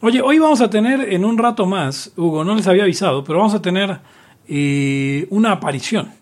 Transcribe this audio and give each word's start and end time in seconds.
Oye, 0.00 0.20
hoy 0.22 0.38
vamos 0.38 0.60
a 0.60 0.70
tener 0.70 1.12
en 1.12 1.24
un 1.24 1.38
rato 1.38 1.66
más, 1.66 2.12
Hugo, 2.16 2.44
no 2.44 2.54
les 2.54 2.66
había 2.68 2.84
avisado, 2.84 3.24
pero 3.24 3.38
vamos 3.38 3.54
a 3.54 3.62
tener 3.62 3.98
eh, 4.46 5.26
una 5.30 5.52
aparición. 5.52 6.12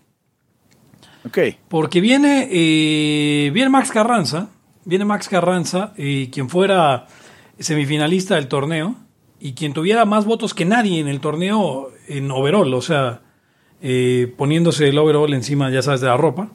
Ok. 1.27 1.39
Porque 1.69 2.01
viene, 2.01 2.49
eh, 2.51 3.51
viene 3.53 3.69
Max 3.69 3.91
Carranza, 3.91 4.49
viene 4.85 5.05
Max 5.05 5.29
Carranza, 5.29 5.93
eh, 5.97 6.31
quien 6.33 6.49
fuera 6.49 7.07
semifinalista 7.59 8.37
del 8.37 8.49
torneo 8.49 8.95
y 9.41 9.53
quien 9.53 9.75
tuviera 9.75 10.05
más 10.07 10.25
votos 10.25 10.55
que 10.55 10.65
nadie 10.65 11.01
en 11.01 11.09
el 11.09 11.21
torneo 11.21 11.91
en 12.09 12.31
overall, 12.31 12.73
o 12.73 12.81
sea, 12.81 13.21
eh, 13.83 14.33
poniéndose 14.39 14.89
el 14.89 14.97
overall 14.97 15.35
encima, 15.35 15.71
ya 15.71 15.83
sabes, 15.83 16.01
de 16.01 16.07
la 16.07 16.17
ropa. 16.17 16.49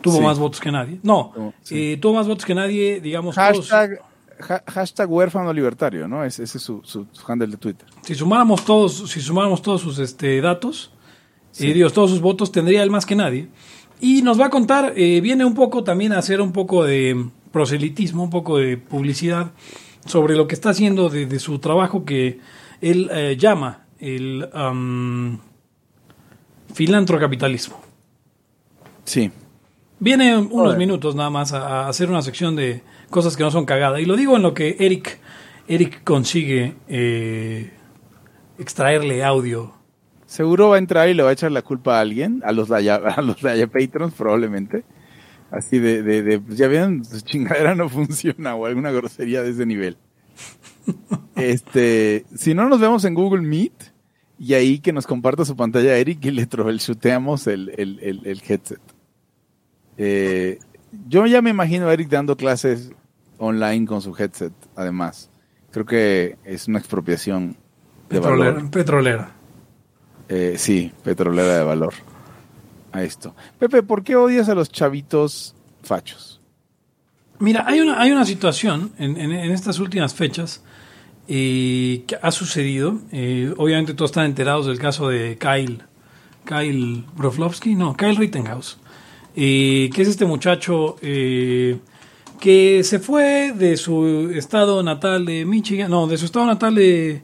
Tuvo 0.00 0.16
Sí. 0.16 0.22
más 0.22 0.38
votos 0.38 0.58
que 0.60 0.72
nadie. 0.72 0.98
No, 1.02 1.52
sí. 1.62 1.92
eh, 1.92 1.96
tuvo 1.98 2.14
más 2.14 2.26
votos 2.26 2.44
que 2.46 2.54
nadie, 2.54 3.00
digamos, 3.00 3.34
todos- 3.36 3.68
Hashtag, 3.68 4.00
ha- 4.48 4.62
hashtag 4.66 5.10
huérfano 5.10 5.52
libertario, 5.52 6.06
¿no? 6.08 6.24
Ese, 6.24 6.42
ese 6.44 6.58
es 6.58 6.64
su, 6.64 6.80
su, 6.84 7.06
su 7.12 7.30
handle 7.32 7.48
de 7.48 7.56
Twitter. 7.56 7.86
si 8.02 8.14
sumáramos 8.14 8.64
todos, 8.64 9.10
si 9.10 9.20
sumáramos 9.20 9.62
todos 9.62 9.80
sus 9.80 9.98
este, 9.98 10.40
datos, 10.40 10.92
eh, 11.58 11.72
Dios, 11.72 11.92
todos 11.92 12.10
sus 12.10 12.20
votos, 12.20 12.50
tendría 12.52 12.82
él 12.82 12.90
más 12.90 13.04
que 13.06 13.14
nadie. 13.14 13.48
Y 14.00 14.22
nos 14.22 14.40
va 14.40 14.46
a 14.46 14.50
contar, 14.50 14.94
eh, 14.96 15.20
viene 15.20 15.44
un 15.44 15.54
poco 15.54 15.84
también 15.84 16.12
a 16.12 16.18
hacer 16.18 16.40
un 16.40 16.52
poco 16.52 16.84
de 16.84 17.26
proselitismo, 17.52 18.22
un 18.24 18.30
poco 18.30 18.58
de 18.58 18.76
publicidad 18.76 19.52
sobre 20.06 20.34
lo 20.34 20.48
que 20.48 20.54
está 20.54 20.70
haciendo 20.70 21.08
de, 21.08 21.26
de 21.26 21.38
su 21.38 21.58
trabajo 21.58 22.04
que 22.04 22.40
él 22.80 23.08
eh, 23.12 23.36
llama 23.38 23.86
el 24.00 24.48
filantrocapitalismo. 26.74 27.80
Sí. 29.04 29.30
Viene 29.98 30.36
unos 30.36 30.76
minutos 30.76 31.14
nada 31.14 31.30
más 31.30 31.52
a, 31.52 31.84
a 31.84 31.88
hacer 31.88 32.10
una 32.10 32.22
sección 32.22 32.56
de 32.56 32.82
cosas 33.12 33.36
que 33.36 33.44
no 33.44 33.52
son 33.52 33.64
cagada. 33.64 34.00
Y 34.00 34.06
lo 34.06 34.16
digo 34.16 34.34
en 34.34 34.42
lo 34.42 34.54
que 34.54 34.76
Eric, 34.80 35.20
Eric 35.68 36.02
consigue 36.02 36.74
eh, 36.88 37.70
extraerle 38.58 39.22
audio. 39.22 39.74
Seguro 40.26 40.70
va 40.70 40.76
a 40.76 40.78
entrar 40.78 41.08
y 41.08 41.14
le 41.14 41.22
va 41.22 41.30
a 41.30 41.32
echar 41.32 41.52
la 41.52 41.62
culpa 41.62 41.98
a 41.98 42.00
alguien, 42.00 42.42
a 42.44 42.50
los 42.50 42.68
Laya, 42.68 42.96
a 43.16 43.22
los 43.22 43.36
Patrons 43.36 44.14
probablemente. 44.14 44.84
Así 45.52 45.78
de, 45.78 46.02
de, 46.02 46.22
de, 46.22 46.40
pues 46.40 46.56
ya 46.56 46.66
ven, 46.66 47.04
su 47.04 47.20
chingadera 47.20 47.74
no 47.74 47.88
funciona 47.88 48.54
o 48.54 48.66
alguna 48.66 48.90
grosería 48.90 49.42
de 49.42 49.50
ese 49.50 49.64
nivel. 49.64 49.96
Este, 51.34 52.26
si 52.36 52.52
no 52.52 52.68
nos 52.68 52.78
vemos 52.78 53.04
en 53.04 53.14
Google 53.14 53.40
Meet 53.40 53.72
y 54.38 54.52
ahí 54.52 54.78
que 54.80 54.92
nos 54.92 55.06
comparta 55.06 55.44
su 55.44 55.56
pantalla 55.56 55.92
a 55.92 55.96
Eric 55.96 56.24
y 56.26 56.30
le 56.30 56.46
troubleshooteamos 56.46 57.46
el, 57.46 57.72
el, 57.76 57.98
el, 58.00 58.26
el 58.26 58.42
headset. 58.46 58.80
Eh, 59.96 60.58
yo 61.08 61.26
ya 61.26 61.40
me 61.42 61.50
imagino 61.50 61.88
a 61.88 61.92
Eric 61.94 62.10
dando 62.10 62.36
clases 62.36 62.92
online 63.38 63.86
con 63.86 64.00
su 64.02 64.14
headset, 64.16 64.52
además. 64.76 65.30
Creo 65.70 65.86
que 65.86 66.36
es 66.44 66.68
una 66.68 66.78
expropiación 66.78 67.56
de 68.10 68.20
valor. 68.20 68.38
Petrolera. 68.54 68.70
petrolera. 68.70 69.32
Eh, 70.28 70.54
sí, 70.58 70.92
petrolera 71.02 71.58
de 71.58 71.64
valor. 71.64 71.94
A 72.92 73.02
esto. 73.02 73.34
Pepe, 73.58 73.82
¿por 73.82 74.04
qué 74.04 74.16
odias 74.16 74.48
a 74.50 74.54
los 74.54 74.70
chavitos 74.70 75.54
fachos? 75.82 76.40
Mira, 77.38 77.64
hay 77.66 77.80
una, 77.80 77.98
hay 78.00 78.10
una 78.12 78.24
situación 78.26 78.92
en, 78.98 79.16
en- 79.18 79.32
en 79.32 79.50
estas 79.50 79.78
últimas 79.78 80.14
fechas 80.14 80.62
eh, 81.26 82.04
que 82.06 82.16
ha 82.20 82.30
sucedido. 82.30 82.98
Eh, 83.10 83.52
obviamente 83.56 83.94
todos 83.94 84.10
están 84.10 84.26
enterados 84.26 84.66
del 84.66 84.78
caso 84.78 85.08
de 85.08 85.38
Kyle. 85.38 85.82
Kyle 86.44 87.04
Broflovsky, 87.16 87.74
no, 87.74 87.96
Kyle 87.96 88.16
Rittenhouse. 88.16 88.76
que 89.34 89.90
es 89.96 90.08
este 90.08 90.26
muchacho 90.26 90.96
que 92.42 92.82
se 92.82 92.98
fue 92.98 93.52
de 93.54 93.76
su 93.76 94.32
estado 94.34 94.82
natal 94.82 95.24
de 95.24 95.44
Michigan, 95.44 95.88
no, 95.88 96.08
de 96.08 96.18
su 96.18 96.24
estado 96.24 96.44
natal 96.46 96.74
de, 96.74 97.22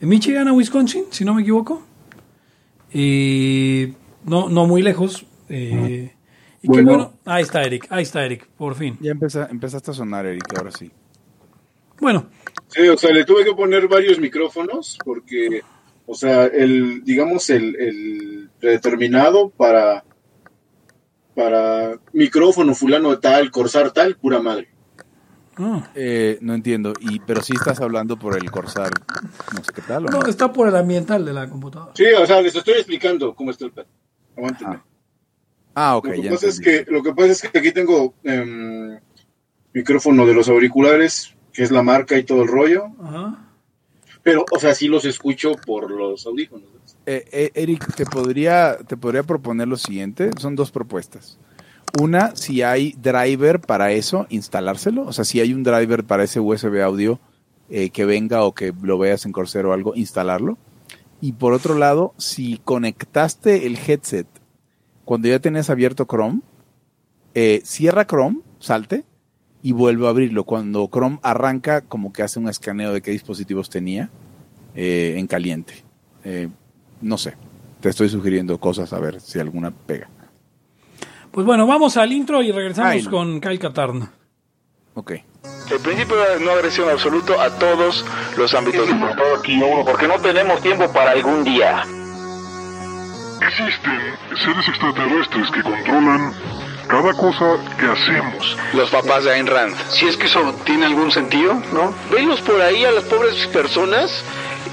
de 0.00 0.06
Michigan 0.06 0.48
a 0.48 0.52
Wisconsin, 0.52 1.04
si 1.10 1.24
no 1.24 1.32
me 1.32 1.42
equivoco. 1.42 1.80
Eh, 2.92 3.92
no, 4.24 4.48
no 4.48 4.66
muy 4.66 4.82
lejos. 4.82 5.24
eh, 5.48 6.12
y 6.60 6.66
Bueno. 6.66 6.88
bueno. 6.88 7.12
Ahí 7.24 7.42
está 7.44 7.62
Eric, 7.62 7.86
ahí 7.90 8.02
está 8.02 8.24
Eric, 8.24 8.48
por 8.56 8.74
fin. 8.74 8.98
Ya 9.00 9.12
empeza- 9.12 9.48
empezaste 9.48 9.92
a 9.92 9.94
sonar, 9.94 10.26
Eric, 10.26 10.42
ahora 10.58 10.72
sí. 10.72 10.90
Bueno, 12.00 12.26
Sí, 12.66 12.86
o 12.88 12.98
sea, 12.98 13.12
le 13.12 13.24
tuve 13.24 13.44
que 13.44 13.54
poner 13.54 13.86
varios 13.88 14.18
micrófonos 14.18 14.98
porque, 15.04 15.62
o 16.06 16.14
sea, 16.14 16.46
el, 16.46 17.02
digamos, 17.04 17.48
el, 17.48 17.76
el 17.76 18.50
predeterminado 18.60 19.48
para, 19.50 20.04
para 21.38 22.00
micrófono 22.12 22.74
fulano 22.74 23.10
de 23.10 23.18
tal, 23.18 23.48
corsar 23.52 23.92
tal, 23.92 24.16
pura 24.16 24.42
madre. 24.42 24.66
ah, 25.56 25.88
Eh, 25.94 26.36
no 26.40 26.52
entiendo, 26.52 26.94
y, 26.98 27.20
pero 27.20 27.42
sí 27.42 27.52
estás 27.54 27.80
hablando 27.80 28.18
por 28.18 28.36
el 28.36 28.50
Corsar, 28.50 28.90
no 29.54 29.62
sé 29.62 29.70
qué 29.72 29.82
tal, 29.82 30.06
¿o 30.06 30.08
no? 30.10 30.18
no, 30.18 30.26
está 30.26 30.52
por 30.52 30.66
el 30.66 30.74
ambiental 30.74 31.24
de 31.24 31.32
la 31.32 31.48
computadora. 31.48 31.92
Sí, 31.94 32.06
o 32.20 32.26
sea, 32.26 32.42
les 32.42 32.56
estoy 32.56 32.74
explicando 32.74 33.36
cómo 33.36 33.52
está 33.52 33.66
el 33.66 33.70
pedo. 33.70 33.86
Aguántenme. 34.36 34.74
Ah, 34.76 34.84
Ah, 35.80 35.96
ok, 35.96 36.06
lo, 36.06 36.12
que 36.14 36.22
ya 36.22 36.30
pasa 36.32 36.46
es 36.48 36.58
que, 36.58 36.84
lo 36.88 37.02
que 37.04 37.12
pasa 37.14 37.28
es 37.30 37.40
que 37.42 37.56
aquí 37.56 37.70
tengo 37.70 38.14
em, 38.24 38.98
micrófono 39.72 40.26
de 40.26 40.34
los 40.34 40.48
auriculares, 40.48 41.36
que 41.52 41.62
es 41.62 41.70
la 41.70 41.84
marca 41.84 42.18
y 42.18 42.24
todo 42.24 42.42
el 42.42 42.48
rollo, 42.48 42.86
Ajá. 43.00 43.48
pero, 44.24 44.44
o 44.50 44.58
sea, 44.58 44.74
sí 44.74 44.88
los 44.88 45.04
escucho 45.04 45.52
por 45.64 45.88
los 45.88 46.26
audífonos. 46.26 46.66
Eh, 47.10 47.24
eh, 47.32 47.50
Eric, 47.54 47.94
te 47.94 48.04
podría, 48.04 48.76
te 48.86 48.98
podría 48.98 49.22
proponer 49.22 49.66
lo 49.66 49.78
siguiente. 49.78 50.30
Son 50.38 50.54
dos 50.54 50.70
propuestas. 50.70 51.38
Una, 51.98 52.36
si 52.36 52.60
hay 52.60 52.92
driver 53.00 53.60
para 53.60 53.92
eso, 53.92 54.26
instalárselo. 54.28 55.06
O 55.06 55.12
sea, 55.12 55.24
si 55.24 55.40
hay 55.40 55.54
un 55.54 55.62
driver 55.62 56.04
para 56.04 56.24
ese 56.24 56.38
USB 56.38 56.82
audio 56.82 57.18
eh, 57.70 57.88
que 57.88 58.04
venga 58.04 58.44
o 58.44 58.52
que 58.52 58.74
lo 58.82 58.98
veas 58.98 59.24
en 59.24 59.32
Corsair 59.32 59.64
o 59.64 59.72
algo, 59.72 59.94
instalarlo. 59.94 60.58
Y 61.22 61.32
por 61.32 61.54
otro 61.54 61.78
lado, 61.78 62.12
si 62.18 62.60
conectaste 62.64 63.66
el 63.66 63.78
headset 63.78 64.26
cuando 65.08 65.28
ya 65.28 65.38
tenías 65.38 65.70
abierto 65.70 66.04
Chrome, 66.04 66.42
eh, 67.32 67.62
cierra 67.64 68.06
Chrome, 68.06 68.40
salte 68.58 69.06
y 69.62 69.72
vuelve 69.72 70.06
a 70.06 70.10
abrirlo. 70.10 70.44
Cuando 70.44 70.86
Chrome 70.92 71.18
arranca, 71.22 71.80
como 71.80 72.12
que 72.12 72.22
hace 72.22 72.38
un 72.38 72.46
escaneo 72.46 72.92
de 72.92 73.00
qué 73.00 73.12
dispositivos 73.12 73.70
tenía 73.70 74.10
eh, 74.74 75.14
en 75.16 75.26
caliente. 75.26 75.82
Eh, 76.24 76.50
no 77.00 77.18
sé, 77.18 77.36
te 77.80 77.88
estoy 77.88 78.08
sugiriendo 78.08 78.58
cosas 78.58 78.92
a 78.92 78.98
ver 78.98 79.20
si 79.20 79.38
alguna 79.38 79.70
pega. 79.70 80.08
Pues 81.30 81.46
bueno, 81.46 81.66
vamos 81.66 81.96
al 81.96 82.12
intro 82.12 82.42
y 82.42 82.50
regresamos 82.50 83.08
con 83.08 83.40
Kyle 83.40 83.58
Katarn. 83.58 84.10
Ok. 84.94 85.12
El 85.70 85.80
principio 85.80 86.16
de 86.16 86.40
no 86.40 86.50
agresión 86.52 86.88
absoluto 86.88 87.40
a 87.40 87.50
todos 87.58 88.04
los 88.36 88.54
ámbitos. 88.54 88.88
aquí 89.38 89.56
uno, 89.62 89.84
porque 89.84 90.08
no 90.08 90.18
tenemos 90.18 90.60
tiempo 90.60 90.90
para 90.92 91.12
algún 91.12 91.44
día. 91.44 91.84
Existen 93.40 94.00
seres 94.42 94.68
extraterrestres 94.68 95.50
que 95.52 95.62
controlan 95.62 96.32
cada 96.88 97.12
cosa 97.12 97.58
que 97.78 97.86
hacemos. 97.86 98.56
Los 98.72 98.90
papás 98.90 99.24
de 99.24 99.32
Ayn 99.32 99.46
Rand. 99.46 99.76
Si 99.90 100.06
es 100.06 100.16
que 100.16 100.26
eso 100.26 100.54
tiene 100.64 100.86
algún 100.86 101.12
sentido, 101.12 101.54
¿no? 101.72 101.94
Venlos 102.10 102.40
por 102.40 102.60
ahí 102.60 102.84
a 102.84 102.90
las 102.90 103.04
pobres 103.04 103.46
personas 103.48 104.24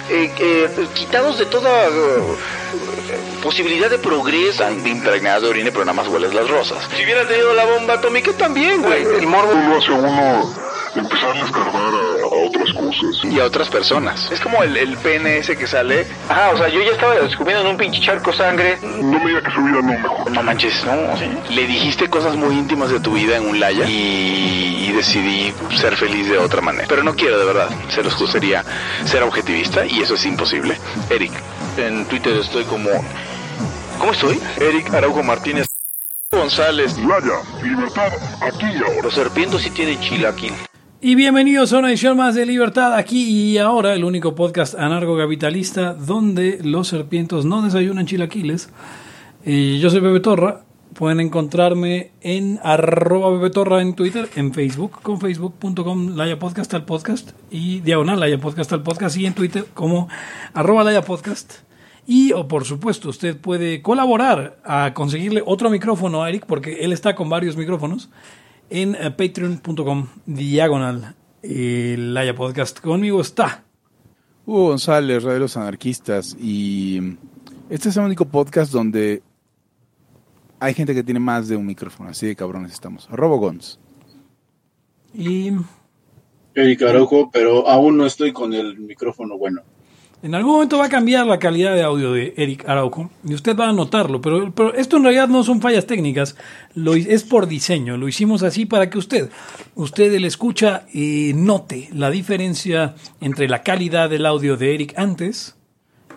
eh, 0.09 0.31
eh, 0.39 0.88
quitados 0.93 1.38
de 1.39 1.45
toda 1.45 1.88
eh, 1.88 2.21
posibilidad 3.41 3.89
de 3.89 3.97
progreso. 3.97 4.63
Están 4.63 4.85
impregnadas 4.85 5.43
de 5.43 5.49
orina, 5.49 5.71
pero 5.71 5.85
nada 5.85 5.93
más 5.93 6.07
hueles 6.07 6.33
las 6.33 6.49
rosas. 6.49 6.88
Si 6.95 7.03
hubieran 7.03 7.27
tenido 7.27 7.53
la 7.53 7.66
bomba 7.66 7.95
atómica 7.95 8.33
también, 8.33 8.81
güey. 8.81 9.03
El 9.03 9.27
morbo 9.27 9.53
Lo 9.53 9.77
hace 9.77 9.91
uno 9.91 10.64
empezar 11.00 11.31
a 11.35 11.41
escarbar 11.45 11.94
a, 11.94 12.23
a 12.23 12.47
otras 12.47 12.73
cosas. 12.73 13.23
y 13.23 13.39
a 13.39 13.45
otras 13.45 13.69
personas. 13.69 14.31
Es 14.31 14.39
como 14.39 14.63
el, 14.63 14.75
el 14.78 14.97
pene 14.97 15.38
ese 15.38 15.57
que 15.57 15.67
sale. 15.67 16.06
Ah, 16.29 16.51
o 16.53 16.57
sea, 16.57 16.67
yo 16.69 16.81
ya 16.81 16.91
estaba 16.91 17.16
descubriendo 17.16 17.63
en 17.63 17.72
un 17.72 17.78
pinche 17.78 18.01
charco 18.01 18.31
sangre. 18.33 18.78
No 18.81 19.19
me 19.19 19.28
diga 19.28 19.41
que 19.41 19.51
su 19.51 19.61
vida 19.61 19.81
no 19.81 19.83
mejor. 19.83 20.31
No 20.31 20.44
manches, 20.44 20.85
no. 20.85 20.94
Le 21.53 21.67
dijiste 21.67 22.09
cosas 22.09 22.35
muy 22.35 22.56
íntimas 22.56 22.89
de 22.89 23.00
tu 23.00 23.13
vida 23.13 23.38
en 23.38 23.47
un 23.47 23.59
laya 23.59 23.85
y, 23.88 24.85
y 24.88 24.91
decidí 24.94 25.53
ser 25.79 25.95
feliz 25.97 26.29
de 26.29 26.38
otra 26.38 26.61
manera. 26.61 26.85
Pero 26.88 27.03
no 27.03 27.16
quiero, 27.16 27.38
de 27.39 27.45
verdad. 27.45 27.69
Se 27.89 28.03
los 28.03 28.13
juro, 28.13 28.31
sería 28.31 28.63
ser 29.06 29.23
objetivista 29.23 29.85
y 29.85 30.01
eso 30.01 30.15
es 30.15 30.25
imposible. 30.25 30.77
Eric, 31.09 31.31
en 31.77 32.06
Twitter 32.06 32.33
estoy 32.38 32.63
como... 32.65 32.89
¿Cómo 34.00 34.12
estoy? 34.12 34.39
Eric 34.59 34.94
Araujo 34.94 35.24
Martínez 35.24 35.68
González. 36.31 36.97
Laya, 36.97 37.39
libertad, 37.63 38.12
aquí 38.42 38.65
y 38.65 38.83
ahora. 38.83 39.01
Los 39.03 39.13
serpientes 39.13 39.62
sí 39.62 39.69
tienen 39.69 40.00
chilaquil. 40.01 40.53
Y 41.07 41.13
bienvenidos 41.13 41.72
a 41.72 41.78
una 41.78 41.90
edición 41.90 42.18
más 42.18 42.34
de 42.34 42.48
Libertad, 42.48 42.96
aquí 42.96 43.25
y 43.30 43.60
ahora, 43.60 43.94
el 43.94 44.04
único 44.04 44.34
podcast 44.34 44.74
anarcocapitalista 44.74 45.94
donde 45.94 46.57
los 46.63 46.88
serpientes 46.88 47.46
no 47.46 47.62
desayunan 47.62 48.07
chilaquiles. 48.07 48.72
Y 49.46 49.78
yo 49.78 49.92
soy 49.92 50.02
Pepe 50.02 50.19
Torra. 50.19 50.63
Pueden 50.96 51.19
encontrarme 51.19 52.10
en 52.22 52.60
arroba 52.63 53.52
Torra 53.52 53.84
en 53.84 53.94
Twitter, 53.94 54.28
en 54.36 54.52
Facebook, 54.52 55.00
con 55.04 55.22
facebook.com 55.22 56.16
Laya 56.16 56.40
Podcast 56.40 56.74
al 56.74 56.86
podcast 56.86 57.34
y 57.52 57.81
diagonal 57.81 58.19
Laya 58.19 58.40
Podcast 58.40 58.74
al 58.74 58.81
podcast 58.81 59.16
y 59.16 59.28
en 59.28 59.36
Twitter 59.36 59.66
como 59.75 60.10
arroba 60.56 60.84
Laya 60.84 61.04
Podcast. 61.04 61.60
Y, 62.07 62.34
o 62.34 62.48
por 62.48 62.66
supuesto, 62.66 63.10
usted 63.10 63.38
puede 63.38 63.84
colaborar 63.84 64.57
a 64.66 64.96
conseguirle 64.96 65.44
otro 65.46 65.69
micrófono 65.69 66.24
a 66.24 66.30
Eric, 66.30 66.48
porque 66.48 66.84
él 66.84 66.92
está 66.92 67.13
con 67.13 67.30
varios 67.30 67.56
micrófonos, 67.56 68.10
en 68.69 68.95
eh, 68.95 69.12
patreon.com 69.12 70.07
diagonal 70.25 71.15
Laya 71.41 72.35
Podcast. 72.35 72.79
Conmigo 72.79 73.21
está 73.21 73.65
Hugo 74.45 74.67
González, 74.67 75.23
Radio 75.23 75.35
de 75.35 75.39
los 75.39 75.57
Anarquistas, 75.57 76.35
y 76.39 77.17
este 77.69 77.89
es 77.89 77.97
el 77.97 78.03
único 78.03 78.25
podcast 78.25 78.71
donde 78.71 79.23
hay 80.59 80.73
gente 80.73 80.94
que 80.94 81.03
tiene 81.03 81.19
más 81.19 81.47
de 81.47 81.56
un 81.56 81.65
micrófono, 81.65 82.09
así 82.09 82.27
de 82.27 82.35
cabrones 82.35 82.71
estamos. 82.71 83.07
Robo 83.09 83.38
Gons. 83.38 83.79
Y 85.13 85.51
Eric 86.53 86.81
Araujo, 86.83 87.31
pero 87.31 87.68
aún 87.68 87.97
no 87.97 88.06
estoy 88.06 88.33
con 88.33 88.53
el 88.53 88.77
micrófono 88.77 89.38
bueno. 89.38 89.61
En 90.25 90.33
algún 90.33 90.54
momento 90.54 90.80
va 90.80 90.86
a 90.86 90.89
cambiar 90.89 91.27
la 91.27 91.38
calidad 91.38 91.75
de 91.75 91.83
audio 91.83 92.12
de 92.12 92.33
Eric 92.36 92.68
Araujo 92.68 93.12
y 93.24 93.36
usted 93.36 93.56
va 93.56 93.69
a 93.69 93.74
notarlo, 93.74 94.22
pero, 94.22 94.51
pero 94.56 94.74
esto 94.74 94.98
en 94.98 95.04
realidad 95.04 95.27
no 95.27 95.44
son 95.44 95.62
fallas 95.62 95.86
técnicas, 95.86 96.36
lo, 96.74 96.95
es 96.95 97.24
por 97.24 97.45
diseño, 97.45 97.95
lo 97.95 98.07
hicimos 98.07 98.42
así 98.42 98.66
para 98.66 98.89
que 98.89 98.98
usted, 98.98 99.30
usted 99.75 100.12
el 100.12 100.25
escucha, 100.25 100.88
eh, 100.95 101.31
note 101.36 101.89
la 101.94 102.10
diferencia 102.10 102.95
entre 103.22 103.48
la 103.48 103.62
calidad 103.62 104.10
del 104.10 104.25
audio 104.25 104.57
de 104.57 104.74
Eric 104.74 104.98
antes 104.98 105.57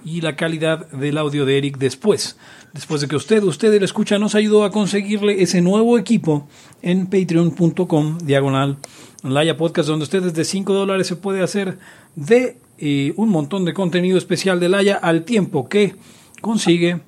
y 0.03 0.23
la 0.23 0.37
calidad 0.37 0.91
del 0.91 1.19
audio 1.19 1.45
de 1.45 1.59
Eric 1.59 1.77
después. 1.77 2.39
Después 2.73 3.03
de 3.03 3.09
que 3.09 3.17
usted, 3.17 3.43
usted 3.43 3.75
el 3.75 3.83
escucha, 3.83 4.19
nos 4.19 4.35
ayudó 4.35 4.65
a 4.65 4.71
conseguirle 4.71 5.43
ese 5.43 5.61
nuevo 5.61 5.99
equipo 5.99 6.49
en 6.81 7.09
patreon.com 7.09 8.17
diagonal 8.25 8.79
Laya 9.23 9.59
Podcast, 9.59 9.87
donde 9.87 10.05
usted 10.05 10.23
desde 10.23 10.47
5 10.47 10.73
dólares 10.73 11.07
se 11.07 11.17
puede 11.17 11.43
hacer 11.43 11.79
de 12.15 12.57
eh, 12.79 13.13
un 13.17 13.31
montón 13.31 13.65
de 13.65 13.75
contenido 13.75 14.19
especial 14.19 14.61
de 14.61 14.69
Laya 14.69 14.97
al 14.97 15.25
tiempo 15.25 15.69
que 15.69 15.97
consigue 16.41 17.01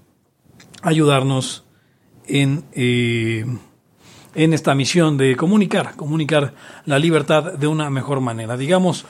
ayudarnos 0.83 1.65
en, 2.27 2.65
eh, 2.73 3.45
en 4.35 4.53
esta 4.53 4.75
misión 4.75 5.17
de 5.17 5.37
comunicar, 5.37 5.97
comunicar 5.97 6.55
la 6.87 6.99
libertad 6.99 7.55
de 7.55 7.67
una 7.67 7.91
mejor 7.91 8.21
manera. 8.21 8.57
Digamos, 8.57 9.07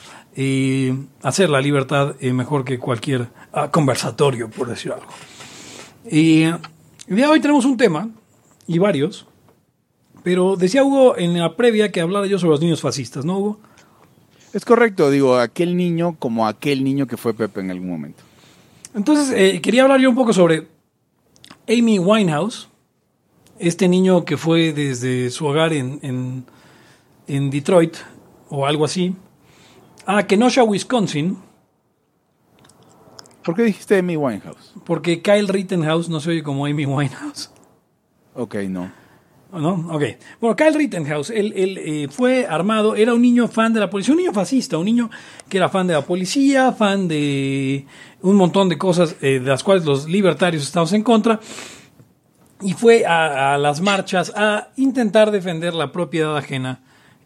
hacer 1.23 1.51
la 1.51 1.61
libertad 1.61 2.17
eh, 2.21 2.33
mejor 2.33 2.65
que 2.65 2.79
cualquier 2.79 3.29
ah, 3.53 3.71
conversatorio, 3.71 4.49
por 4.51 4.69
decir 4.69 4.93
algo. 4.93 5.07
El 6.05 6.59
día 7.17 7.27
de 7.27 7.27
hoy 7.27 7.41
tenemos 7.41 7.65
un 7.65 7.77
tema, 7.77 8.09
y 8.67 8.79
varios, 8.79 9.27
pero 10.23 10.57
decía 10.57 10.85
Hugo 10.85 11.17
en 11.17 11.39
la 11.39 11.57
previa 11.57 11.91
que 11.91 12.01
hablara 12.01 12.27
yo 12.27 12.39
sobre 12.39 12.53
los 12.53 12.61
niños 12.61 12.81
fascistas, 12.81 13.25
¿no, 13.25 13.39
Hugo? 13.39 13.61
Es 14.53 14.65
correcto, 14.65 15.11
digo, 15.11 15.37
aquel 15.39 15.77
niño 15.77 16.17
como 16.19 16.47
aquel 16.47 16.83
niño 16.83 17.07
que 17.07 17.17
fue 17.17 17.35
Pepe 17.35 17.61
en 17.61 17.71
algún 17.71 17.89
momento. 17.89 18.23
Entonces, 18.95 19.33
eh, 19.37 19.61
quería 19.61 19.83
hablar 19.83 20.01
yo 20.01 20.11
un 20.11 20.17
poco 20.17 20.33
sobre 20.33 20.67
Amy 21.69 21.99
Winehouse, 21.99 22.69
este 23.59 23.89
niño 23.89 24.25
que 24.25 24.37
fue 24.37 24.73
desde 24.73 25.31
su 25.31 25.47
hogar 25.47 25.73
en, 25.73 26.01
en, 26.03 26.45
en 27.29 27.51
Detroit 27.51 27.97
o 28.49 28.67
algo 28.67 28.85
así, 28.85 29.15
a 30.07 30.27
Kenosha, 30.27 30.65
Wisconsin, 30.65 31.39
¿Por 33.45 33.55
qué 33.57 33.63
dijiste 33.63 33.99
Amy 33.99 34.17
Winehouse? 34.17 34.75
porque 34.85 35.23
Kyle 35.23 35.49
Rittenhouse 35.49 36.09
no 36.09 36.21
se 36.21 36.31
oye 36.31 36.43
como 36.43 36.67
Amy 36.67 36.85
Winehouse. 36.85 37.51
Ok, 38.35 38.57
no. 38.69 38.93
¿No? 39.53 39.89
Ok. 39.91 40.05
Bueno, 40.41 40.55
Kyle 40.55 40.75
Rittenhouse, 40.75 41.31
él, 41.31 41.53
él, 41.57 41.79
eh, 41.79 42.09
fue 42.09 42.47
armado, 42.47 42.95
era 42.95 43.15
un 43.15 43.23
niño 43.23 43.49
fan 43.49 43.73
de 43.73 43.81
la 43.81 43.91
policía, 43.91 44.15
un 44.15 44.21
niño 44.21 44.33
fascista, 44.33 44.79
un 44.79 44.85
niño 44.85 45.11
que 45.49 45.57
era 45.57 45.69
fan 45.69 45.87
de 45.87 45.95
la 45.95 46.03
policía, 46.03 46.73
fan 46.73 47.09
de 47.09 47.85
un 48.23 48.37
montón 48.37 48.69
de 48.69 48.79
cosas 48.79 49.17
eh, 49.21 49.41
de 49.41 49.49
las 49.49 49.65
cuales 49.65 49.85
los 49.85 50.09
libertarios 50.09 50.63
estamos 50.63 50.93
en 50.93 51.03
contra, 51.03 51.41
y 52.61 52.75
fue 52.75 53.05
a, 53.07 53.55
a 53.55 53.59
las 53.59 53.81
marchas 53.81 54.33
a 54.37 54.69
intentar 54.77 55.31
defender 55.31 55.75
la 55.75 55.91
propiedad 55.91 56.37
ajena 56.37 56.81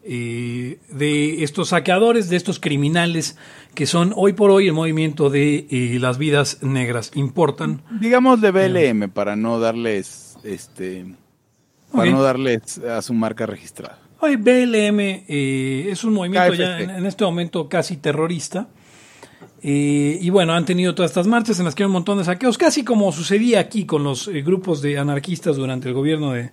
eh, 0.07 0.77
de 0.89 1.43
estos 1.43 1.69
saqueadores, 1.69 2.29
de 2.29 2.35
estos 2.35 2.59
criminales 2.59 3.37
que 3.73 3.87
son 3.87 4.13
hoy 4.15 4.33
por 4.33 4.51
hoy 4.51 4.67
el 4.67 4.73
movimiento 4.73 5.31
de 5.31 5.97
las 5.99 6.19
vidas 6.19 6.59
negras. 6.61 7.11
Importan. 7.15 7.81
Digamos 7.99 8.39
de 8.39 8.51
BLM 8.51 9.09
para 9.09 9.35
no 9.35 9.59
darles, 9.59 10.37
este, 10.43 11.15
para 11.95 12.11
no 12.11 12.21
darles 12.21 12.77
a 12.79 13.01
su 13.01 13.13
marca 13.13 13.45
registrada. 13.45 13.99
Hoy 14.19 14.37
BLM 14.37 14.99
eh, 14.99 15.87
es 15.91 16.03
un 16.03 16.13
movimiento 16.13 16.51
KFC. 16.51 16.59
ya 16.59 16.79
en, 16.79 16.89
en 16.89 17.05
este 17.05 17.23
momento 17.23 17.67
casi 17.69 17.97
terrorista. 17.97 18.67
Eh, 19.67 20.19
y 20.21 20.29
bueno, 20.29 20.53
han 20.53 20.63
tenido 20.63 20.93
todas 20.93 21.09
estas 21.09 21.25
marchas 21.25 21.57
en 21.57 21.65
las 21.65 21.73
que 21.73 21.81
hay 21.81 21.87
un 21.87 21.93
montón 21.93 22.19
de 22.19 22.23
saqueos, 22.23 22.55
casi 22.55 22.83
como 22.83 23.11
sucedía 23.11 23.59
aquí 23.59 23.87
con 23.87 24.03
los 24.03 24.27
eh, 24.27 24.43
grupos 24.43 24.79
de 24.83 24.99
anarquistas 24.99 25.55
durante 25.55 25.87
el 25.87 25.95
gobierno 25.95 26.33
de, 26.33 26.51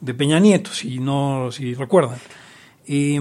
de 0.00 0.14
Peña 0.14 0.40
Nieto, 0.40 0.70
si 0.72 0.98
no, 0.98 1.52
si 1.52 1.74
recuerdan. 1.74 2.16
Eh, 2.86 3.20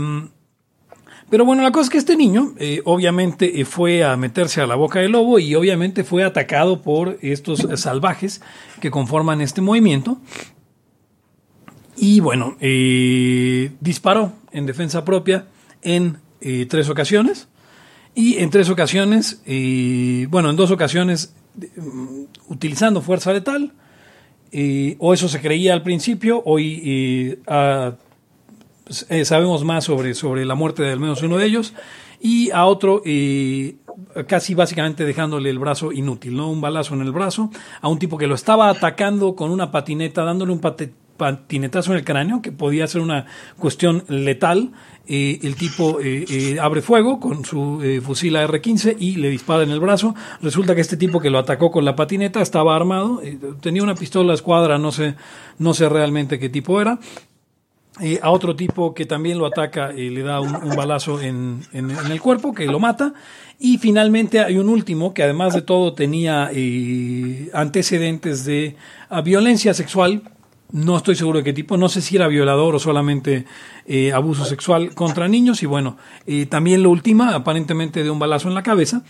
pero 1.30 1.44
bueno, 1.44 1.62
la 1.62 1.74
cosa 1.74 1.84
es 1.84 1.90
que 1.90 1.98
este 1.98 2.16
niño 2.16 2.54
obviamente 2.86 3.66
fue 3.66 4.04
a 4.04 4.16
meterse 4.16 4.62
a 4.62 4.68
la 4.68 4.76
boca 4.76 5.00
del 5.00 5.12
lobo 5.12 5.40
y 5.40 5.56
obviamente 5.56 6.06
fue 6.06 6.24
atacado 6.24 6.82
por 6.82 7.18
estos 7.22 7.68
salvajes 7.76 8.42
que 8.80 8.92
conforman 8.92 9.42
este 9.42 9.60
movimiento. 9.60 10.20
Y 12.04 12.20
bueno, 12.20 12.58
eh, 12.60 13.72
disparó 13.80 14.34
en 14.52 14.66
defensa 14.66 15.06
propia 15.06 15.46
en 15.82 16.18
eh, 16.42 16.66
tres 16.70 16.90
ocasiones. 16.90 17.48
Y 18.14 18.40
en 18.40 18.50
tres 18.50 18.70
ocasiones, 18.70 19.42
eh, 19.46 20.28
bueno, 20.30 20.50
en 20.50 20.58
dos 20.58 20.70
ocasiones 20.70 21.34
mm, 21.78 22.24
utilizando 22.50 23.02
fuerza 23.02 23.32
letal. 23.32 23.72
o 25.00 25.14
eso 25.14 25.30
se 25.30 25.40
creía 25.40 25.72
al 25.72 25.82
principio, 25.82 26.44
hoy 26.46 27.40
pues, 28.84 29.08
sabemos 29.24 29.64
más 29.64 29.86
sobre, 29.86 30.14
sobre 30.14 30.44
la 30.44 30.56
muerte 30.56 30.84
de 30.84 30.92
al 30.92 31.00
menos 31.00 31.24
uno 31.24 31.38
de 31.38 31.46
ellos. 31.46 31.74
Y 32.20 32.52
a 32.52 32.66
otro, 32.66 33.02
casi 34.28 34.54
básicamente 34.56 35.06
dejándole 35.06 35.50
el 35.50 35.58
brazo 35.58 35.94
inútil, 35.94 36.36
¿no? 36.36 36.50
Un 36.52 36.60
balazo 36.60 36.96
en 36.96 37.02
el 37.02 37.14
brazo 37.14 37.50
a 37.80 37.88
un 37.88 37.98
tipo 37.98 38.18
que 38.18 38.28
lo 38.28 38.36
estaba 38.36 38.68
atacando 38.68 39.36
con 39.38 39.52
una 39.52 39.72
patineta, 39.72 40.24
dándole 40.26 40.52
un 40.52 40.60
pate- 40.60 40.92
patinetazo 41.18 41.92
en 41.92 42.00
el 42.00 42.06
cráneo, 42.06 42.42
que 42.42 42.52
podía 42.52 42.88
ser 42.88 43.02
una 43.02 43.26
cuestión 43.58 44.04
letal. 44.08 44.72
Eh, 45.06 45.40
el 45.44 45.56
tipo 45.56 46.00
eh, 46.00 46.26
eh, 46.30 46.58
abre 46.62 46.82
fuego 46.82 47.20
con 47.20 47.44
su 47.44 47.82
fusil 48.04 48.38
AR-15 48.38 48.96
y 49.00 49.18
le 49.18 49.30
dispara 49.30 49.64
en 49.64 49.72
el 49.72 49.80
brazo. 49.80 50.16
Resulta 50.42 50.76
que 50.76 50.82
este 50.82 50.98
tipo 50.98 51.20
que 51.20 51.30
lo 51.30 51.40
atacó 51.40 51.72
con 51.72 51.84
la 51.86 51.96
patineta 51.96 52.42
estaba 52.42 52.76
armado, 52.76 53.22
tenía 53.62 53.84
una 53.84 53.96
pistola 53.96 54.34
escuadra, 54.34 54.78
no 54.78 54.92
sé, 54.92 55.16
no 55.60 55.74
sé 55.74 55.90
realmente 55.90 56.40
qué 56.40 56.50
tipo 56.50 56.80
era. 56.80 57.00
A 58.24 58.32
otro 58.32 58.56
tipo 58.56 58.96
que 58.96 59.06
también 59.06 59.38
lo 59.38 59.46
ataca, 59.46 59.92
eh, 59.92 60.10
le 60.10 60.24
da 60.24 60.42
un, 60.42 60.76
balazo 60.76 61.22
en, 61.22 61.62
en- 61.74 61.92
el 61.92 62.20
cuerpo, 62.20 62.52
que 62.52 62.66
lo 62.66 62.80
mata. 62.80 63.14
Y 63.60 63.78
finalmente 63.78 64.40
hay 64.40 64.58
un 64.58 64.68
último 64.68 65.14
que 65.14 65.22
además 65.22 65.54
de 65.54 65.62
todo 65.62 65.94
tenía 65.94 66.50
antecedentes 67.54 68.46
de 68.46 68.76
ah, 69.10 69.22
violencia 69.22 69.76
sexual. 69.76 70.24
No 70.74 70.98
estoy 70.98 71.16
seguro 71.16 71.38
de 71.38 71.44
qué 71.44 71.54
tipo, 71.54 71.78
no 71.78 71.88
sé 71.88 72.02
si 72.02 72.16
era 72.16 72.28
violador 72.28 72.74
o 72.74 72.80
solamente 72.80 73.46
eh, 73.86 74.12
abuso 74.12 74.44
sexual 74.44 74.96
contra 74.96 75.28
niños. 75.28 75.62
Y 75.62 75.68
bueno, 75.68 75.98
eh, 76.26 76.48
también 76.48 76.82
lo 76.82 76.90
última, 76.90 77.36
aparentemente 77.36 78.04
de 78.04 78.10
un 78.10 78.18
balazo 78.18 78.48
en 78.48 78.56
la 78.56 78.64
cabeza. 78.64 79.04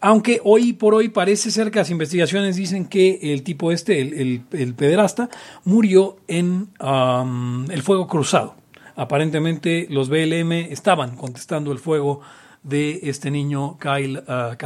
Aunque 0.00 0.40
hoy 0.42 0.72
por 0.72 0.94
hoy 0.94 1.10
parece 1.10 1.50
ser 1.50 1.70
que 1.70 1.80
las 1.80 1.90
investigaciones 1.90 2.56
dicen 2.56 2.86
que 2.86 3.20
el 3.34 3.42
tipo 3.42 3.72
este, 3.72 4.00
el, 4.00 4.14
el, 4.14 4.42
el 4.52 4.74
pederasta, 4.74 5.28
murió 5.64 6.16
en 6.28 6.70
um, 6.80 7.70
el 7.70 7.82
fuego 7.82 8.06
cruzado. 8.06 8.56
Aparentemente 8.96 9.86
los 9.90 10.08
BLM 10.08 10.52
estaban 10.52 11.16
contestando 11.16 11.72
el 11.72 11.78
fuego 11.78 12.22
de 12.62 13.00
este 13.02 13.30
niño 13.30 13.76
Kyle 13.78 14.18
uh. 14.18 14.56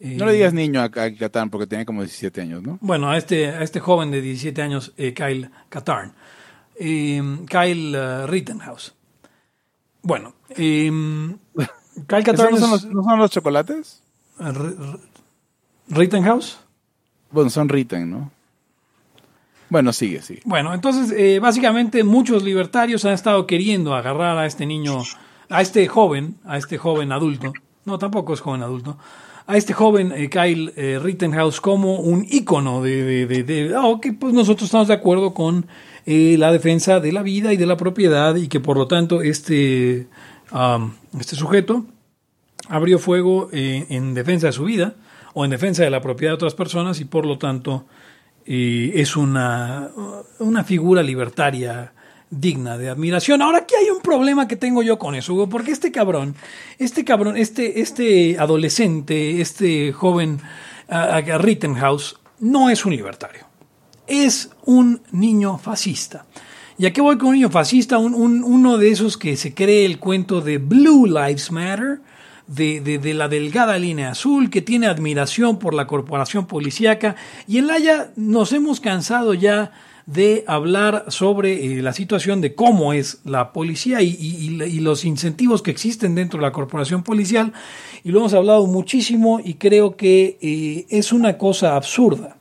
Eh, 0.00 0.16
No 0.18 0.24
le 0.26 0.32
digas 0.32 0.52
niño 0.54 0.80
a, 0.80 0.84
a 0.84 1.14
Catán 1.14 1.50
porque 1.50 1.66
tenía 1.66 1.84
como 1.84 2.00
17 2.02 2.40
años, 2.40 2.62
¿no? 2.62 2.78
Bueno, 2.80 3.10
a 3.10 3.18
este, 3.18 3.48
a 3.48 3.62
este 3.62 3.80
joven 3.80 4.10
de 4.10 4.20
17 4.22 4.62
años, 4.62 4.92
eh, 4.96 5.12
Kyle 5.14 5.50
Katarn. 5.68 6.12
Eh, 6.76 7.22
Kyle 7.48 7.94
uh, 7.96 8.26
Rittenhouse. 8.26 8.94
Bueno, 10.02 10.34
eh, 10.50 10.90
Kyle 12.06 12.18
¿Esos 12.18 12.24
Katarn 12.24 12.50
no, 12.54 12.56
son 12.60 12.70
los, 12.70 12.84
no 12.86 13.02
son 13.02 13.18
los 13.18 13.30
chocolates? 13.30 14.02
R- 14.40 14.74
Rittenhouse. 15.88 16.58
Bueno, 17.30 17.50
son 17.50 17.68
Ritten, 17.68 18.10
¿no? 18.10 18.30
Bueno, 19.68 19.92
sigue, 19.92 20.20
sigue. 20.22 20.40
Bueno, 20.44 20.74
entonces, 20.74 21.14
eh, 21.16 21.38
básicamente 21.38 22.02
muchos 22.02 22.42
libertarios 22.42 23.04
han 23.04 23.12
estado 23.12 23.46
queriendo 23.46 23.94
agarrar 23.94 24.36
a 24.38 24.46
este 24.46 24.66
niño, 24.66 25.02
a 25.48 25.60
este 25.62 25.86
joven, 25.86 26.36
a 26.44 26.56
este 26.58 26.76
joven 26.76 27.12
adulto, 27.12 27.52
no, 27.84 27.98
tampoco 27.98 28.34
es 28.34 28.40
joven 28.40 28.62
adulto, 28.62 28.98
a 29.50 29.56
este 29.56 29.72
joven 29.72 30.12
eh, 30.12 30.30
Kyle 30.30 30.72
eh, 30.76 30.98
Rittenhouse 31.02 31.60
como 31.60 31.96
un 32.00 32.24
ícono 32.28 32.82
de, 32.82 33.02
de, 33.02 33.26
de, 33.26 33.42
de- 33.42 33.74
ah, 33.74 33.86
ok, 33.86 34.06
pues 34.18 34.32
nosotros 34.32 34.66
estamos 34.68 34.88
de 34.88 34.94
acuerdo 34.94 35.34
con 35.34 35.66
eh, 36.06 36.36
la 36.38 36.52
defensa 36.52 37.00
de 37.00 37.10
la 37.12 37.22
vida 37.22 37.52
y 37.52 37.56
de 37.56 37.66
la 37.66 37.76
propiedad 37.76 38.36
y 38.36 38.48
que 38.48 38.60
por 38.60 38.76
lo 38.76 38.86
tanto 38.86 39.22
este, 39.22 40.06
este 41.18 41.36
sujeto 41.36 41.84
abrió 42.68 42.98
fuego 42.98 43.48
eh, 43.52 43.86
en 43.90 44.14
defensa 44.14 44.46
de 44.46 44.52
su 44.52 44.64
vida 44.64 44.94
o 45.34 45.44
en 45.44 45.50
defensa 45.50 45.82
de 45.82 45.90
la 45.90 46.00
propiedad 46.00 46.30
de 46.32 46.36
otras 46.36 46.54
personas 46.54 47.00
y 47.00 47.04
por 47.04 47.26
lo 47.26 47.36
tanto 47.38 47.86
eh, 48.46 48.92
es 48.94 49.16
una, 49.16 49.90
una 50.38 50.64
figura 50.64 51.02
libertaria 51.02 51.92
digna 52.30 52.78
de 52.78 52.88
admiración. 52.88 53.42
Ahora 53.42 53.58
aquí 53.58 53.74
hay 53.74 53.90
un 53.90 54.00
problema 54.00 54.46
que 54.46 54.56
tengo 54.56 54.82
yo 54.82 54.98
con 54.98 55.14
eso, 55.14 55.34
Hugo, 55.34 55.48
porque 55.48 55.72
este 55.72 55.90
cabrón, 55.90 56.36
este 56.78 57.04
cabrón, 57.04 57.36
este, 57.36 57.80
este 57.80 58.38
adolescente, 58.38 59.40
este 59.40 59.92
joven 59.92 60.40
Rittenhouse, 60.88 62.16
no 62.38 62.70
es 62.70 62.84
un 62.84 62.92
libertario. 62.92 63.46
Es 64.06 64.50
un 64.64 65.02
niño 65.12 65.58
fascista. 65.58 66.26
¿Y 66.78 66.86
a 66.86 66.92
qué 66.92 67.00
voy 67.00 67.18
con 67.18 67.28
un 67.28 67.34
niño 67.34 67.50
fascista? 67.50 67.98
Un, 67.98 68.14
un, 68.14 68.42
uno 68.42 68.78
de 68.78 68.90
esos 68.90 69.18
que 69.18 69.36
se 69.36 69.52
cree 69.52 69.84
el 69.84 69.98
cuento 69.98 70.40
de 70.40 70.58
Blue 70.58 71.06
Lives 71.06 71.52
Matter, 71.52 72.00
de, 72.46 72.80
de, 72.80 72.98
de, 72.98 73.14
la 73.14 73.28
delgada 73.28 73.78
línea 73.78 74.10
azul, 74.10 74.50
que 74.50 74.62
tiene 74.62 74.86
admiración 74.86 75.58
por 75.58 75.74
la 75.74 75.86
corporación 75.86 76.46
policíaca. 76.46 77.14
Y 77.46 77.58
en 77.58 77.70
Haya 77.70 78.12
nos 78.16 78.52
hemos 78.52 78.80
cansado 78.80 79.34
ya 79.34 79.72
de 80.06 80.44
hablar 80.46 81.04
sobre 81.08 81.78
eh, 81.78 81.82
la 81.82 81.92
situación 81.92 82.40
de 82.40 82.54
cómo 82.54 82.92
es 82.92 83.20
la 83.24 83.52
policía 83.52 84.02
y, 84.02 84.80
los 84.80 85.04
incentivos 85.04 85.62
que 85.62 85.70
existen 85.70 86.14
dentro 86.14 86.38
de 86.38 86.46
la 86.46 86.52
corporación 86.52 87.02
policial. 87.02 87.52
Y 88.02 88.10
lo 88.10 88.20
hemos 88.20 88.34
hablado 88.34 88.66
muchísimo 88.66 89.40
y 89.44 89.54
creo 89.54 89.96
que 89.96 90.38
eh, 90.40 90.86
es 90.88 91.12
una 91.12 91.38
cosa 91.38 91.76
absurda 91.76 92.39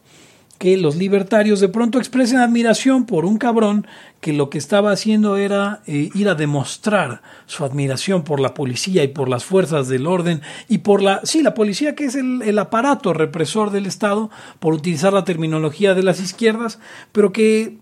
que 0.60 0.75
los 0.75 0.98
libertarios 0.98 1.62
de 1.62 1.70
pronto 1.70 1.98
expresen 1.98 2.38
admiración 2.38 3.06
por 3.06 3.24
un 3.24 3.38
cabrón 3.38 3.88
que 4.20 4.34
lo 4.34 4.50
que 4.50 4.58
estaba 4.58 4.92
haciendo 4.92 5.38
era 5.38 5.82
eh, 5.88 6.10
ir 6.13 6.28
a 6.28 6.36
demostrar 6.36 7.22
su 7.46 7.63
admiración 7.63 8.25
por 8.25 8.42
la 8.42 8.54
policía 8.54 9.04
y 9.06 9.08
por 9.08 9.30
las 9.30 9.46
fuerzas 9.46 9.88
del 9.88 10.06
orden 10.06 10.42
y 10.68 10.80
por 10.80 11.01
la, 11.01 11.22
sí, 11.24 11.42
la 11.42 11.54
policía 11.54 11.96
que 11.96 12.04
es 12.04 12.16
el, 12.16 12.60
aparato 12.60 13.13
represor 13.13 13.72
del 13.72 13.86
Estado, 13.86 14.30
por 14.60 14.74
utilizar 14.74 15.13
la 15.13 15.24
terminología 15.24 15.94
de 15.94 16.04
las 16.04 16.20
izquierdas, 16.20 16.80
pero 17.13 17.32
que 17.32 17.78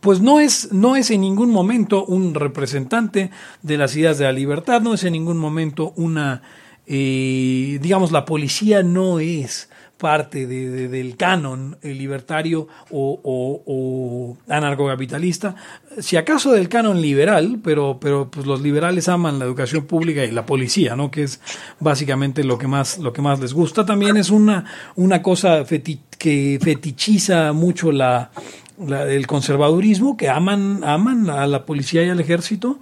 pues 0.00 0.22
no 0.22 0.40
es, 0.40 0.72
no 0.72 0.96
es 0.96 1.10
en 1.10 1.20
ningún 1.20 1.50
momento 1.50 2.06
un 2.06 2.34
representante 2.34 3.30
de 3.60 3.76
las 3.76 3.94
ideas 3.94 4.16
de 4.16 4.24
la 4.24 4.32
libertad, 4.32 4.80
no 4.80 4.94
es 4.94 5.04
en 5.04 5.12
ningún 5.12 5.36
momento 5.36 5.92
una, 5.96 6.40
eh, 6.86 7.78
digamos, 7.82 8.10
la 8.10 8.24
policía 8.24 8.82
no 8.82 9.18
es 9.18 9.68
parte 9.96 10.46
de, 10.46 10.68
de, 10.68 10.88
del 10.88 11.16
canon 11.16 11.78
libertario 11.82 12.68
o, 12.90 13.20
o, 13.24 14.36
anarcocapitalista, 14.52 15.54
si 15.98 16.16
acaso 16.16 16.52
del 16.52 16.68
canon 16.68 17.00
liberal, 17.00 17.60
pero, 17.62 17.98
pero 18.00 18.30
pues 18.30 18.46
los 18.46 18.60
liberales 18.60 19.08
aman 19.08 19.38
la 19.38 19.44
educación 19.44 19.86
pública 19.86 20.24
y 20.24 20.30
la 20.30 20.46
policía, 20.46 20.96
¿no? 20.96 21.10
que 21.10 21.22
es 21.22 21.40
básicamente 21.80 22.44
lo 22.44 22.58
que 22.58 22.66
más, 22.66 22.98
lo 22.98 23.12
que 23.12 23.22
más 23.22 23.40
les 23.40 23.54
gusta. 23.54 23.86
También 23.86 24.16
es 24.16 24.30
una, 24.30 24.64
una 24.96 25.22
cosa 25.22 25.64
que 25.64 26.58
fetichiza 26.60 27.52
mucho 27.52 27.92
la, 27.92 28.30
el 28.78 29.26
conservadurismo, 29.26 30.16
que 30.16 30.28
aman, 30.28 30.82
aman 30.84 31.30
a 31.30 31.46
la 31.46 31.64
policía 31.64 32.04
y 32.04 32.08
al 32.08 32.20
ejército. 32.20 32.78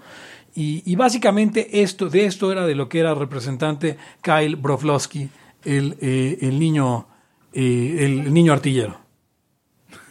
Y, 0.55 0.83
y, 0.85 0.97
básicamente 0.97 1.83
esto, 1.83 2.11
de 2.11 2.27
esto 2.27 2.53
era 2.53 2.67
de 2.67 2.75
lo 2.75 2.89
que 2.91 3.01
era 3.01 3.15
representante 3.15 3.97
Kyle 4.21 4.57
Broflovsky, 4.57 5.31
el, 5.65 5.97
eh, 6.01 6.39
el 6.43 6.59
niño 6.59 7.07
eh, 7.53 7.97
el 8.01 8.33
niño 8.33 8.53
artillero. 8.53 8.99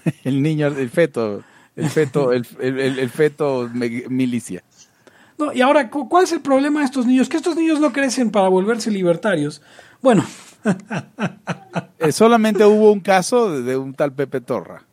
el 0.24 0.42
niño, 0.42 0.68
el 0.68 0.90
feto, 0.90 1.44
el 1.76 1.90
feto, 1.90 2.32
el, 2.32 2.46
el, 2.60 3.00
el 3.00 3.10
feto 3.10 3.70
milicia. 3.74 4.64
No, 5.38 5.52
y 5.54 5.62
ahora, 5.62 5.90
¿cuál 5.90 6.24
es 6.24 6.32
el 6.32 6.42
problema 6.42 6.82
de 6.82 6.86
estos 6.86 7.06
niños? 7.06 7.28
Que 7.28 7.38
estos 7.38 7.56
niños 7.56 7.80
no 7.80 7.92
crecen 7.92 8.30
para 8.32 8.48
volverse 8.48 8.92
libertarios. 8.92 9.62
Bueno. 10.02 10.24
eh, 12.00 12.12
solamente 12.12 12.64
hubo 12.64 12.92
un 12.92 13.00
caso 13.00 13.62
de, 13.62 13.76
un 13.76 13.96
tal 13.96 14.14
Pepe 14.14 14.42
Torra. 14.42 14.84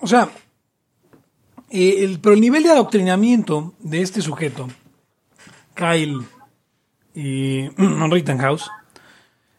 O 0.00 0.06
sea, 0.06 0.28
eh, 1.70 2.04
el, 2.04 2.20
pero 2.20 2.34
el 2.34 2.40
nivel 2.40 2.62
de 2.62 2.70
adoctrinamiento 2.70 3.74
de 3.80 4.02
este 4.02 4.22
sujeto, 4.22 4.68
Kyle 5.74 6.20
y 7.16 7.68
Rittenhouse, 8.10 8.70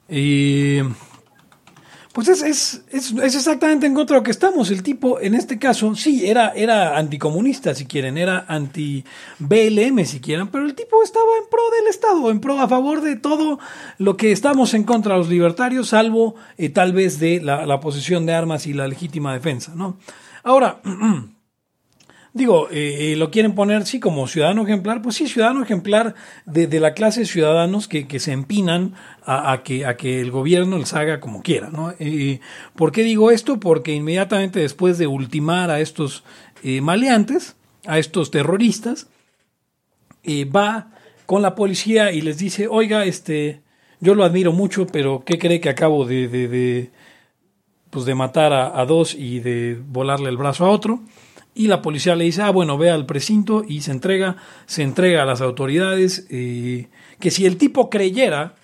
y 0.08 0.80
pues 2.18 2.30
es, 2.30 2.42
es, 2.42 2.84
es, 2.90 3.12
es, 3.12 3.36
exactamente 3.36 3.86
en 3.86 3.94
contra 3.94 4.16
de 4.16 4.22
lo 4.22 4.24
que 4.24 4.32
estamos. 4.32 4.72
El 4.72 4.82
tipo, 4.82 5.20
en 5.20 5.36
este 5.36 5.60
caso, 5.60 5.94
sí, 5.94 6.28
era, 6.28 6.50
era 6.56 6.98
anticomunista, 6.98 7.76
si 7.76 7.86
quieren, 7.86 8.18
era 8.18 8.44
anti-BLM, 8.48 10.04
si 10.04 10.20
quieren, 10.20 10.48
pero 10.48 10.66
el 10.66 10.74
tipo 10.74 11.04
estaba 11.04 11.28
en 11.40 11.48
pro 11.48 11.62
del 11.78 11.88
Estado, 11.88 12.32
en 12.32 12.40
pro, 12.40 12.60
a 12.60 12.68
favor 12.68 13.02
de 13.02 13.18
todo 13.18 13.60
lo 14.00 14.18
que 14.18 14.32
estamos 14.32 14.74
en 14.74 14.84
contra 14.84 15.14
de 15.14 15.20
los 15.20 15.30
libertarios, 15.30 15.90
salvo 15.90 16.34
eh, 16.58 16.70
tal 16.70 16.92
vez 16.92 17.20
de 17.20 17.40
la, 17.40 17.68
la 17.68 17.80
posesión 17.80 18.26
de 18.26 18.34
armas 18.34 18.66
y 18.66 18.74
la 18.74 18.88
legítima 18.88 19.32
defensa, 19.34 19.74
¿no? 19.76 20.00
Ahora, 20.44 20.82
Digo, 22.38 22.68
eh, 22.70 23.16
lo 23.18 23.32
quieren 23.32 23.56
poner, 23.56 23.88
sí, 23.88 24.00
como 24.00 24.28
ciudadano 24.28 24.62
ejemplar, 24.62 25.02
pues 25.02 25.16
sí, 25.16 25.28
ciudadano 25.28 25.64
ejemplar 25.64 26.14
de, 26.46 26.80
la 26.80 26.94
clase 26.94 27.22
de 27.22 27.26
ciudadanos 27.26 27.88
que, 27.88 28.08
que 28.08 28.20
se 28.20 28.32
empinan 28.32 28.94
a, 29.26 29.62
que, 29.64 29.86
a 29.86 29.98
que 29.98 30.22
el 30.22 30.30
gobierno 30.30 30.78
les 30.78 30.94
haga 30.94 31.20
como 31.20 31.42
quiera, 31.42 31.70
¿no? 31.70 31.94
Eh, 32.00 32.40
¿Por 32.76 32.92
qué 32.92 33.02
digo 33.02 33.32
esto? 33.32 33.60
Porque 33.60 33.94
inmediatamente 33.94 34.60
después 34.60 35.00
de 35.00 35.08
ultimar 35.08 35.72
a 35.72 35.82
estos 35.82 36.24
eh, 36.64 36.80
maleantes, 36.80 37.58
a 37.88 37.98
estos 37.98 38.30
terroristas, 38.32 39.08
eh, 40.24 40.46
va 40.46 40.92
con 41.26 41.42
la 41.42 41.56
policía 41.56 42.12
y 42.12 42.22
les 42.22 42.38
dice, 42.38 42.68
oiga, 42.70 43.04
este, 43.04 43.64
yo 44.00 44.14
lo 44.14 44.24
admiro 44.24 44.54
mucho, 44.54 44.86
pero 44.88 45.24
¿qué 45.26 45.40
cree 45.40 45.60
que 45.60 45.70
acabo 45.70 46.06
de, 46.06 46.28
de, 46.28 46.92
pues 47.90 48.06
de 48.06 48.16
matar 48.16 48.54
a 48.54 48.86
dos 48.86 49.16
y 49.16 49.40
de 49.40 49.82
volarle 49.88 50.30
el 50.30 50.38
brazo 50.38 50.66
a 50.66 50.70
otro? 50.70 51.02
Y 51.58 51.68
la 51.68 51.82
policía 51.82 52.16
le 52.16 52.26
dice, 52.26 52.44
ah, 52.44 52.52
bueno, 52.52 52.78
ve 52.78 52.92
al 52.92 53.06
precinto 53.06 53.64
y 53.68 53.82
se 53.82 53.92
entrega, 53.92 54.38
se 54.68 54.84
entrega 54.84 55.24
a 55.24 55.26
las 55.26 55.42
autoridades, 55.42 56.28
eh, 56.30 56.88
que 57.20 57.32
si 57.32 57.46
el 57.46 57.58
tipo 57.58 57.90
creyera, 57.90 58.56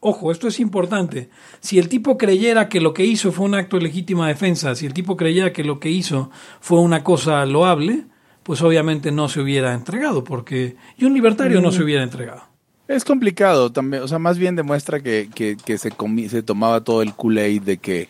ojo, 0.00 0.30
esto 0.30 0.48
es 0.48 0.60
importante, 0.60 1.30
si 1.60 1.78
el 1.78 1.88
tipo 1.88 2.18
creyera 2.18 2.68
que 2.68 2.80
lo 2.80 2.92
que 2.92 3.06
hizo 3.06 3.32
fue 3.32 3.46
un 3.46 3.54
acto 3.54 3.78
de 3.78 3.84
legítima 3.84 4.28
defensa, 4.28 4.74
si 4.74 4.84
el 4.84 4.92
tipo 4.92 5.16
creyera 5.16 5.52
que 5.52 5.64
lo 5.64 5.80
que 5.80 5.90
hizo 5.90 6.30
fue 6.60 6.80
una 6.80 7.02
cosa 7.02 7.46
loable, 7.46 8.04
pues 8.42 8.60
obviamente 8.60 9.12
no 9.12 9.30
se 9.30 9.40
hubiera 9.40 9.72
entregado, 9.72 10.22
porque, 10.22 10.76
y 10.98 11.06
un 11.06 11.14
libertario 11.14 11.60
mm. 11.60 11.62
no 11.62 11.72
se 11.72 11.82
hubiera 11.82 12.02
entregado. 12.02 12.42
Es 12.86 13.04
complicado 13.04 13.72
también, 13.72 14.02
o 14.02 14.08
sea, 14.08 14.18
más 14.18 14.36
bien 14.36 14.56
demuestra 14.56 15.00
que, 15.00 15.30
que, 15.34 15.56
que 15.56 15.78
se, 15.78 15.90
se 16.28 16.42
tomaba 16.42 16.82
todo 16.82 17.00
el 17.00 17.14
Kool-Aid 17.14 17.62
de 17.62 17.78
que 17.78 18.08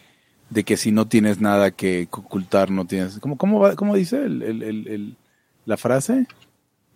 de 0.53 0.65
que 0.65 0.77
si 0.77 0.93
no 0.93 1.09
tienes 1.09 1.41
nada 1.41 1.71
que 1.71 2.09
ocultar, 2.11 2.71
no 2.71 2.85
tienes... 2.87 3.19
¿Cómo, 3.21 3.39
cómo, 3.39 3.61
va, 3.61 3.75
cómo 3.75 3.95
dice 3.95 4.23
el, 4.23 4.43
el, 4.43 4.63
el, 4.63 5.17
la 5.65 5.77
frase? 5.77 6.27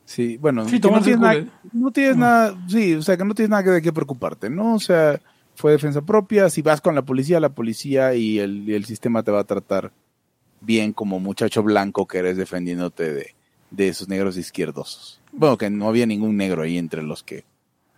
Sí, 0.05 0.37
bueno, 0.37 0.69
sí, 0.69 0.79
no 0.79 1.01
tienes, 1.01 1.21
nada, 1.21 1.45
no 1.73 1.91
tienes 1.91 2.17
no. 2.17 2.27
nada, 2.27 2.59
sí, 2.69 2.95
o 2.95 3.03
sea, 3.03 3.17
que 3.17 3.25
no 3.25 3.35
tienes 3.35 3.51
nada 3.51 3.63
de 3.63 3.83
qué 3.83 3.93
preocuparte, 3.93 4.51
¿no? 4.51 4.75
O 4.75 4.79
sea, 4.79 5.21
fue 5.55 5.73
defensa 5.73 6.03
propia, 6.03 6.51
si 6.51 6.63
vas 6.63 6.81
con 6.81 6.95
la 6.95 7.03
policía, 7.03 7.41
la 7.41 7.49
policía 7.49 8.15
y 8.15 8.39
el, 8.39 8.69
y 8.69 8.75
el 8.75 8.85
sistema 8.85 9.23
te 9.23 9.33
va 9.33 9.41
a 9.41 9.45
tratar 9.45 9.91
bien 10.61 10.93
como 10.93 11.19
muchacho 11.19 11.63
blanco 11.63 12.07
que 12.07 12.19
eres 12.19 12.37
defendiéndote 12.37 13.13
de, 13.13 13.35
de 13.71 13.89
esos 13.89 14.09
negros 14.09 14.37
izquierdosos. 14.37 15.21
Bueno, 15.33 15.57
que 15.57 15.71
no 15.71 15.89
había 15.89 16.07
ningún 16.07 16.37
negro 16.37 16.63
ahí 16.63 16.79
entre 16.79 17.03
los 17.03 17.23
que, 17.23 17.45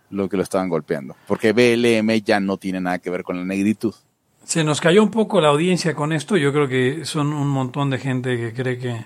lo 0.09 0.29
que 0.29 0.37
lo 0.37 0.43
estaban 0.43 0.69
golpeando, 0.69 1.15
porque 1.27 1.51
BLM 1.51 2.09
ya 2.23 2.39
no 2.39 2.57
tiene 2.57 2.79
nada 2.79 2.99
que 2.99 3.09
ver 3.09 3.23
con 3.23 3.37
la 3.37 3.45
negritud. 3.45 3.93
Se 4.49 4.63
nos 4.63 4.81
cayó 4.81 5.03
un 5.03 5.11
poco 5.11 5.39
la 5.41 5.49
audiencia 5.49 5.93
con 5.93 6.11
esto. 6.11 6.35
Yo 6.35 6.51
creo 6.51 6.67
que 6.67 7.05
son 7.05 7.33
un 7.33 7.47
montón 7.47 7.91
de 7.91 7.99
gente 7.99 8.35
que 8.35 8.51
cree 8.51 8.79
que, 8.79 9.05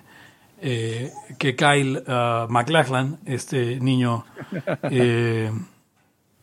eh, 0.62 1.12
que 1.38 1.54
Kyle 1.54 1.98
uh, 1.98 2.50
McLachlan, 2.50 3.20
este 3.26 3.78
niño 3.82 4.24
eh, 4.84 5.52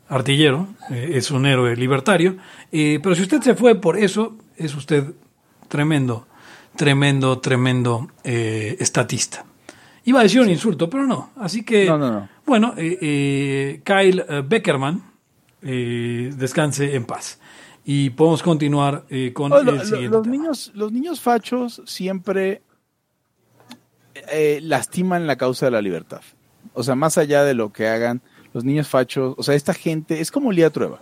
artillero, 0.07 0.69
eh, 0.91 1.13
es 1.15 1.31
un 1.31 1.47
héroe 1.47 1.75
libertario. 1.77 2.37
pero 2.71 3.15
si 3.15 3.23
usted 3.23 3.41
se 3.41 3.55
fue 3.55 3.75
por 3.77 3.97
eso, 3.97 4.37
es 4.59 4.75
usted 4.75 5.15
tremendo, 5.69 6.27
tremendo, 6.77 7.39
tremendo 7.39 8.07
estatista. 8.23 9.47
Iba 10.05 10.21
a 10.21 10.25
decir 10.25 10.43
un 10.43 10.51
insulto, 10.51 10.91
pero 10.91 11.07
no. 11.07 11.31
Así 11.37 11.65
que, 11.65 11.87
no, 11.87 11.97
no, 11.97 12.13
no. 12.13 12.29
bueno, 12.45 12.75
Kyle 12.75 14.25
Beckerman, 14.45 15.03
descanse 15.63 16.95
en 16.95 17.07
paz 17.07 17.40
y 17.85 18.11
podemos 18.11 18.43
continuar 18.43 19.05
eh, 19.11 19.33
con 19.33 19.53
oh, 19.53 19.63
lo, 19.63 19.73
el 19.73 19.85
siguiente. 19.85 20.17
Los 20.17 20.27
niños, 20.27 20.73
los 20.75 20.93
niños 20.93 21.21
fachos 21.21 21.83
siempre 21.87 22.63
eh, 24.31 24.61
lastiman 24.63 25.27
la 25.27 25.37
causa 25.37 25.67
de 25.67 25.73
la 25.73 25.83
libertad. 25.83 26.21
O 26.75 26.83
sea, 26.83 26.95
más 26.95 27.19
allá 27.19 27.43
de 27.45 27.55
lo 27.55 27.73
que 27.73 27.89
hagan, 27.89 28.23
los 28.53 28.65
niños 28.65 28.89
fachos, 28.89 29.35
o 29.37 29.43
sea, 29.43 29.55
esta 29.55 29.75
gente 29.75 30.21
es 30.21 30.31
como 30.31 30.53
Lía 30.53 30.71
Trueba. 30.71 31.01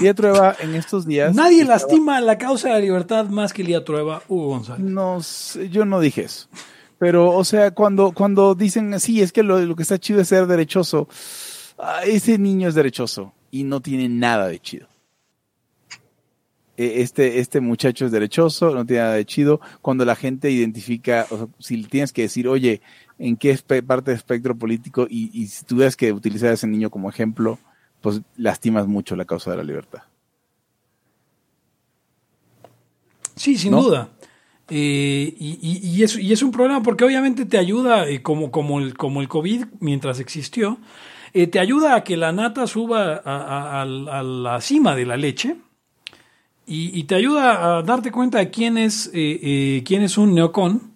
Lía 0.00 0.14
Trueba 0.14 0.54
en 0.60 0.74
estos 0.74 1.06
días. 1.06 1.34
Nadie 1.34 1.62
estaba... 1.62 1.78
lastima 1.78 2.20
la 2.20 2.36
causa 2.36 2.68
de 2.68 2.74
la 2.74 2.80
libertad 2.80 3.26
más 3.26 3.52
que 3.52 3.64
Lía 3.64 3.84
Trueba, 3.84 4.22
Hugo 4.28 4.48
González. 4.48 4.84
No, 4.84 5.20
yo 5.70 5.84
no 5.84 6.00
dije 6.00 6.22
eso. 6.22 6.48
Pero, 6.98 7.30
o 7.30 7.44
sea, 7.44 7.70
cuando, 7.70 8.10
cuando 8.10 8.54
dicen, 8.54 8.98
sí, 8.98 9.22
es 9.22 9.32
que 9.32 9.44
lo, 9.44 9.60
lo 9.60 9.76
que 9.76 9.82
está 9.82 9.98
chido 9.98 10.20
es 10.20 10.28
ser 10.28 10.46
derechoso, 10.46 11.08
ese 12.04 12.38
niño 12.38 12.68
es 12.68 12.74
derechoso 12.74 13.32
y 13.52 13.62
no 13.62 13.80
tiene 13.80 14.08
nada 14.08 14.48
de 14.48 14.58
chido. 14.58 14.88
Eh, 16.78 17.02
este, 17.02 17.40
este 17.40 17.60
muchacho 17.60 18.06
es 18.06 18.12
derechoso, 18.12 18.74
no 18.74 18.86
tiene 18.86 19.02
nada 19.02 19.14
de 19.14 19.26
chido. 19.26 19.60
Cuando 19.82 20.04
la 20.04 20.14
gente 20.16 20.50
identifica, 20.50 21.26
o 21.30 21.36
sea, 21.36 21.46
si 21.58 21.82
tienes 21.82 22.12
que 22.12 22.22
decir, 22.22 22.46
oye, 22.48 22.80
¿en 23.18 23.36
qué 23.36 23.58
parte 23.86 24.12
del 24.12 24.18
espectro 24.18 24.56
político? 24.56 25.06
Y, 25.10 25.28
y 25.32 25.48
si 25.48 25.64
tuvieras 25.66 25.96
que 25.96 26.12
utilizar 26.12 26.50
a 26.50 26.54
ese 26.54 26.66
niño 26.68 26.88
como 26.88 27.10
ejemplo, 27.10 27.58
pues 28.00 28.22
lastimas 28.36 28.86
mucho 28.86 29.16
la 29.16 29.24
causa 29.24 29.50
de 29.50 29.56
la 29.56 29.64
libertad. 29.64 30.02
Sí, 33.34 33.56
sin 33.58 33.72
¿No? 33.72 33.82
duda. 33.82 34.08
Eh, 34.70 35.34
y, 35.38 35.58
y- 35.62 35.88
y 35.96 36.02
es, 36.02 36.16
y 36.18 36.32
es 36.32 36.42
un 36.42 36.50
problema 36.52 36.82
porque 36.82 37.04
obviamente 37.04 37.44
te 37.46 37.56
ayuda, 37.58 38.06
eh, 38.08 38.22
como, 38.22 38.50
como, 38.50 38.78
el, 38.80 38.94
como 38.96 39.20
el 39.20 39.28
COVID 39.28 39.64
mientras 39.80 40.20
existió, 40.20 40.78
eh, 41.32 41.46
te 41.46 41.58
ayuda 41.58 41.94
a 41.94 42.04
que 42.04 42.16
la 42.16 42.32
nata 42.32 42.66
suba 42.66 43.14
a, 43.14 43.20
a- 43.24 43.80
a- 43.80 44.18
a 44.18 44.22
la 44.22 44.60
cima 44.60 44.94
de 44.94 45.06
la 45.06 45.16
leche 45.16 45.56
y, 46.68 46.98
y 46.98 47.04
te 47.04 47.14
ayuda 47.14 47.78
a 47.78 47.82
darte 47.82 48.12
cuenta 48.12 48.38
de 48.38 48.50
quién 48.50 48.76
es, 48.76 49.06
eh, 49.14 49.40
eh, 49.42 49.82
quién 49.86 50.02
es 50.02 50.18
un 50.18 50.34
neocon 50.34 50.92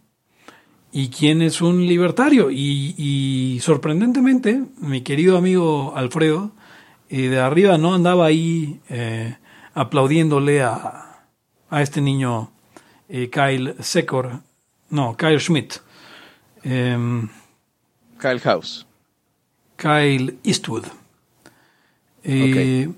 y 0.92 1.08
quién 1.08 1.40
es 1.40 1.62
un 1.62 1.86
libertario. 1.86 2.50
Y, 2.50 2.94
y 2.98 3.58
sorprendentemente, 3.60 4.62
mi 4.78 5.00
querido 5.00 5.38
amigo 5.38 5.94
Alfredo, 5.96 6.52
eh, 7.08 7.28
de 7.28 7.40
arriba 7.40 7.78
no 7.78 7.94
andaba 7.94 8.26
ahí 8.26 8.80
eh, 8.90 9.36
aplaudiéndole 9.74 10.62
a, 10.62 11.26
a 11.70 11.82
este 11.82 12.00
niño 12.02 12.52
eh, 13.08 13.30
Kyle 13.30 13.74
Secor, 13.80 14.40
no, 14.90 15.16
Kyle 15.16 15.40
Schmidt, 15.40 15.76
em, 16.62 17.28
Kyle 18.20 18.40
House. 18.40 18.86
Kyle 19.76 20.38
Eastwood. 20.44 20.84
Eh, 22.24 22.88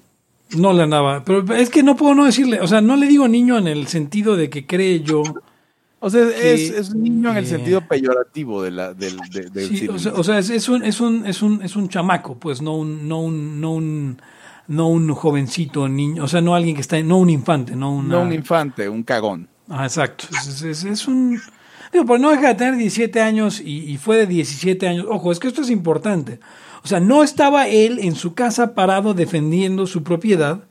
No 0.57 0.73
le 0.73 0.83
andaba, 0.83 1.25
pero 1.25 1.45
es 1.55 1.71
que 1.71 1.83
no 1.83 1.97
puedo 1.97 2.15
no 2.15 2.25
decirle, 2.25 2.61
o 2.61 2.67
sea, 2.67 2.81
no 2.81 2.97
le 2.97 3.07
digo 3.07 3.27
niño 3.29 3.59
en 3.59 3.67
el 3.67 3.87
sentido 3.89 4.37
de 4.37 4.49
que 4.51 4.67
cree 4.67 5.01
yo. 5.03 5.23
O 6.01 6.11
sea, 6.11 6.23
es, 6.29 6.71
Que, 6.71 6.79
es 6.79 6.91
un 6.91 7.03
niño 7.03 7.31
en 7.31 7.39
el 7.39 7.45
eh, 7.45 7.49
sentido 7.49 7.81
peyorativo 7.89 8.63
de 8.63 8.71
la, 8.71 8.93
del, 8.93 9.17
de, 9.33 9.49
del 9.51 9.69
Sí, 9.69 9.89
o 9.89 9.99
sea, 9.99 10.13
o 10.13 10.23
sea, 10.23 10.39
es, 10.39 10.51
es 10.51 10.69
un, 10.69 10.85
es, 10.85 11.01
un, 11.01 11.27
es, 11.27 11.41
un, 11.43 11.63
es 11.63 11.77
un 11.77 11.89
chamaco, 11.89 12.39
pues 12.39 12.61
no 12.61 12.77
un, 12.77 13.09
no 13.09 13.21
un, 13.21 13.61
no 13.61 13.73
un, 13.73 14.21
no 14.69 14.89
un 14.89 15.13
jovencito 15.15 15.89
niño, 15.89 16.25
o 16.25 16.29
sea, 16.29 16.41
no 16.43 16.55
alguien 16.55 16.75
que 16.75 16.83
está, 16.83 17.01
no 17.03 17.19
un 17.19 17.31
infante, 17.31 17.75
no 17.75 17.91
una, 17.95 18.17
no 18.17 18.23
un 18.23 18.33
infante, 18.33 18.89
un 18.89 19.03
cagón. 19.03 19.49
Ah, 19.69 19.85
exacto. 19.85 20.27
Es, 20.31 20.63
es- 20.63 20.85
es 20.85 21.09
un. 21.09 21.41
Digo, 21.91 22.05
pues 22.05 22.21
no 22.21 22.31
deja 22.31 22.49
de 22.49 22.55
tener 22.57 22.77
17 22.77 23.21
años 23.23 23.61
y, 23.61 23.91
y 23.91 23.97
fue 23.97 24.17
de 24.19 24.27
17 24.27 24.87
años. 24.87 25.07
Ojo, 25.09 25.33
es 25.33 25.39
que 25.39 25.49
esto 25.49 25.63
es 25.63 25.71
importante. 25.71 26.39
O 26.85 26.89
sea, 26.89 27.01
no 27.01 27.23
estaba 27.23 27.67
él 27.67 27.99
en 28.01 28.15
su 28.15 28.35
casa 28.35 28.75
parado 28.75 29.15
defendiendo 29.15 29.87
su 29.87 30.03
propiedad. 30.03 30.65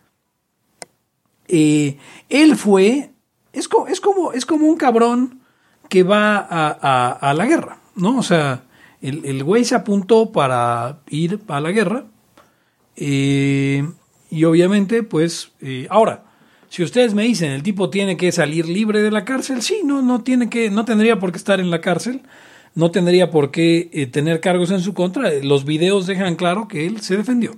Eh, 1.47 1.97
él 2.29 2.55
fue. 2.55 3.11
Es 3.51 3.67
como, 3.67 3.87
es, 3.87 3.99
como, 3.99 4.31
es 4.33 4.45
como 4.45 4.67
un 4.67 4.77
cabrón 4.77 5.39
que 5.89 6.03
va 6.03 6.37
a, 6.37 7.11
a- 7.29 7.33
la 7.33 7.45
guerra, 7.45 7.79
¿no? 7.95 8.17
O 8.17 8.23
sea, 8.23 8.63
el, 9.01 9.25
el 9.25 9.43
güey 9.43 9.63
se 9.65 9.75
apuntó 9.75 10.31
para 10.31 10.99
ir 11.09 11.39
a 11.47 11.59
la 11.59 11.71
guerra. 11.71 12.05
Eh, 12.95 13.87
y 14.29 14.43
obviamente, 14.45 15.03
pues, 15.03 15.51
eh, 15.61 15.87
ahora, 15.89 16.23
si 16.69 16.83
ustedes 16.83 17.13
me 17.13 17.23
dicen 17.23 17.51
el 17.51 17.61
tipo 17.63 17.89
tiene 17.91 18.17
que 18.17 18.31
salir 18.31 18.67
libre 18.67 19.01
de 19.03 19.11
la 19.11 19.25
cárcel, 19.25 19.61
sí, 19.61 19.81
no, 19.83 20.01
no 20.01 20.21
tiene 20.23 20.49
que, 20.49 20.71
no 20.71 20.85
tendría 20.85 21.19
por 21.19 21.31
qué 21.31 21.37
estar 21.37 21.59
en 21.59 21.69
la 21.69 21.81
cárcel, 21.81 22.21
no 22.75 22.91
tendría 22.91 23.29
por 23.31 23.51
qué 23.51 23.89
eh, 23.93 24.07
tener 24.07 24.39
cargos 24.39 24.71
en 24.71 24.81
su 24.81 24.93
contra. 24.93 25.31
Los 25.41 25.65
videos 25.65 26.07
dejan 26.07 26.35
claro 26.35 26.67
que 26.67 26.85
él 26.85 27.01
se 27.01 27.17
defendió. 27.17 27.55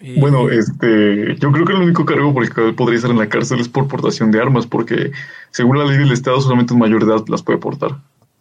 Eh, 0.00 0.16
Bueno, 0.18 0.48
este, 0.50 1.36
yo 1.38 1.52
creo 1.52 1.66
que 1.66 1.72
el 1.74 1.82
único 1.82 2.04
cargo 2.04 2.32
por 2.32 2.42
el 2.44 2.52
que 2.52 2.72
podría 2.72 2.96
estar 2.96 3.10
en 3.10 3.18
la 3.18 3.28
cárcel 3.28 3.60
es 3.60 3.68
por 3.68 3.88
portación 3.88 4.30
de 4.30 4.40
armas, 4.40 4.66
porque 4.66 5.10
según 5.50 5.78
la 5.78 5.84
ley 5.84 5.98
del 5.98 6.12
Estado 6.12 6.40
solamente 6.40 6.72
un 6.72 6.80
mayor 6.80 7.04
de 7.04 7.12
edad 7.12 7.24
las 7.28 7.42
puede 7.42 7.58
portar. 7.58 7.90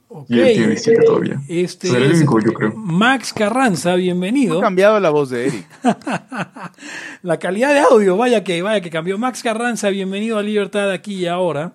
ok, 0.08 0.26
Y 0.30 0.40
él 0.40 0.48
tiene 0.54 0.68
17 0.68 1.04
todavía. 1.04 1.42
Este 1.50 1.90
Será 1.90 2.06
el 2.06 2.12
es 2.12 2.20
único, 2.20 2.40
yo 2.40 2.54
creo. 2.54 2.74
Max 2.76 3.34
Carranza, 3.34 3.96
bienvenido. 3.96 4.60
Ha 4.60 4.62
cambiado 4.62 5.00
la 5.00 5.10
voz 5.10 5.30
de 5.30 5.48
Eric. 5.48 5.68
La 7.22 7.38
calidad 7.38 7.74
de 7.74 7.80
audio, 7.82 8.16
vaya 8.16 8.44
que, 8.44 8.62
vaya 8.62 8.80
que 8.82 8.90
cambió. 8.90 9.18
Max 9.18 9.44
Carranza, 9.44 9.90
bienvenido 9.90 10.38
a 10.38 10.44
Libertad 10.44 10.90
aquí 10.92 11.16
y 11.16 11.26
ahora. 11.28 11.74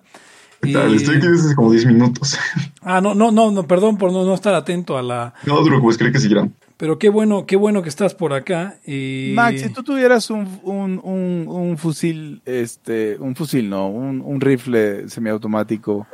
Estoy 0.63 1.17
aquí 1.17 1.27
desde 1.27 1.47
hace 1.47 1.55
como 1.55 1.71
10 1.71 1.85
minutos. 1.87 2.37
ah, 2.81 3.01
no, 3.01 3.15
no, 3.15 3.31
no, 3.31 3.51
no, 3.51 3.67
perdón 3.67 3.97
por 3.97 4.11
no, 4.11 4.23
no 4.23 4.33
estar 4.33 4.53
atento 4.53 4.97
a 4.97 5.01
la. 5.01 5.33
No, 5.45 5.63
preocupes, 5.63 5.97
creo 5.97 6.11
que 6.11 6.19
seguirán. 6.19 6.53
Pero 6.77 6.97
qué 6.97 7.09
bueno, 7.09 7.45
qué 7.45 7.55
bueno 7.55 7.83
que 7.83 7.89
estás 7.89 8.15
por 8.15 8.33
acá. 8.33 8.79
Max, 8.87 9.61
si 9.61 9.69
tú 9.69 9.83
tuvieras 9.83 10.29
un, 10.31 10.59
un, 10.63 10.99
un, 11.03 11.45
un 11.47 11.77
fusil, 11.77 12.41
este, 12.45 13.17
un 13.19 13.35
fusil, 13.35 13.69
no, 13.69 13.87
un, 13.87 14.21
un 14.21 14.41
rifle 14.41 15.07
semiautomático, 15.07 16.07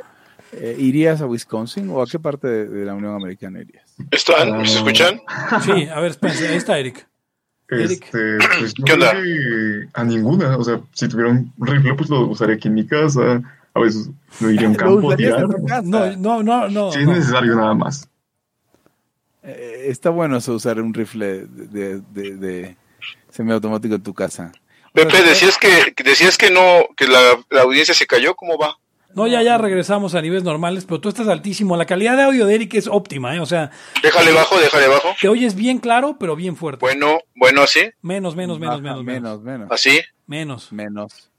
eh, 0.52 0.76
¿irías 0.78 1.22
a 1.22 1.26
Wisconsin 1.26 1.88
o 1.90 2.02
a 2.02 2.06
qué 2.06 2.18
parte 2.18 2.48
de, 2.48 2.68
de 2.68 2.84
la 2.84 2.94
Unión 2.94 3.14
Americana 3.14 3.60
irías? 3.60 3.96
¿Están? 4.10 4.66
¿Se 4.66 4.76
escuchan? 4.76 5.20
Sí, 5.64 5.88
a 5.88 6.00
ver, 6.00 6.10
espérense, 6.10 6.48
ahí 6.48 6.56
está 6.56 6.78
Eric. 6.78 7.06
Eric. 7.70 8.04
Este, 8.04 8.38
pues 8.58 8.74
¿Qué 8.84 8.92
onda? 8.92 9.12
a 9.94 10.04
ninguna. 10.04 10.56
O 10.56 10.64
sea, 10.64 10.80
si 10.92 11.08
tuviera 11.08 11.30
un 11.30 11.52
rifle, 11.58 11.94
pues 11.94 12.08
lo 12.08 12.26
usaría 12.26 12.56
aquí 12.56 12.68
en 12.68 12.74
mi 12.74 12.86
casa. 12.86 13.42
A 13.78 13.84
veces 13.84 14.10
lo 14.40 14.50
iría 14.50 14.66
a 14.66 14.70
un 14.70 14.74
campo 14.76 15.16
tirar. 15.16 15.46
No, 15.84 16.16
no, 16.16 16.42
no, 16.42 16.68
no. 16.68 16.92
Si 16.92 17.00
es 17.00 17.06
no. 17.06 17.12
necesario, 17.14 17.54
nada 17.54 17.74
más. 17.74 18.08
Eh, 19.42 19.86
está 19.88 20.10
bueno 20.10 20.36
eso, 20.36 20.54
usar 20.54 20.80
un 20.80 20.92
rifle 20.92 21.46
de, 21.46 22.00
de, 22.00 22.36
de 22.36 22.76
semiautomático 23.30 23.94
en 23.94 24.02
tu 24.02 24.12
casa. 24.14 24.52
Pepe, 24.92 25.22
decías 25.22 25.56
que 25.58 25.92
que 25.94 26.02
decías 26.02 26.36
que 26.36 26.50
no, 26.50 26.86
que 26.96 27.06
la, 27.06 27.20
la 27.50 27.62
audiencia 27.62 27.94
se 27.94 28.06
cayó, 28.06 28.34
¿cómo 28.34 28.58
va? 28.58 28.76
No, 29.14 29.26
ya, 29.26 29.42
ya 29.42 29.56
regresamos 29.56 30.14
a 30.14 30.20
niveles 30.20 30.44
normales, 30.44 30.84
pero 30.84 31.00
tú 31.00 31.08
estás 31.08 31.28
altísimo. 31.28 31.76
La 31.76 31.86
calidad 31.86 32.16
de 32.16 32.24
audio 32.24 32.46
de 32.46 32.54
Eric 32.54 32.74
es 32.74 32.86
óptima, 32.86 33.34
¿eh? 33.34 33.40
O 33.40 33.46
sea, 33.46 33.70
Déjale 34.02 34.32
bajo, 34.32 34.58
déjale 34.60 34.86
bajo. 34.88 35.08
te 35.20 35.28
oyes 35.28 35.54
bien 35.54 35.78
claro, 35.78 36.16
pero 36.20 36.36
bien 36.36 36.56
fuerte. 36.56 36.80
Bueno, 36.80 37.18
bueno, 37.34 37.62
así, 37.62 37.80
Menos, 38.02 38.36
menos, 38.36 38.58
menos, 38.58 38.82
Baja, 38.82 38.96
menos, 38.96 39.04
menos. 39.04 39.42
menos, 39.42 39.42
menos, 39.42 39.72
así. 39.72 40.00
Menos. 40.26 40.72
menos. 40.72 41.30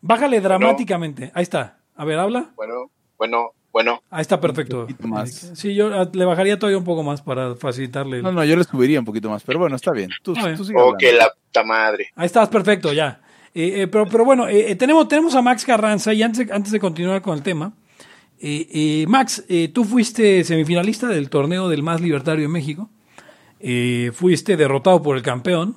Bájale 0.00 0.40
dramáticamente. 0.40 1.30
Ahí 1.34 1.42
está. 1.42 1.78
A 1.96 2.04
ver, 2.04 2.18
habla. 2.18 2.50
Bueno, 2.56 2.90
bueno, 3.18 3.50
bueno. 3.72 4.02
Ahí 4.10 4.22
está 4.22 4.40
perfecto. 4.40 4.80
Un 4.80 4.86
poquito 4.86 5.08
más. 5.08 5.30
Sí, 5.54 5.74
yo 5.74 5.92
ah, 5.92 6.08
le 6.12 6.24
bajaría 6.24 6.58
todavía 6.58 6.78
un 6.78 6.84
poco 6.84 7.02
más 7.02 7.20
para 7.22 7.56
facilitarle. 7.56 8.18
el- 8.18 8.22
No, 8.22 8.32
no, 8.32 8.44
yo 8.44 8.56
le 8.56 8.64
subiría 8.64 9.00
un 9.00 9.04
poquito 9.04 9.28
más, 9.28 9.42
pero 9.42 9.58
bueno, 9.58 9.76
está 9.76 9.92
bien. 9.92 10.10
Tú, 10.22 10.34
bien. 10.34 10.56
tú 10.56 10.64
sigue 10.64 10.78
Oh, 10.80 10.94
que 10.98 11.12
la 11.12 11.30
puta 11.32 11.64
madre. 11.64 12.08
Ahí 12.14 12.26
estás, 12.26 12.48
perfecto, 12.48 12.92
ya. 12.92 13.20
Eh, 13.54 13.82
eh, 13.82 13.86
pero, 13.88 14.06
pero 14.06 14.24
bueno, 14.24 14.46
eh, 14.46 14.70
eh, 14.70 14.76
tenemos, 14.76 15.08
tenemos 15.08 15.34
a 15.34 15.42
Max 15.42 15.64
Carranza 15.64 16.12
y 16.12 16.22
antes, 16.22 16.48
antes 16.50 16.70
de 16.70 16.78
continuar 16.78 17.20
con 17.22 17.36
el 17.36 17.42
tema, 17.42 17.72
eh, 18.40 18.68
eh, 18.72 19.04
Max, 19.08 19.44
eh, 19.48 19.68
tú 19.68 19.84
fuiste 19.84 20.44
semifinalista 20.44 21.08
del 21.08 21.28
torneo 21.28 21.68
del 21.68 21.82
más 21.82 22.00
libertario 22.00 22.44
en 22.44 22.52
México. 22.52 22.88
Eh, 23.58 24.12
fuiste 24.14 24.56
derrotado 24.56 25.02
por 25.02 25.16
el 25.16 25.22
campeón. 25.24 25.74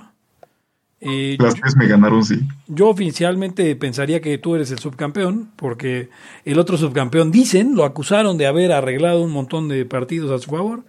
Eh, 1.04 1.36
Las 1.40 1.56
tres 1.56 1.76
me 1.76 1.88
ganaron, 1.88 2.24
sí. 2.24 2.40
yo 2.68 2.90
oficialmente 2.90 3.76
pensaría 3.76 4.22
que 4.22 4.38
tú 4.38 4.54
eres 4.54 4.70
el 4.70 4.78
subcampeón, 4.78 5.50
porque 5.56 6.10
el 6.46 6.60
otro 6.60 6.78
subcampeón, 6.78 7.32
dicen, 7.32 7.76
lo 7.76 7.86
acusaron 7.86 8.38
de 8.38 8.46
haber 8.46 8.72
arreglado 8.72 9.24
un 9.24 9.32
montón 9.32 9.68
de 9.68 9.84
partidos 9.86 10.30
a 10.32 10.38
su 10.38 10.52
favor. 10.52 10.84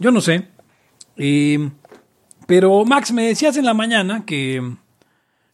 Yo 0.00 0.10
no 0.10 0.20
sé. 0.20 0.48
Eh, 1.16 1.70
pero 2.48 2.84
Max, 2.84 3.12
me 3.12 3.28
decías 3.28 3.56
en 3.56 3.64
la 3.64 3.72
mañana 3.72 4.24
que, 4.26 4.74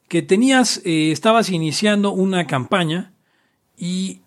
que 0.08 0.22
tenías, 0.22 0.80
eh, 0.86 1.12
estabas 1.12 1.50
iniciando 1.50 2.12
una 2.12 2.46
campaña 2.46 3.12
y 3.80 4.18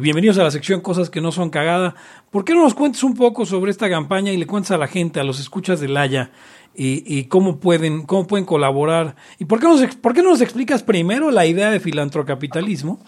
bienvenidos 0.00 0.38
a 0.38 0.42
la 0.44 0.50
sección 0.50 0.80
Cosas 0.80 1.10
que 1.10 1.20
no 1.20 1.32
son 1.32 1.50
cagada. 1.50 1.96
¿Por 2.30 2.44
qué 2.46 2.54
no 2.54 2.62
nos 2.62 2.72
cuentes 2.72 3.02
un 3.02 3.14
poco 3.14 3.44
sobre 3.44 3.72
esta 3.72 3.90
campaña 3.90 4.32
y 4.32 4.38
le 4.38 4.46
cuentas 4.46 4.70
a 4.70 4.78
la 4.78 4.86
gente, 4.86 5.20
a 5.20 5.24
los 5.24 5.38
escuchas 5.38 5.80
de 5.80 5.88
Laya, 5.88 6.30
eh, 6.74 7.02
eh, 7.06 7.28
cómo, 7.28 7.58
pueden, 7.58 8.02
cómo 8.02 8.26
pueden 8.26 8.46
colaborar? 8.46 9.16
¿Y 9.38 9.44
por 9.44 9.60
qué, 9.60 9.66
nos, 9.66 10.24
nos 10.24 10.40
explicas 10.40 10.82
primero 10.82 11.30
la 11.30 11.46
idea 11.46 11.70
de 11.70 11.80
filantrocapitalismo 11.80 13.00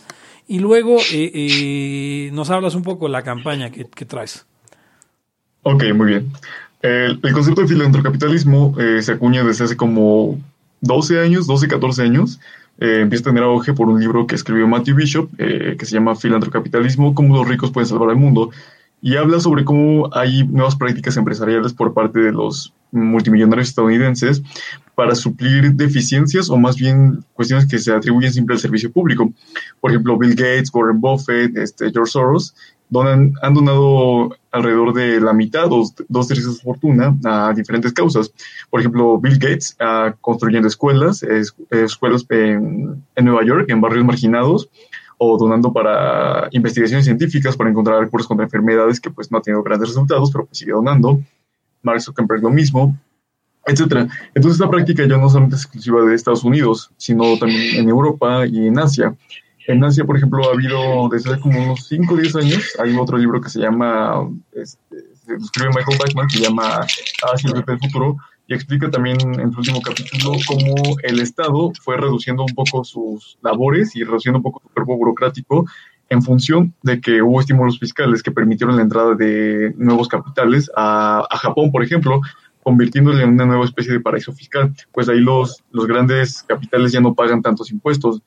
y 0.48 0.59
luego 0.59 0.98
eh, 1.12 1.31
eh, 1.35 2.31
nos 2.33 2.51
hablas 2.51 2.75
un 2.75 2.83
poco 2.83 3.07
de 3.07 3.12
la 3.12 3.22
campaña 3.22 3.70
que, 3.70 3.87
que 3.87 4.05
traes? 4.05 4.44
Ok, 5.62 5.85
muy 5.94 6.09
bien. 6.09 6.33
El, 6.83 7.20
concepto 7.33 7.62
de 7.62 7.68
filantrocapitalismo 7.68 8.75
eh, 8.79 9.01
se 9.03 9.12
acuña 9.12 9.44
desde 9.44 9.64
hace 9.64 9.77
como 9.77 10.40
12 10.81 11.20
años, 11.20 11.46
12, 11.46 11.68
14 11.68 12.03
años. 12.03 12.40
Empieza 12.79 13.22
a 13.22 13.33
tener 13.33 13.44
auge 13.44 13.75
por 13.75 13.88
un 13.88 14.01
libro 14.01 14.27
que 14.27 14.35
escribió 14.35 14.66
Matthew 14.66 14.96
Bishop, 14.96 15.37
que 15.37 15.87
se 15.87 15.94
llama 15.94 16.16
Filantrocapitalismo, 16.16 17.14
cómo 17.14 17.37
los 17.37 17.46
ricos 17.46 17.70
pueden 17.70 17.87
salvar 17.87 18.11
al 18.11 18.16
mundo. 18.16 18.51
Y 19.05 19.17
habla 19.17 19.41
sobre 19.41 19.65
cómo 19.65 20.09
hay 20.15 20.45
nuevas 20.47 20.77
prácticas 20.77 21.17
empresariales 21.17 21.73
por 21.73 21.93
parte 21.93 22.21
de 22.21 22.31
los 22.33 22.73
multimillonarios 22.93 23.69
estadounidenses 23.71 24.43
para 24.95 25.15
suplir 25.17 25.73
deficiencias 25.73 26.49
o 26.49 26.57
más 26.57 26.77
bien 26.77 27.25
cuestiones 27.33 27.67
que 27.67 27.79
se 27.79 27.93
atribuyen 27.93 28.33
siempre 28.33 28.55
al 28.55 28.61
servicio 28.61 28.93
público. 28.93 29.33
Por 29.81 29.91
ejemplo, 29.91 30.17
Bill 30.17 30.37
Gates, 30.37 30.71
Warren 30.73 31.01
Buffett, 31.01 31.57
este, 31.57 31.91
George 31.91 32.12
Soros 32.12 32.55
donan, 32.91 33.33
han 33.43 33.55
donado 33.55 34.37
alrededor 34.53 34.93
de 34.93 35.19
la 35.21 35.33
mitad, 35.33 35.69
dos, 35.69 35.95
dos 36.09 36.29
tercios 36.29 36.49
de 36.53 36.55
su 36.61 36.62
fortuna, 36.62 37.17
a 37.25 37.53
diferentes 37.55 37.93
causas. 37.95 38.33
Por 38.71 38.81
ejemplo, 38.81 39.19
Bill 39.19 39.38
Gates 39.38 39.75
ah, 39.81 40.15
construyendo 40.21 40.69
escuelas, 40.69 41.23
es- 41.23 41.57
escuelas 41.71 42.25
en, 42.29 43.03
en 43.17 43.25
Nueva 43.25 43.45
York, 43.45 43.65
en 43.71 43.81
barrios 43.81 44.05
marginados, 44.05 44.69
o 45.24 45.38
donando 45.38 45.72
para 45.72 46.48
investigaciones 46.50 47.04
científicas 47.04 47.56
para 47.56 47.70
encontrar 47.70 48.11
curas 48.11 48.26
contra 48.26 48.44
enfermedades 48.44 48.98
que 48.98 49.08
pues 49.08 49.30
no 49.30 49.38
ha 49.38 49.40
tenido 49.40 49.62
grandes 49.62 49.90
resultados, 49.90 50.32
pero 50.32 50.46
pues 50.46 50.58
sigue 50.58 50.72
donando. 50.72 51.20
Mark 51.82 52.00
Zuckerberg 52.00 52.42
lo 52.42 52.50
mismo, 52.50 52.96
etcétera. 53.64 54.08
Entonces 54.35 54.61
esta 54.61 54.68
práctica 54.68 55.06
ya 55.06 55.16
no 55.18 55.28
solamente 55.28 55.54
es 55.54 55.62
exclusiva 55.62 56.02
de 56.02 56.14
Estados 56.16 56.42
Unidos, 56.42 56.90
sino 56.96 57.38
también 57.38 57.76
en 57.76 57.88
Europa 57.88 58.46
y 58.46 58.66
en 58.66 58.78
Asia. 58.80 59.14
En 59.68 59.85
Asia, 59.85 60.04
por 60.04 60.16
ejemplo, 60.16 60.48
ha 60.48 60.54
habido 60.54 61.08
desde 61.08 61.30
hace 61.30 61.40
como 61.40 61.62
unos 61.62 61.87
5 61.87 62.14
o 62.14 62.16
10 62.16 62.37
años, 62.37 62.72
hay 62.82 62.96
otro 62.96 63.16
libro 63.16 63.40
que 63.40 63.48
se 63.48 63.61
llama, 63.61 64.28
este, 64.52 64.96
escribe 65.40 65.68
Michael 65.68 65.98
Bachman, 66.00 66.26
que 66.26 66.38
se 66.38 66.42
llama 66.42 66.80
Asia 67.32 67.50
el 67.54 67.62
del 67.62 67.78
futuro, 67.78 68.16
y 68.46 68.55
explica 68.55 68.90
también 68.90 69.18
en 69.40 69.52
su 69.52 69.59
último 69.59 69.81
capítulo 69.81 70.37
cómo 70.46 70.96
el 71.02 71.20
Estado 71.20 71.72
fue 71.81 71.96
reduciendo 71.96 72.44
un 72.44 72.55
poco 72.55 72.85
sus 72.85 73.38
labores 73.42 73.94
y 73.96 74.05
reduciendo 74.05 74.38
un 74.38 74.42
poco 74.42 74.61
su 74.62 74.68
cuerpo 74.68 74.96
burocrático 74.96 75.66
en 76.09 76.22
función 76.22 76.74
de 76.83 77.00
que 77.00 77.22
hubo 77.22 77.40
estímulos 77.40 77.78
fiscales 77.78 78.22
que 78.22 78.31
permitieron 78.31 78.76
la 78.76 78.83
entrada 78.83 79.14
de 79.14 79.72
nuevos 79.78 80.09
capitales 80.09 80.70
a, 80.76 81.26
a 81.31 81.37
Japón, 81.38 81.70
por 81.70 81.83
ejemplo, 81.83 82.20
convirtiéndole 82.62 83.22
en 83.22 83.31
una 83.31 83.46
nueva 83.46 83.64
especie 83.64 83.92
de 83.92 84.00
paraíso 84.00 84.33
fiscal. 84.33 84.74
Pues 84.92 85.09
ahí 85.09 85.20
los, 85.20 85.62
los 85.70 85.87
grandes 85.87 86.42
capitales 86.42 86.92
ya 86.92 87.00
no 87.00 87.14
pagan 87.14 87.42
tantos 87.42 87.70
impuestos 87.70 88.22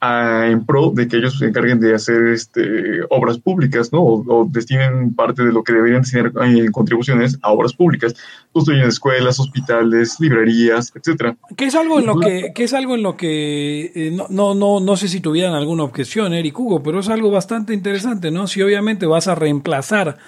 ah, 0.00 0.46
en 0.46 0.64
pro 0.64 0.90
de 0.90 1.08
que 1.08 1.16
ellos 1.16 1.38
se 1.38 1.46
encarguen 1.46 1.80
de 1.80 1.94
hacer 1.94 2.28
este, 2.28 3.02
obras 3.10 3.38
públicas, 3.38 3.92
¿no? 3.92 4.00
O, 4.00 4.24
o 4.26 4.48
destinen 4.48 5.14
parte 5.14 5.44
de 5.44 5.52
lo 5.52 5.62
que 5.62 5.72
deberían 5.72 6.02
destinar 6.02 6.32
en 6.42 6.70
contribuciones 6.72 7.38
a 7.42 7.52
obras 7.52 7.72
públicas. 7.72 8.14
Construyen 8.52 8.88
escuelas, 8.88 9.38
hospitales, 9.40 10.18
librerías, 10.20 10.92
etcétera. 10.94 11.36
Que 11.56 11.66
es 11.66 11.74
algo 11.74 11.98
en 11.98 12.06
lo 12.06 12.18
que, 12.18 12.52
que 12.54 12.64
es 12.64 12.74
algo 12.74 12.94
en 12.94 13.02
lo 13.02 13.16
que 13.16 13.92
eh, 13.94 14.10
no, 14.12 14.26
no, 14.30 14.54
no, 14.54 14.80
no 14.80 14.96
sé 14.96 15.08
si 15.08 15.20
tuvieran 15.20 15.54
alguna 15.54 15.84
objeción, 15.84 16.34
Eric 16.34 16.58
Hugo, 16.58 16.82
pero 16.82 17.00
es 17.00 17.08
algo 17.08 17.30
bastante 17.30 17.74
interesante, 17.74 18.30
¿no? 18.30 18.46
Si 18.46 18.62
obviamente 18.62 19.06
vas 19.06 19.28
a 19.28 19.34
reemplazar 19.34 20.18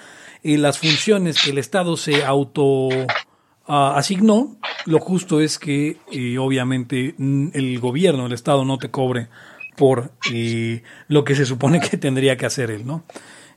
eh, 0.43 0.57
las 0.57 0.79
funciones 0.79 1.41
que 1.43 1.51
el 1.51 1.57
Estado 1.57 1.97
se 1.97 2.23
auto 2.23 2.89
ah, 3.67 3.93
asignó, 3.95 4.55
lo 4.85 4.99
justo 4.99 5.39
es 5.39 5.59
que 5.59 5.97
eh, 6.11 6.37
obviamente 6.37 7.15
el 7.17 7.79
gobierno, 7.79 8.25
el 8.25 8.33
Estado 8.33 8.65
no 8.65 8.77
te 8.77 8.89
cobre 8.89 9.27
por 9.81 10.11
eh, 10.31 10.83
lo 11.07 11.23
que 11.23 11.33
se 11.33 11.43
supone 11.43 11.79
que 11.79 11.97
tendría 11.97 12.37
que 12.37 12.45
hacer 12.45 12.69
él, 12.69 12.85
¿no? 12.85 13.03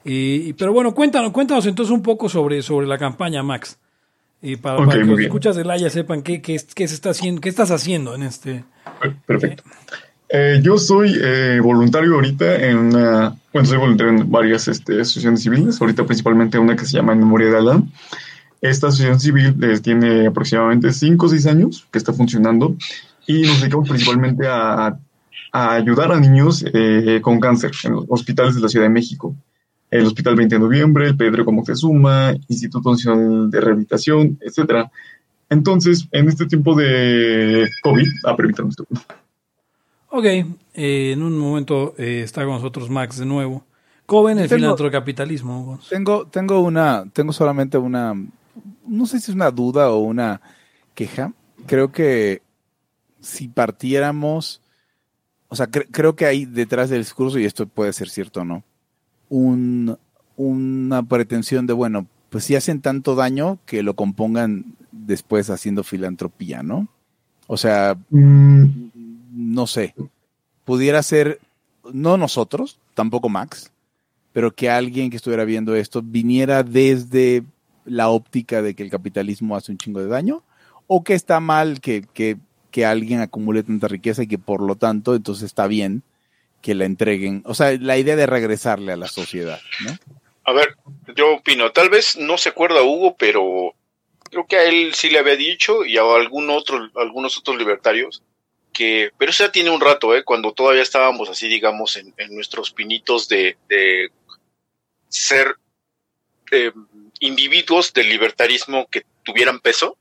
Eh, 0.07 0.55
pero 0.57 0.73
bueno, 0.73 0.95
cuéntanos, 0.95 1.33
cuéntanos 1.33 1.67
entonces 1.67 1.93
un 1.93 2.01
poco 2.01 2.31
sobre, 2.31 2.63
sobre 2.63 2.87
la 2.87 2.97
campaña, 2.97 3.43
Max. 3.43 3.79
Y 4.41 4.57
para, 4.57 4.79
Ok, 4.79 4.87
para 4.87 5.01
que 5.01 5.05
los 5.05 5.19
bien. 5.19 5.29
escuchas 5.29 5.55
de 5.55 5.67
Laia 5.67 5.91
sepan 5.91 6.23
qué, 6.23 6.41
qué, 6.41 6.59
qué 6.75 6.89
se 6.89 6.95
está 6.95 7.11
haciendo, 7.11 7.43
qué 7.43 7.51
estás 7.51 7.71
haciendo 7.71 8.15
en 8.15 8.23
este. 8.23 8.65
Perfecto. 9.27 9.65
Eh, 10.31 10.61
yo 10.63 10.79
soy 10.79 11.15
eh, 11.23 11.61
voluntario 11.63 12.15
ahorita 12.15 12.57
en 12.57 12.79
una, 12.79 13.37
bueno, 13.53 13.69
soy 13.69 13.77
voluntario 13.77 14.15
en 14.15 14.31
varias 14.31 14.67
este, 14.67 15.03
asociaciones 15.03 15.43
civiles, 15.43 15.79
ahorita 15.79 16.07
principalmente 16.07 16.59
una 16.59 16.75
que 16.75 16.87
se 16.87 16.97
llama 16.97 17.13
En 17.13 17.19
Memoria 17.19 17.51
de 17.51 17.59
Alan. 17.59 17.93
Esta 18.63 18.87
asociación 18.87 19.21
civil 19.21 19.57
eh, 19.63 19.79
tiene 19.81 20.29
aproximadamente 20.29 20.91
5 20.91 21.27
o 21.27 21.29
6 21.29 21.47
años 21.49 21.87
que 21.91 21.99
está 21.99 22.15
funcionando 22.15 22.75
y 23.27 23.43
nos 23.43 23.61
dedicamos 23.61 23.91
principalmente 23.91 24.47
a, 24.49 24.99
a 25.57 25.75
ayudar 25.75 26.11
a 26.11 26.19
niños 26.19 26.65
eh, 26.75 27.21
con 27.23 27.39
cáncer 27.39 27.71
en 27.85 27.93
los 27.93 28.05
hospitales 28.09 28.57
de 28.57 28.61
la 28.61 28.69
Ciudad 28.69 28.87
de 28.87 28.91
México. 28.91 29.37
El 29.89 30.05
Hospital 30.07 30.35
20 30.35 30.57
de 30.57 30.59
Noviembre, 30.59 31.07
el 31.07 31.17
Pedro 31.17 31.45
Moctezuma, 31.53 32.35
Instituto 32.49 32.91
Nacional 32.91 33.49
de 33.53 33.61
Rehabilitación, 33.61 34.37
etcétera. 34.41 34.91
Entonces, 35.49 36.09
en 36.11 36.29
este 36.29 36.47
tiempo 36.47 36.75
de 36.75 37.69
COVID, 37.85 38.09
ah, 38.25 38.35
permítanme 38.37 38.71
esto. 38.71 38.85
Ok, 40.09 40.25
eh, 40.25 41.13
en 41.13 41.23
un 41.23 41.39
momento 41.39 41.95
eh, 41.99 42.23
está 42.25 42.45
con 42.45 42.55
nosotros 42.55 42.91
Max 42.91 43.19
de 43.19 43.27
nuevo. 43.27 43.65
Coven, 44.07 44.39
el 44.41 44.49
Tengo- 44.49 44.59
filantro-capitalismo. 44.59 45.79
Tengo, 45.89 46.27
tengo 46.27 46.59
una, 46.61 47.05
tengo 47.13 47.33
solamente 47.33 47.79
una, 47.79 48.13
no 48.89 49.07
sé 49.07 49.21
si 49.21 49.31
es 49.31 49.37
una 49.37 49.53
duda 49.53 49.91
o 49.91 49.99
una 49.99 50.41
queja. 50.95 51.33
Creo 51.67 51.93
que 51.93 52.43
si 53.21 53.47
partiéramos, 53.47 54.61
o 55.55 55.57
sea, 55.57 55.71
cre- 55.71 55.87
creo 55.93 56.17
que 56.17 56.27
hay 56.27 56.47
detrás 56.47 56.91
del 56.91 57.03
discurso, 57.03 57.39
y 57.39 57.45
esto 57.45 57.69
puede 57.69 57.93
ser 57.93 58.09
cierto 58.11 58.41
o 58.41 58.45
no, 58.45 58.65
un, 59.29 59.97
una 60.37 61.01
pretensión 61.05 61.65
de, 61.69 61.73
bueno, 61.73 62.09
pues 62.29 62.43
si 62.43 62.57
hacen 62.57 62.81
tanto 62.81 63.15
daño 63.15 63.61
que 63.67 63.85
lo 63.85 63.95
compongan 63.95 64.75
después 64.91 65.51
haciendo 65.51 65.85
filantropía, 65.85 66.65
¿no? 66.65 66.89
O 67.47 67.57
sea, 67.57 67.97
Mm, 68.11 68.65
no 69.33 69.69
sé, 69.69 69.95
pudiera 70.65 71.01
ser, 71.05 71.39
no 71.93 72.17
nosotros, 72.17 72.81
tampoco 72.95 73.29
Max, 73.29 73.71
pero 74.33 74.51
que 74.53 74.71
alguien 74.71 75.09
que 75.11 75.17
estuviera 75.19 75.45
viendo 75.45 75.77
esto 75.77 76.03
viniera 76.03 76.65
desde 76.65 77.45
la 77.85 78.09
óptica 78.09 78.61
de 78.61 78.75
que 78.75 78.83
el 78.83 78.91
capitalismo 78.91 79.55
hace 79.55 79.71
un 79.71 79.79
chingo 79.79 80.01
de 80.01 80.09
daño, 80.09 80.43
o 80.89 81.05
que 81.05 81.15
está 81.15 81.39
mal 81.39 81.81
que, 81.81 82.03
que, 82.13 82.39
que 82.75 82.85
alguien 82.85 83.21
acumule 83.21 83.63
tanta 83.63 83.87
riqueza 83.87 84.25
y 84.25 84.27
que 84.27 84.37
por 84.37 84.61
lo 84.61 84.75
tanto 84.75 85.15
entonces 85.15 85.45
está 85.45 85.69
bien 85.69 86.03
que 86.61 86.75
la 86.75 86.87
entreguen. 86.87 87.45
O 87.47 87.55
sea, 87.55 87.71
la 87.79 87.97
idea 87.99 88.17
de 88.17 88.27
regresarle 88.27 88.91
a 88.91 88.97
la 88.97 89.07
sociedad, 89.07 89.61
¿no? 89.85 89.97
A 90.43 90.53
ver, 90.53 90.75
yo 91.15 91.37
opino, 91.37 91.71
tal 91.71 91.89
vez 91.89 92.17
no 92.17 92.37
se 92.37 92.49
acuerda 92.49 92.83
Hugo, 92.83 93.15
pero 93.17 93.75
creo 94.29 94.45
que 94.49 94.57
a 94.57 94.65
él 94.65 94.93
sí 94.93 95.09
le 95.09 95.21
había 95.21 95.37
dicho 95.37 95.85
y 95.85 95.99
a 95.99 96.03
algún 96.03 96.51
otro, 96.51 96.91
algunos 96.97 97.39
otros 97.39 97.57
libertarios 97.57 98.25
que, 98.73 99.13
pero 99.19 99.31
eso 99.31 99.45
ya 99.45 99.53
tiene 99.53 99.71
un 99.71 99.81
rato, 99.81 100.13
¿eh? 100.13 100.25
cuando 100.25 100.53
todavía 100.53 100.83
estábamos 100.83 101.31
así, 101.31 101.47
digamos, 101.47 101.97
en, 101.97 102.13
en 102.17 102.35
nuestros 102.35 102.73
pinitos 102.73 103.29
de, 103.29 103.57
de 103.69 104.11
ser 105.09 105.59
eh, 106.51 106.73
individuos 107.21 107.93
del 107.93 108.09
libertarismo 108.09 108.89
que 108.91 109.05
tuvieran 109.23 109.61
peso, 109.61 109.97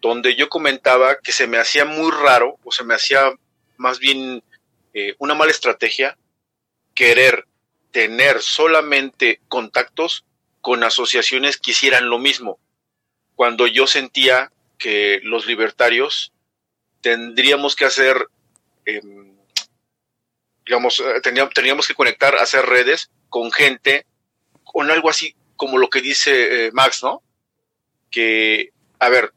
donde 0.00 0.36
yo 0.36 0.48
comentaba 0.48 1.18
que 1.18 1.32
se 1.32 1.46
me 1.46 1.58
hacía 1.58 1.84
muy 1.84 2.10
raro, 2.10 2.58
o 2.64 2.72
se 2.72 2.84
me 2.84 2.94
hacía 2.94 3.32
más 3.76 3.98
bien 3.98 4.42
eh, 4.94 5.14
una 5.18 5.34
mala 5.34 5.50
estrategia 5.50 6.16
querer 6.94 7.46
tener 7.90 8.40
solamente 8.42 9.40
contactos 9.48 10.24
con 10.60 10.84
asociaciones 10.84 11.56
que 11.56 11.70
hicieran 11.70 12.10
lo 12.10 12.18
mismo, 12.18 12.58
cuando 13.34 13.66
yo 13.66 13.86
sentía 13.86 14.50
que 14.78 15.20
los 15.22 15.46
libertarios 15.46 16.32
tendríamos 17.00 17.76
que 17.76 17.84
hacer, 17.84 18.26
digamos, 20.66 21.00
eh, 21.00 21.20
teníamos, 21.22 21.54
teníamos 21.54 21.86
que 21.86 21.94
conectar, 21.94 22.36
hacer 22.36 22.66
redes 22.66 23.10
con 23.28 23.52
gente, 23.52 24.06
con 24.64 24.90
algo 24.90 25.08
así 25.08 25.34
como 25.56 25.78
lo 25.78 25.88
que 25.88 26.00
dice 26.00 26.66
eh, 26.66 26.70
Max, 26.72 27.02
¿no? 27.02 27.22
Que, 28.10 28.72
a 28.98 29.08
ver, 29.08 29.32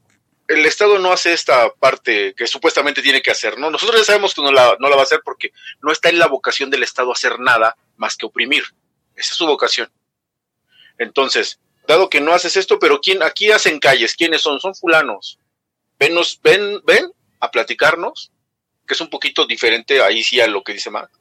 el 0.52 0.66
Estado 0.66 1.00
no 1.00 1.12
hace 1.12 1.34
esta 1.34 1.74
parte 1.76 2.34
que 2.36 2.48
supuestamente 2.48 3.02
tiene 3.02 3.22
que 3.22 3.32
hacer, 3.32 3.58
¿no? 3.58 3.70
Nosotros 3.70 4.00
ya 4.02 4.06
sabemos 4.06 4.34
que 4.34 4.42
no 4.42 4.52
la, 4.52 4.76
va 4.76 5.00
a 5.00 5.04
hacer 5.04 5.22
porque 5.24 5.52
no 5.82 5.92
está 5.92 6.10
en 6.10 6.20
la 6.20 6.28
vocación 6.28 6.70
del 6.70 6.84
Estado 6.84 7.12
hacer 7.12 7.40
nada 7.40 7.78
más 7.98 8.18
que 8.18 8.26
oprimir. 8.26 8.64
Esa 9.16 9.32
es 9.32 9.38
su 9.38 9.46
vocación. 9.46 9.92
Entonces, 10.98 11.60
dado 11.88 12.10
que 12.10 12.22
no 12.22 12.34
haces 12.34 12.58
esto, 12.58 12.80
pero 12.80 13.00
¿quién, 13.02 13.24
aquí 13.24 13.52
hacen 13.52 13.80
calles? 13.80 14.16
¿Quiénes 14.16 14.42
son? 14.42 14.60
Son 14.60 14.76
fulanos. 14.76 15.40
Venos, 15.98 16.40
ven, 16.42 16.82
ven 16.86 17.12
a 17.40 17.52
platicarnos, 17.52 18.32
que 18.88 18.94
es 18.94 19.02
un 19.02 19.10
poquito 19.10 19.46
diferente 19.46 20.02
ahí 20.02 20.24
sí 20.24 20.42
a 20.42 20.48
lo 20.48 20.64
que 20.64 20.74
dice 20.74 20.90
Max. 20.90 21.12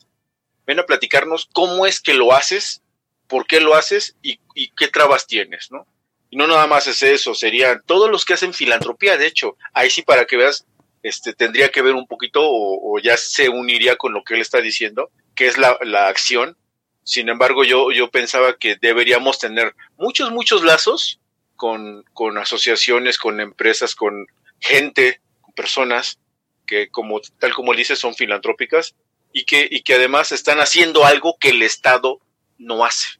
Ven 0.66 0.80
a 0.80 0.86
platicarnos 0.86 1.48
cómo 1.52 1.86
es 1.86 2.00
que 2.00 2.14
lo 2.14 2.32
haces, 2.32 2.82
por 3.28 3.46
qué 3.46 3.60
lo 3.60 3.74
haces 3.74 4.16
y 4.22 4.38
qué 4.72 4.88
trabas 4.88 5.26
tienes, 5.26 5.70
¿no? 5.70 5.86
Y 6.30 6.36
no 6.36 6.46
nada 6.46 6.66
más 6.68 6.86
es 6.86 7.02
eso, 7.02 7.34
serían 7.34 7.82
todos 7.86 8.08
los 8.10 8.24
que 8.24 8.34
hacen 8.34 8.54
filantropía, 8.54 9.16
de 9.16 9.26
hecho, 9.26 9.56
ahí 9.72 9.90
sí 9.90 10.02
para 10.02 10.24
que 10.26 10.36
veas, 10.36 10.64
este, 11.02 11.32
tendría 11.32 11.70
que 11.70 11.82
ver 11.82 11.94
un 11.94 12.06
poquito 12.06 12.40
o, 12.42 12.94
o 12.94 12.98
ya 13.00 13.16
se 13.16 13.48
uniría 13.48 13.96
con 13.96 14.12
lo 14.12 14.22
que 14.22 14.34
él 14.34 14.40
está 14.40 14.60
diciendo, 14.60 15.10
que 15.34 15.46
es 15.48 15.58
la, 15.58 15.76
la 15.82 16.06
acción. 16.08 16.56
Sin 17.02 17.28
embargo, 17.28 17.64
yo, 17.64 17.90
yo 17.90 18.10
pensaba 18.10 18.56
que 18.56 18.76
deberíamos 18.80 19.38
tener 19.38 19.74
muchos, 19.96 20.30
muchos 20.30 20.62
lazos 20.62 21.18
con, 21.56 22.04
con 22.12 22.38
asociaciones, 22.38 23.18
con 23.18 23.40
empresas, 23.40 23.94
con 23.96 24.26
gente, 24.60 25.20
con 25.40 25.52
personas 25.54 26.20
que 26.66 26.88
como, 26.90 27.20
tal 27.40 27.52
como 27.54 27.72
él 27.72 27.78
dice, 27.78 27.96
son 27.96 28.14
filantrópicas 28.14 28.94
y 29.32 29.44
que, 29.46 29.66
y 29.68 29.80
que 29.82 29.94
además 29.94 30.30
están 30.30 30.60
haciendo 30.60 31.04
algo 31.04 31.36
que 31.40 31.48
el 31.48 31.62
Estado 31.62 32.20
no 32.58 32.84
hace 32.84 33.18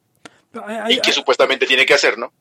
Hay, 0.52 0.76
hay- 0.76 0.94
y 0.94 1.00
que 1.00 1.12
supuestamente 1.12 1.66
tiene 1.66 1.86
que 1.86 1.94
hacer, 1.94 2.18
¿no? 2.18 2.32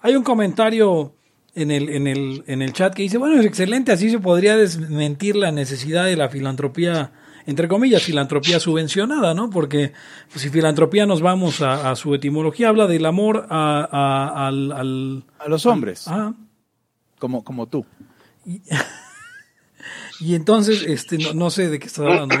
Hay 0.00 0.16
un 0.16 0.22
comentario 0.22 1.14
en 1.54 1.70
el, 1.70 1.88
en, 1.88 2.06
el, 2.06 2.44
en 2.46 2.62
el 2.62 2.72
chat 2.72 2.94
que 2.94 3.02
dice, 3.02 3.18
bueno, 3.18 3.40
es 3.40 3.46
excelente, 3.46 3.92
así 3.92 4.10
se 4.10 4.18
podría 4.18 4.56
desmentir 4.56 5.36
la 5.36 5.52
necesidad 5.52 6.04
de 6.04 6.16
la 6.16 6.28
filantropía 6.28 7.12
entre 7.46 7.68
comillas, 7.68 8.02
filantropía 8.02 8.58
subvencionada, 8.58 9.32
¿no? 9.32 9.50
Porque 9.50 9.92
pues, 10.30 10.42
si 10.42 10.50
filantropía 10.50 11.06
nos 11.06 11.22
vamos 11.22 11.62
a, 11.62 11.94
su 11.94 12.12
etimología, 12.14 12.68
habla 12.68 12.88
del 12.88 13.06
amor 13.06 13.46
a, 13.48 14.46
al, 14.48 15.24
a 15.38 15.48
los 15.48 15.64
hombres. 15.64 16.08
Ah. 16.08 16.34
Como, 17.20 17.44
como 17.44 17.68
tú. 17.68 17.86
Y, 18.44 18.62
entonces, 20.34 20.82
este, 20.82 21.18
no, 21.34 21.50
sé 21.50 21.68
de 21.68 21.78
qué 21.78 21.86
estás 21.86 22.04
hablando, 22.04 22.36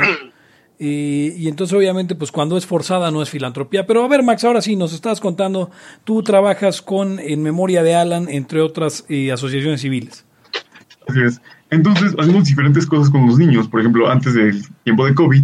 y 0.78 1.48
entonces, 1.48 1.76
obviamente, 1.76 2.14
pues 2.14 2.30
cuando 2.30 2.56
es 2.56 2.66
forzada 2.66 3.10
no 3.10 3.22
es 3.22 3.30
filantropía. 3.30 3.86
Pero 3.86 4.04
a 4.04 4.08
ver, 4.08 4.22
Max, 4.22 4.44
ahora 4.44 4.60
sí, 4.60 4.76
nos 4.76 4.92
estás 4.92 5.20
contando, 5.20 5.70
tú 6.04 6.22
trabajas 6.22 6.82
con 6.82 7.18
En 7.18 7.42
Memoria 7.42 7.82
de 7.82 7.94
Alan, 7.94 8.28
entre 8.28 8.60
otras 8.60 9.04
eh, 9.08 9.32
asociaciones 9.32 9.80
civiles. 9.80 10.24
Así 11.08 11.20
es. 11.22 11.40
Entonces, 11.70 12.14
hacemos 12.18 12.44
diferentes 12.44 12.86
cosas 12.86 13.10
con 13.10 13.26
los 13.26 13.38
niños. 13.38 13.68
Por 13.68 13.80
ejemplo, 13.80 14.08
antes 14.08 14.34
del 14.34 14.62
tiempo 14.84 15.06
de 15.06 15.14
COVID, 15.14 15.42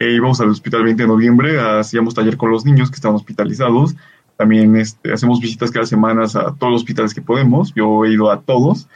eh, 0.00 0.12
íbamos 0.12 0.40
al 0.40 0.50
hospital 0.50 0.84
20 0.84 1.02
de 1.02 1.08
noviembre, 1.08 1.60
hacíamos 1.60 2.14
taller 2.14 2.36
con 2.36 2.50
los 2.50 2.64
niños 2.64 2.90
que 2.90 2.96
estaban 2.96 3.16
hospitalizados. 3.16 3.94
También 4.36 4.76
este, 4.76 5.12
hacemos 5.12 5.40
visitas 5.40 5.70
cada 5.70 5.86
semana 5.86 6.24
a 6.24 6.54
todos 6.54 6.72
los 6.72 6.82
hospitales 6.82 7.14
que 7.14 7.22
podemos. 7.22 7.72
Yo 7.74 8.04
he 8.04 8.12
ido 8.12 8.30
a 8.30 8.40
todos. 8.40 8.88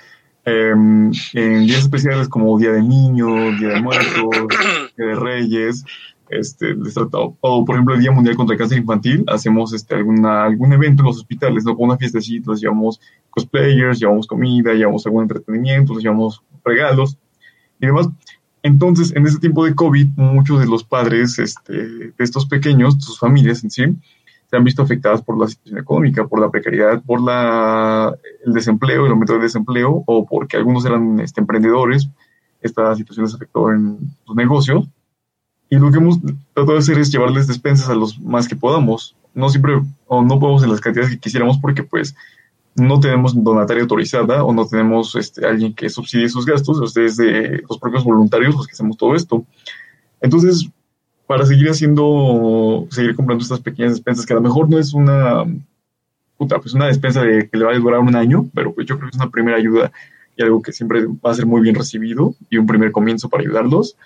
Em, 0.44 1.12
en 1.34 1.66
días 1.66 1.80
especiales 1.80 2.28
como 2.28 2.58
Día 2.58 2.72
del 2.72 2.88
Niño, 2.88 3.26
Día 3.58 3.68
de 3.68 3.82
Muertos, 3.82 4.30
de 5.04 5.14
Reyes, 5.14 5.84
este, 6.30 6.74
les 6.74 6.94
tratado, 6.94 7.36
o 7.40 7.64
por 7.64 7.74
ejemplo 7.74 7.94
el 7.94 8.00
Día 8.00 8.12
Mundial 8.12 8.36
contra 8.36 8.54
el 8.54 8.58
Cáncer 8.58 8.78
Infantil, 8.78 9.24
hacemos 9.28 9.72
este, 9.72 9.94
algún 9.94 10.72
evento 10.72 11.02
en 11.02 11.06
los 11.06 11.16
hospitales, 11.16 11.64
¿no? 11.64 11.76
Con 11.76 11.88
una 11.88 11.98
fiestecita, 11.98 12.54
llevamos 12.54 13.00
cosplayers, 13.30 13.98
llevamos 13.98 14.26
comida, 14.26 14.74
llevamos 14.74 15.06
algún 15.06 15.22
entretenimiento, 15.22 15.98
llevamos 15.98 16.42
regalos 16.64 17.16
y 17.80 17.86
demás. 17.86 18.08
Entonces, 18.62 19.14
en 19.14 19.26
ese 19.26 19.38
tiempo 19.38 19.64
de 19.64 19.74
COVID, 19.74 20.08
muchos 20.16 20.60
de 20.60 20.66
los 20.66 20.84
padres 20.84 21.38
este, 21.38 21.72
de 21.72 22.12
estos 22.18 22.46
pequeños, 22.46 22.96
sus 23.00 23.18
familias 23.18 23.62
en 23.64 23.70
sí, 23.70 23.84
se 24.50 24.56
han 24.56 24.64
visto 24.64 24.82
afectadas 24.82 25.22
por 25.22 25.38
la 25.38 25.46
situación 25.46 25.78
económica, 25.78 26.26
por 26.26 26.40
la 26.40 26.50
precariedad, 26.50 27.02
por 27.04 27.22
la, 27.22 28.14
el 28.44 28.52
desempleo, 28.52 29.04
el 29.04 29.12
aumento 29.12 29.34
del 29.34 29.42
desempleo, 29.42 30.02
o 30.06 30.26
porque 30.26 30.56
algunos 30.56 30.84
eran 30.86 31.20
este, 31.20 31.40
emprendedores. 31.40 32.08
Esta 32.60 32.94
situación 32.96 33.26
les 33.26 33.34
afectó 33.34 33.70
en 33.72 33.98
sus 34.26 34.36
negocios. 34.36 34.88
Y 35.70 35.76
lo 35.76 35.90
que 35.90 35.98
hemos 35.98 36.18
tratado 36.54 36.72
de 36.72 36.78
hacer 36.78 36.98
es 36.98 37.12
llevarles 37.12 37.46
despensas 37.46 37.88
a 37.88 37.94
los 37.94 38.18
más 38.20 38.48
que 38.48 38.56
podamos. 38.56 39.14
No 39.34 39.48
siempre, 39.50 39.80
o 40.06 40.22
no 40.22 40.38
podemos 40.38 40.62
en 40.62 40.70
las 40.70 40.80
cantidades 40.80 41.10
que 41.10 41.18
quisiéramos 41.18 41.58
porque 41.58 41.82
pues 41.82 42.14
no 42.74 43.00
tenemos 43.00 43.34
donataria 43.42 43.82
autorizada 43.82 44.44
o 44.44 44.52
no 44.52 44.66
tenemos 44.66 45.14
este, 45.14 45.46
alguien 45.46 45.74
que 45.74 45.90
subsidie 45.90 46.26
esos 46.26 46.46
gastos, 46.46 46.80
ustedes 46.80 47.16
de 47.16 47.62
los 47.68 47.78
propios 47.78 48.04
voluntarios 48.04 48.54
los 48.54 48.66
que 48.66 48.72
hacemos 48.72 48.96
todo 48.96 49.14
esto. 49.14 49.44
Entonces, 50.20 50.68
para 51.26 51.44
seguir 51.44 51.68
haciendo, 51.68 52.86
seguir 52.90 53.14
comprando 53.14 53.42
estas 53.42 53.60
pequeñas 53.60 53.92
despensas, 53.92 54.24
que 54.24 54.32
a 54.32 54.36
lo 54.36 54.42
mejor 54.42 54.70
no 54.70 54.78
es 54.78 54.94
una, 54.94 55.44
puta, 56.36 56.58
pues 56.58 56.72
una 56.72 56.86
despensa 56.86 57.22
de 57.22 57.48
que 57.48 57.58
le 57.58 57.64
va 57.64 57.72
a 57.72 57.78
durar 57.78 58.00
un 58.00 58.16
año, 58.16 58.48
pero 58.54 58.72
pues 58.72 58.86
yo 58.86 58.96
creo 58.96 59.10
que 59.10 59.16
es 59.16 59.20
una 59.20 59.30
primera 59.30 59.58
ayuda 59.58 59.92
y 60.38 60.42
algo 60.42 60.62
que 60.62 60.72
siempre 60.72 61.04
va 61.06 61.32
a 61.32 61.34
ser 61.34 61.44
muy 61.44 61.60
bien 61.60 61.74
recibido 61.74 62.34
y 62.48 62.56
un 62.56 62.66
primer 62.66 62.92
comienzo 62.92 63.28
para 63.28 63.42
ayudarlos 63.42 63.96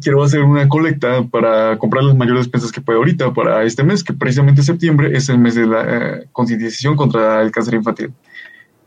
quiero 0.00 0.22
hacer 0.22 0.42
una 0.42 0.68
colecta 0.68 1.22
para 1.24 1.78
comprar 1.78 2.04
las 2.04 2.16
mayores 2.16 2.44
despensas 2.44 2.72
que 2.72 2.80
pueda 2.80 2.98
ahorita 2.98 3.32
para 3.32 3.64
este 3.64 3.82
mes, 3.82 4.02
que 4.02 4.12
precisamente 4.12 4.62
septiembre 4.62 5.16
es 5.16 5.28
el 5.28 5.38
mes 5.38 5.54
de 5.54 5.66
la 5.66 5.84
eh, 5.86 6.28
concientización 6.32 6.96
contra 6.96 7.42
el 7.42 7.50
cáncer 7.50 7.74
infantil. 7.74 8.12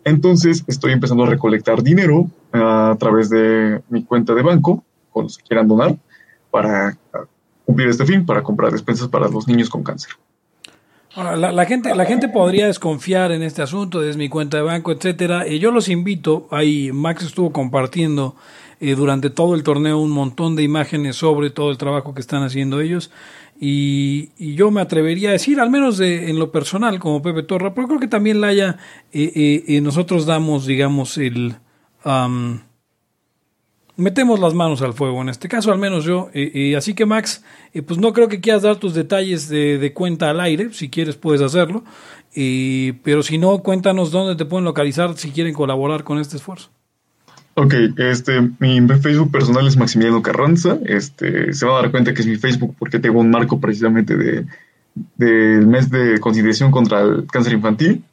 Entonces 0.04 0.64
estoy 0.68 0.92
empezando 0.92 1.24
a 1.24 1.30
recolectar 1.30 1.82
dinero 1.82 2.30
a 2.52 2.96
través 3.00 3.30
de 3.30 3.82
mi 3.90 4.04
cuenta 4.04 4.34
de 4.34 4.44
banco, 4.44 4.84
con 5.12 5.24
los 5.24 5.38
que 5.38 5.46
quieran 5.46 5.68
donar, 5.68 5.96
para 6.52 6.98
cumplir 7.66 7.90
este 7.90 8.06
fin, 8.06 8.26
para 8.26 8.44
comprar 8.44 8.72
despensas 8.72 9.08
para 9.08 9.28
los 9.28 9.48
niños 9.48 9.70
con 9.70 9.84
cáncer. 9.84 10.12
La, 11.16 11.66
gente, 11.66 11.96
la 11.96 12.06
gente 12.06 12.28
podría 12.28 12.68
desconfiar 12.68 13.32
en 13.32 13.42
este 13.42 13.62
asunto, 13.62 14.04
es 14.04 14.18
mi 14.18 14.28
cuenta 14.28 14.58
de 14.58 14.64
banco, 14.64 14.92
etcétera. 14.92 15.48
Y 15.48 15.60
yo 15.60 15.72
los 15.72 15.88
invito, 15.88 16.48
ahí 16.52 16.92
Max 16.92 17.24
estuvo 17.24 17.52
compartiendo 17.52 18.36
eh, 18.82 18.96
durante 18.96 19.30
todo 19.30 19.56
el 19.56 19.64
torneo 19.64 19.98
un 20.00 20.12
montón 20.12 20.56
de 20.56 20.64
imágenes 20.64 21.16
sobre 21.16 21.50
todo 21.50 21.72
el 21.72 21.78
trabajo 21.78 22.14
que 22.14 22.22
están 22.22 22.44
haciendo 22.44 22.82
ellos. 22.82 23.12
Y, 23.58 24.32
yo 24.56 24.70
me 24.72 24.82
atrevería 24.82 25.30
a 25.30 25.34
decir, 25.34 25.62
al 25.62 25.70
menos 25.70 25.98
de, 25.98 26.30
en 26.30 26.38
lo 26.38 26.52
personal, 26.52 27.00
como 27.00 27.22
Pepe 27.22 27.44
Torra, 27.44 27.74
pero 27.74 27.88
creo 27.88 28.00
que 28.02 28.08
también 28.08 28.42
la 28.42 28.48
haya, 28.48 28.78
eh, 29.14 29.64
eh, 29.68 29.82
nosotros 29.82 30.26
damos, 30.26 30.66
digamos, 30.66 31.18
el... 31.18 31.56
metemos 33.98 34.40
las 34.40 34.54
manos 34.54 34.82
al 34.82 34.94
fuego, 34.94 35.22
en 35.22 35.30
este 35.30 35.48
caso 35.48 35.72
al 35.72 35.80
menos 35.80 36.04
yo. 36.06 36.30
así 36.78 36.94
que 36.94 37.06
Max, 37.06 37.44
pues 37.86 38.00
no 38.00 38.14
creo 38.14 38.28
que 38.28 38.42
quieras 38.42 38.64
dar 38.64 38.78
tus 38.78 38.94
detalles 38.94 39.50
de, 39.50 39.78
de 39.78 39.94
cuenta 39.94 40.30
al 40.30 40.40
aire, 40.40 40.74
si 40.74 40.90
quieres 40.90 41.16
puedes 41.16 41.42
hacerlo, 41.42 41.84
pero 43.04 43.24
si 43.24 43.38
no, 43.38 43.60
cuéntanos 43.60 44.12
dónde 44.12 44.36
te 44.36 44.46
pueden 44.46 44.66
localizar 44.66 45.18
si 45.18 45.32
quieren 45.32 45.54
colaborar 45.54 46.04
con 46.04 46.20
este 46.20 46.38
esfuerzo. 46.38 46.70
Ok, 47.58 47.74
este, 47.98 48.42
mi 48.60 48.86
Facebook 49.02 49.32
personal 49.32 49.66
es 49.66 49.78
Maximiliano 49.78 50.22
Carranza. 50.22 50.78
Este, 50.86 51.54
se 51.54 51.66
va 51.66 51.80
a 51.80 51.82
dar 51.84 51.92
cuenta 51.92 52.14
que 52.14 52.22
es 52.22 52.28
mi 52.28 52.36
Facebook 52.36 52.76
porque 52.78 53.00
tengo 53.00 53.22
un 53.22 53.32
marco 53.32 53.62
precisamente 53.62 54.18
de, 54.18 54.46
del 55.16 55.66
mes 55.66 55.90
de 55.90 56.20
conciliación 56.20 56.70
contra 56.70 57.02
el 57.02 57.26
cáncer 57.32 57.54
infantil. 57.54 58.04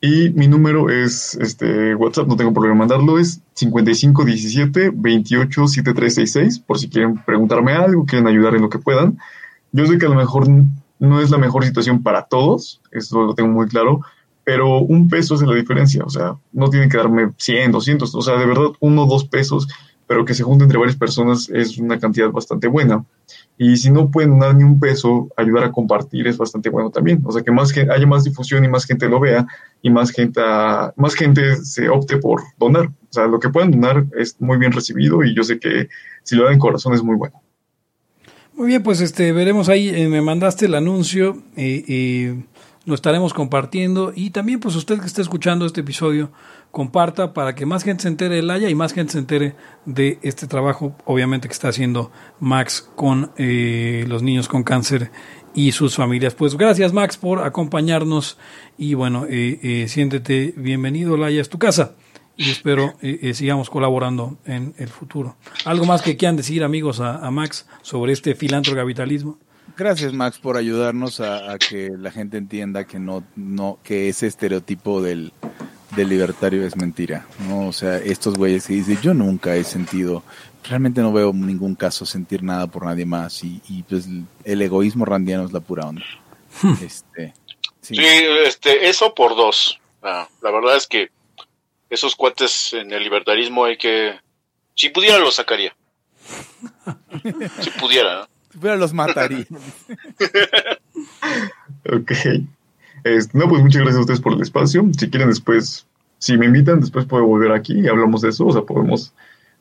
Y 0.00 0.30
mi 0.30 0.46
número 0.46 0.90
es 0.90 1.34
este 1.40 1.94
WhatsApp, 1.94 2.28
no 2.28 2.36
tengo 2.36 2.52
problema 2.52 2.74
en 2.74 2.78
mandarlo, 2.78 3.18
es 3.18 3.40
5517 3.54 4.90
287366, 4.90 6.58
por 6.60 6.78
si 6.78 6.88
quieren 6.88 7.22
preguntarme 7.24 7.72
algo, 7.72 8.04
quieren 8.04 8.28
ayudar 8.28 8.54
en 8.54 8.62
lo 8.62 8.68
que 8.68 8.78
puedan. 8.78 9.18
Yo 9.72 9.86
sé 9.86 9.98
que 9.98 10.06
a 10.06 10.10
lo 10.10 10.14
mejor 10.14 10.48
no 10.98 11.20
es 11.20 11.30
la 11.30 11.38
mejor 11.38 11.64
situación 11.64 12.02
para 12.02 12.26
todos, 12.26 12.82
eso 12.92 13.24
lo 13.24 13.34
tengo 13.34 13.48
muy 13.48 13.68
claro, 13.68 14.00
pero 14.44 14.78
un 14.78 15.08
peso 15.08 15.34
es 15.34 15.42
la 15.42 15.54
diferencia, 15.54 16.04
o 16.04 16.10
sea, 16.10 16.36
no 16.52 16.68
tienen 16.70 16.88
que 16.88 16.98
darme 16.98 17.32
100, 17.36 17.72
200, 17.72 18.14
o 18.14 18.22
sea, 18.22 18.36
de 18.36 18.46
verdad, 18.46 18.68
uno 18.80 19.06
dos 19.06 19.24
pesos, 19.24 19.66
pero 20.06 20.24
que 20.24 20.34
se 20.34 20.42
junten 20.42 20.66
entre 20.66 20.78
varias 20.78 20.96
personas 20.96 21.48
es 21.50 21.78
una 21.78 21.98
cantidad 21.98 22.30
bastante 22.30 22.68
buena. 22.68 23.04
Y 23.58 23.76
si 23.76 23.90
no 23.90 24.10
pueden 24.10 24.38
dar 24.38 24.54
ni 24.54 24.64
un 24.64 24.78
peso, 24.78 25.28
ayudar 25.36 25.64
a 25.64 25.72
compartir 25.72 26.26
es 26.28 26.36
bastante 26.36 26.70
bueno 26.70 26.90
también. 26.90 27.22
O 27.24 27.32
sea, 27.32 27.42
que 27.42 27.50
más 27.50 27.72
que 27.72 27.88
haya 27.90 28.06
más 28.06 28.24
difusión 28.24 28.64
y 28.64 28.68
más 28.68 28.84
gente 28.84 29.08
lo 29.08 29.18
vea 29.18 29.46
y 29.82 29.90
más 29.90 30.10
gente, 30.10 30.40
más 30.96 31.14
gente 31.14 31.56
se 31.56 31.88
opte 31.88 32.18
por 32.18 32.42
donar. 32.58 32.86
O 32.86 33.12
sea, 33.12 33.26
lo 33.26 33.40
que 33.40 33.48
puedan 33.48 33.70
donar 33.72 34.06
es 34.16 34.40
muy 34.40 34.58
bien 34.58 34.72
recibido 34.72 35.24
y 35.24 35.34
yo 35.34 35.42
sé 35.42 35.58
que 35.58 35.88
si 36.22 36.36
lo 36.36 36.44
dan 36.44 36.54
en 36.54 36.58
corazón 36.58 36.94
es 36.94 37.02
muy 37.02 37.16
bueno. 37.16 37.42
Muy 38.54 38.68
bien, 38.68 38.82
pues 38.82 39.00
este 39.00 39.32
veremos 39.32 39.68
ahí, 39.68 39.90
eh, 39.90 40.08
me 40.08 40.22
mandaste 40.22 40.66
el 40.66 40.74
anuncio 40.74 41.42
y... 41.56 41.84
Eh, 41.88 42.44
lo 42.86 42.94
estaremos 42.94 43.34
compartiendo 43.34 44.12
y 44.14 44.30
también 44.30 44.60
pues 44.60 44.76
usted 44.76 45.00
que 45.00 45.06
está 45.06 45.20
escuchando 45.20 45.66
este 45.66 45.80
episodio 45.80 46.30
comparta 46.70 47.34
para 47.34 47.54
que 47.56 47.66
más 47.66 47.82
gente 47.82 48.02
se 48.02 48.08
entere 48.08 48.36
del 48.36 48.48
Haya 48.48 48.70
y 48.70 48.76
más 48.76 48.92
gente 48.92 49.14
se 49.14 49.18
entere 49.18 49.56
de 49.84 50.20
este 50.22 50.46
trabajo 50.46 50.96
obviamente 51.04 51.48
que 51.48 51.52
está 51.52 51.68
haciendo 51.68 52.12
Max 52.38 52.88
con 52.94 53.32
eh, 53.36 54.04
los 54.06 54.22
niños 54.22 54.46
con 54.46 54.62
cáncer 54.62 55.10
y 55.52 55.72
sus 55.72 55.96
familias. 55.96 56.34
Pues 56.34 56.56
gracias 56.56 56.92
Max 56.92 57.16
por 57.16 57.40
acompañarnos 57.40 58.38
y 58.78 58.94
bueno, 58.94 59.26
eh, 59.28 59.58
eh, 59.62 59.88
siéntete 59.88 60.54
bienvenido, 60.56 61.16
Laya 61.16 61.40
es 61.40 61.48
tu 61.48 61.58
casa 61.58 61.96
y 62.36 62.50
espero 62.50 62.94
sigamos 63.32 63.68
colaborando 63.68 64.36
en 64.44 64.74
el 64.76 64.88
futuro. 64.88 65.36
¿Algo 65.64 65.86
más 65.86 66.02
que 66.02 66.16
quieran 66.16 66.36
decir 66.36 66.62
amigos 66.62 67.00
a, 67.00 67.16
a 67.16 67.30
Max 67.32 67.66
sobre 67.82 68.12
este 68.12 68.34
filantro 68.34 68.76
capitalismo? 68.76 69.38
Gracias, 69.76 70.14
Max, 70.14 70.38
por 70.38 70.56
ayudarnos 70.56 71.20
a, 71.20 71.58
que 71.58 71.90
la 71.98 72.10
gente 72.10 72.38
entienda 72.38 72.86
que 72.86 72.98
no, 72.98 73.24
no, 73.36 73.78
que 73.84 74.08
ese 74.08 74.26
estereotipo 74.26 75.02
del, 75.02 75.32
libertario 75.96 76.66
es 76.66 76.76
mentira. 76.76 77.26
¿no? 77.46 77.68
O 77.68 77.72
sea, 77.72 77.98
estos 77.98 78.34
güeyes 78.34 78.66
que 78.66 78.74
dicen, 78.74 78.98
yo 79.02 79.12
nunca 79.12 79.54
he 79.54 79.64
sentido, 79.64 80.22
realmente 80.66 81.02
no 81.02 81.12
veo 81.12 81.30
ningún 81.34 81.74
caso 81.74 82.06
sentir 82.06 82.42
nada 82.42 82.66
por 82.66 82.86
nadie 82.86 83.04
más. 83.04 83.44
Y, 83.44 83.60
y 83.68 83.82
pues 83.82 84.06
el 84.44 84.62
egoísmo 84.62 85.04
randiano 85.04 85.44
es 85.44 85.52
la 85.52 85.60
pura 85.60 85.86
onda. 85.86 86.04
Hmm. 86.62 86.74
este, 86.82 87.34
sí. 87.82 87.96
este, 88.46 88.88
eso 88.88 89.14
por 89.14 89.36
dos. 89.36 89.78
Ah, 90.02 90.26
la 90.40 90.50
verdad 90.50 90.76
es 90.76 90.86
que 90.86 91.10
esos 91.90 92.16
cuates 92.16 92.72
en 92.72 92.92
el 92.92 93.02
libertarismo 93.02 93.66
hay 93.66 93.76
que, 93.76 94.18
si 94.74 94.88
pudiera 94.88 95.18
lo 95.18 95.30
sacaría. 95.30 95.76
si 97.60 97.70
pudiera, 97.78 98.20
¿no? 98.20 98.35
Pero 98.60 98.76
los 98.76 98.92
mataría. 98.92 99.46
ok. 101.92 102.12
no, 103.32 103.48
pues 103.48 103.62
muchas 103.62 103.82
gracias 103.82 103.96
a 103.96 104.00
ustedes 104.00 104.20
por 104.20 104.32
el 104.32 104.42
espacio. 104.42 104.88
Si 104.98 105.10
quieren 105.10 105.28
después, 105.28 105.86
si 106.18 106.36
me 106.36 106.46
invitan, 106.46 106.80
después 106.80 107.06
puedo 107.06 107.26
volver 107.26 107.52
aquí 107.52 107.80
y 107.80 107.88
hablamos 107.88 108.22
de 108.22 108.30
eso. 108.30 108.46
O 108.46 108.52
sea, 108.52 108.62
podemos 108.62 109.12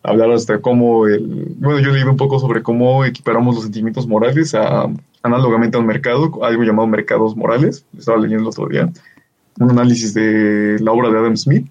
hablar 0.03 0.31
hasta 0.31 0.61
cómo 0.61 1.07
el... 1.07 1.55
Bueno, 1.57 1.79
yo 1.79 1.89
he 1.89 1.93
leído 1.93 2.11
un 2.11 2.17
poco 2.17 2.39
sobre 2.39 2.63
cómo 2.63 3.05
equiparamos 3.05 3.55
los 3.55 3.63
sentimientos 3.63 4.07
morales 4.07 4.53
a, 4.55 4.87
análogamente 5.23 5.77
a 5.77 5.79
un 5.79 5.87
mercado, 5.87 6.43
algo 6.43 6.63
llamado 6.63 6.87
mercados 6.87 7.35
morales. 7.35 7.85
Estaba 7.97 8.19
leyendo 8.19 8.43
el 8.43 8.49
otro 8.49 8.67
día 8.67 8.91
un 9.59 9.71
análisis 9.71 10.13
de 10.13 10.77
la 10.79 10.91
obra 10.91 11.09
de 11.09 11.17
Adam 11.17 11.37
Smith. 11.37 11.67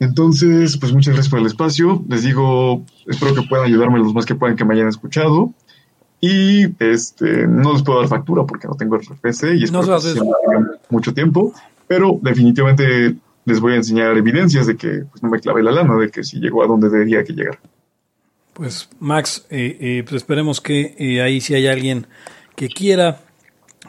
Entonces, 0.00 0.76
pues 0.76 0.92
muchas 0.92 1.14
gracias 1.14 1.30
por 1.30 1.40
el 1.40 1.46
espacio. 1.46 2.04
Les 2.08 2.22
digo, 2.22 2.84
espero 3.06 3.34
que 3.34 3.42
puedan 3.42 3.66
ayudarme 3.66 3.98
los 3.98 4.12
más 4.12 4.26
que 4.26 4.34
puedan 4.34 4.56
que 4.56 4.64
me 4.64 4.74
hayan 4.74 4.88
escuchado. 4.88 5.52
Y 6.26 6.74
este 6.82 7.46
no 7.46 7.74
les 7.74 7.82
puedo 7.82 8.00
dar 8.00 8.08
factura 8.08 8.44
porque 8.46 8.66
no 8.66 8.76
tengo 8.76 8.96
el 8.96 9.02
RFC 9.02 9.56
y 9.56 9.70
No 9.70 9.82
que 9.82 9.90
mucho 10.88 11.12
tiempo. 11.12 11.52
Pero 11.86 12.18
definitivamente 12.22 13.14
les 13.44 13.60
voy 13.60 13.74
a 13.74 13.76
enseñar 13.76 14.16
evidencias 14.16 14.66
de 14.66 14.74
que 14.74 15.04
pues, 15.10 15.22
no 15.22 15.28
me 15.28 15.38
clave 15.38 15.62
la 15.62 15.70
lana, 15.70 15.98
de 15.98 16.10
que 16.10 16.24
sí 16.24 16.38
llegó 16.38 16.64
a 16.64 16.66
donde 16.66 16.88
debería 16.88 17.22
que 17.24 17.34
llegar. 17.34 17.58
Pues 18.54 18.88
Max, 19.00 19.44
eh, 19.50 19.76
eh, 19.78 20.02
pues 20.04 20.22
esperemos 20.22 20.62
que 20.62 20.94
eh, 20.98 21.20
ahí 21.20 21.42
si 21.42 21.54
hay 21.54 21.66
alguien 21.66 22.06
que 22.56 22.68
quiera 22.68 23.20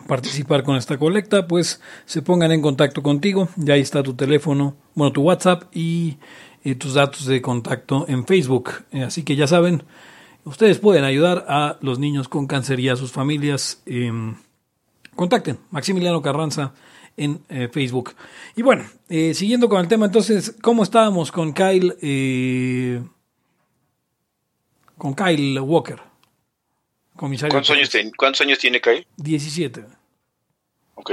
participar 0.06 0.64
con 0.64 0.76
esta 0.76 0.98
colecta, 0.98 1.48
pues 1.48 1.80
se 2.06 2.22
pongan 2.22 2.52
en 2.52 2.62
contacto 2.62 3.02
contigo. 3.02 3.48
Ya 3.56 3.76
ahí 3.76 3.82
está 3.82 4.04
tu 4.04 4.14
teléfono, 4.14 4.76
bueno, 4.94 5.14
tu 5.14 5.22
WhatsApp 5.22 5.64
y 5.74 6.18
eh, 6.66 6.76
tus 6.76 6.96
datos 6.96 7.28
de 7.28 7.42
contacto 7.42 8.06
en 8.10 8.26
Facebook. 8.26 8.72
Así 8.92 9.24
que 9.24 9.38
ya 9.38 9.48
saben, 9.48 9.84
ustedes 10.46 10.80
pueden 10.80 11.04
ayudar 11.04 11.46
a 11.50 11.78
los 11.82 12.00
niños 12.00 12.28
con 12.30 12.48
cáncer 12.48 12.80
y 12.80 12.90
a 12.90 12.96
sus 12.96 13.12
familias. 13.12 13.82
em, 13.86 14.36
contacten 15.16 15.60
Maximiliano 15.72 16.22
Carranza 16.22 16.74
en 17.18 17.42
eh, 17.50 17.70
Facebook. 17.72 18.14
Y 18.56 18.62
bueno, 18.62 18.84
eh, 19.10 19.34
siguiendo 19.34 19.70
con 19.70 19.80
el 19.82 19.88
tema, 19.88 20.06
entonces, 20.08 20.56
¿cómo 20.62 20.84
estábamos 20.84 21.32
con 21.32 21.54
Kyle? 21.54 21.96
eh, 22.02 23.02
con 24.98 25.14
Kyle 25.14 25.60
Walker, 25.60 26.00
comisario. 27.16 27.52
¿Cuántos 27.52 27.72
años, 27.76 27.90
ten- 27.90 28.12
¿Cuántos 28.18 28.42
años 28.42 28.60
tiene 28.60 28.80
Kai? 28.82 29.06
17. 29.18 29.86
Ok. 30.96 31.12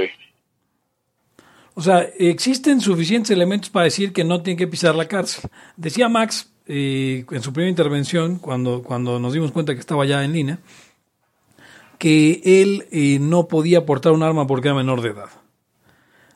O 1.75 1.81
sea, 1.81 2.01
existen 2.19 2.79
suficientes 2.81 3.31
elementos 3.31 3.69
para 3.69 3.85
decir 3.85 4.13
que 4.13 4.23
no 4.23 4.41
tiene 4.43 4.57
que 4.57 4.67
pisar 4.67 4.95
la 4.95 5.07
cárcel. 5.07 5.49
Decía 5.75 6.07
Max 6.07 6.52
en 6.65 7.41
su 7.41 7.51
primera 7.51 7.69
intervención, 7.69 8.37
cuando, 8.37 8.83
cuando 8.83 9.19
nos 9.19 9.33
dimos 9.33 9.51
cuenta 9.51 9.73
que 9.73 9.79
estaba 9.79 10.05
ya 10.05 10.23
en 10.23 10.33
línea, 10.33 10.59
que 11.97 12.41
él 12.43 12.85
eh, 12.91 13.17
no 13.19 13.47
podía 13.47 13.85
portar 13.85 14.11
un 14.11 14.23
arma 14.23 14.47
porque 14.47 14.67
era 14.67 14.75
menor 14.75 15.01
de 15.01 15.09
edad. 15.09 15.29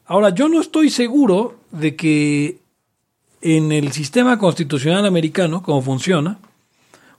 Ahora, 0.06 0.30
yo 0.30 0.48
no 0.48 0.62
estoy 0.62 0.90
seguro 0.90 1.60
de 1.72 1.96
que 1.96 2.60
en 3.42 3.72
el 3.72 3.92
sistema 3.92 4.40
constitucional 4.40 5.06
americano, 5.06 5.62
como 5.62 5.82
funciona, 5.82 6.40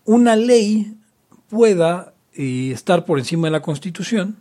una 0.05 0.37
ley 0.37 0.95
pueda 1.49 2.15
eh, 2.35 2.71
estar 2.73 3.05
por 3.05 3.19
encima 3.19 3.49
de 3.49 3.53
la 3.53 3.63
constitución 3.63 4.37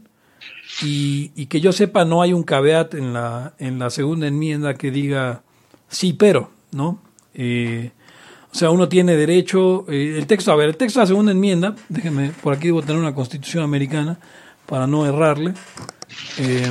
y, 0.82 1.32
y 1.36 1.48
que 1.48 1.60
yo 1.60 1.72
sepa 1.72 2.06
no 2.06 2.22
hay 2.22 2.34
un 2.34 2.44
caveat 2.44 2.94
en 2.94 3.14
la, 3.14 3.54
en 3.60 3.80
la 3.80 3.90
segunda 3.90 4.28
enmienda 4.28 4.76
que 4.76 4.92
diga 4.92 5.44
sí, 5.90 6.14
pero, 6.14 6.52
¿no? 6.72 7.02
Eh, 7.34 7.92
o 8.52 8.56
sea, 8.56 8.70
uno 8.70 8.88
tiene 8.90 9.16
derecho, 9.16 9.86
eh, 9.90 10.16
el 10.18 10.26
texto, 10.28 10.52
a 10.52 10.56
ver, 10.56 10.70
el 10.70 10.78
texto 10.78 11.00
de 11.00 11.04
la 11.04 11.08
segunda 11.08 11.32
enmienda, 11.32 11.76
déjenme, 11.90 12.32
por 12.42 12.54
aquí 12.54 12.68
debo 12.68 12.82
tener 12.82 12.98
una 12.98 13.14
constitución 13.14 13.64
americana 13.64 14.20
para 14.66 14.88
no 14.88 15.06
errarle. 15.06 15.54
Eh, 16.38 16.70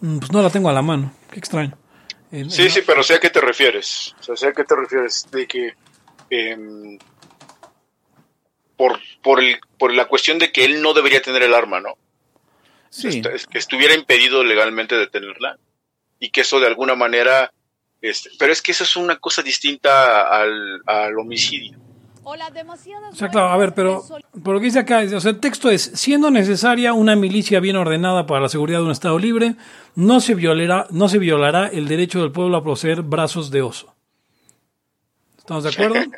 mm, 0.00 0.18
pues 0.18 0.32
no 0.32 0.42
la 0.42 0.50
tengo 0.50 0.68
a 0.68 0.72
la 0.72 0.82
mano, 0.82 1.12
qué 1.30 1.38
extraño. 1.38 1.76
Eh, 2.30 2.46
Sí, 2.48 2.68
sí, 2.68 2.80
pero 2.84 3.02
sé 3.02 3.14
a 3.14 3.20
qué 3.20 3.30
te 3.30 3.40
refieres. 3.40 4.14
O 4.20 4.22
sea, 4.22 4.36
sé 4.36 4.48
a 4.48 4.52
qué 4.52 4.64
te 4.64 4.74
refieres. 4.74 5.26
De 5.30 5.46
que. 5.46 5.74
em, 6.30 6.98
por, 8.76 8.98
por, 9.22 9.40
el, 9.40 9.60
por 9.78 9.94
la 9.94 10.06
cuestión 10.06 10.38
de 10.38 10.50
que 10.50 10.64
él 10.64 10.82
no 10.82 10.94
debería 10.94 11.22
tener 11.22 11.42
el 11.44 11.54
arma, 11.54 11.80
¿no? 11.80 11.96
Sí. 12.90 13.22
Que 13.22 13.58
estuviera 13.58 13.94
impedido 13.94 14.42
legalmente 14.42 14.96
de 14.96 15.06
tenerla. 15.06 15.58
Y 16.18 16.30
que 16.30 16.40
eso 16.40 16.58
de 16.58 16.66
alguna 16.66 16.96
manera. 16.96 17.52
Este, 18.04 18.28
pero 18.38 18.52
es 18.52 18.60
que 18.60 18.72
eso 18.72 18.84
es 18.84 18.96
una 18.96 19.16
cosa 19.16 19.40
distinta 19.42 20.28
al, 20.28 20.82
al 20.84 21.18
homicidio. 21.18 21.78
O 22.22 22.34
sea, 23.14 23.28
claro, 23.30 23.48
a 23.48 23.56
ver, 23.56 23.74
pero 23.74 24.04
por 24.42 24.54
lo 24.54 24.60
que 24.60 24.66
dice 24.66 24.78
acá, 24.80 25.02
es- 25.02 25.12
o 25.14 25.20
sea, 25.20 25.30
el 25.30 25.40
texto 25.40 25.70
es, 25.70 25.90
siendo 25.94 26.30
necesaria 26.30 26.92
una 26.92 27.16
milicia 27.16 27.60
bien 27.60 27.76
ordenada 27.76 28.26
para 28.26 28.40
la 28.42 28.48
seguridad 28.50 28.80
de 28.80 28.84
un 28.84 28.90
Estado 28.90 29.18
libre, 29.18 29.54
no 29.94 30.20
se 30.20 30.34
violará, 30.34 30.86
no 30.90 31.08
se 31.08 31.18
violará 31.18 31.68
el 31.68 31.88
derecho 31.88 32.20
del 32.20 32.30
pueblo 32.30 32.58
a 32.58 32.62
poseer 32.64 33.00
brazos 33.02 33.50
de 33.50 33.62
oso. 33.62 33.94
¿Estamos 35.38 35.64
de 35.64 35.70
acuerdo? 35.70 35.94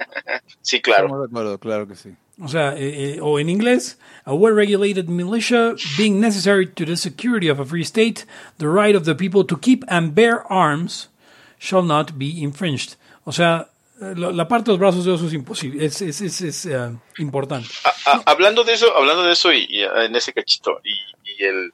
Sí, 0.63 0.81
claro. 0.81 1.05
Estamos 1.07 1.21
de 1.23 1.27
acuerdo, 1.31 1.59
claro 1.59 1.87
que 1.87 1.95
sí. 1.95 2.11
O 2.41 2.49
sea, 2.49 2.73
eh, 2.77 3.15
eh, 3.15 3.19
o 3.23 3.39
en 3.39 3.49
inglés, 3.49 3.99
a 4.25 4.33
well-regulated 4.35 5.07
militia 5.07 5.75
being 5.97 6.21
necessary 6.21 6.67
to 6.67 6.85
the 6.85 6.97
security 6.97 7.49
of 7.49 7.61
a 7.61 7.65
free 7.65 7.83
state, 7.85 8.27
the 8.59 8.67
right 8.67 8.97
of 8.97 9.05
the 9.05 9.15
people 9.15 9.45
to 9.47 9.57
keep 9.61 9.85
and 9.89 10.15
bear 10.15 10.43
arms 10.51 11.11
shall 11.59 11.85
not 11.85 12.13
be 12.15 12.27
infringed. 12.27 12.97
O 13.25 13.33
sea, 13.33 13.69
la, 13.99 14.47
parte 14.47 14.67
de 14.67 14.73
los 14.73 14.79
brazos 14.81 15.05
de 15.05 15.13
oso 15.13 15.27
es 15.27 15.33
imposible, 15.33 15.85
es, 15.85 16.67
eh, 16.67 16.93
importante. 17.19 17.69
A- 17.85 18.13
a- 18.13 18.23
hablando 18.27 18.63
de 18.65 18.75
eso, 18.75 18.95
hablando 18.97 19.23
de 19.25 19.33
eso 19.33 19.53
y, 19.53 19.83
eh, 19.83 19.89
en 20.05 20.15
ese 20.15 20.33
cachito 20.33 20.81
y, 20.85 21.43
el 21.45 21.73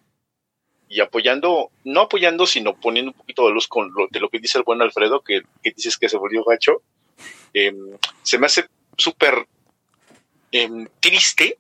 y 0.89 1.01
apoyando, 1.01 1.71
no 1.85 2.03
apoyando, 2.03 2.47
sino 2.47 2.75
poniendo 2.75 3.13
un 3.13 3.17
poquito 3.17 3.47
de 3.47 3.53
luz 3.55 3.67
con 3.67 3.91
lo, 3.95 4.09
de 4.11 4.21
lo 4.21 4.29
que 4.29 4.39
dice 4.39 4.59
el 4.59 4.65
buen 4.65 4.83
Alfredo, 4.83 5.21
que, 5.23 5.41
que 5.63 5.71
dices 5.73 5.97
que 5.97 6.09
se 6.09 6.19
volvió 6.19 6.45
gacho, 6.45 6.83
em, 7.55 7.97
se 8.23 8.39
me 8.39 8.47
hace 8.47 8.67
súper 8.99 9.47
em, 10.53 10.87
triste 11.01 11.59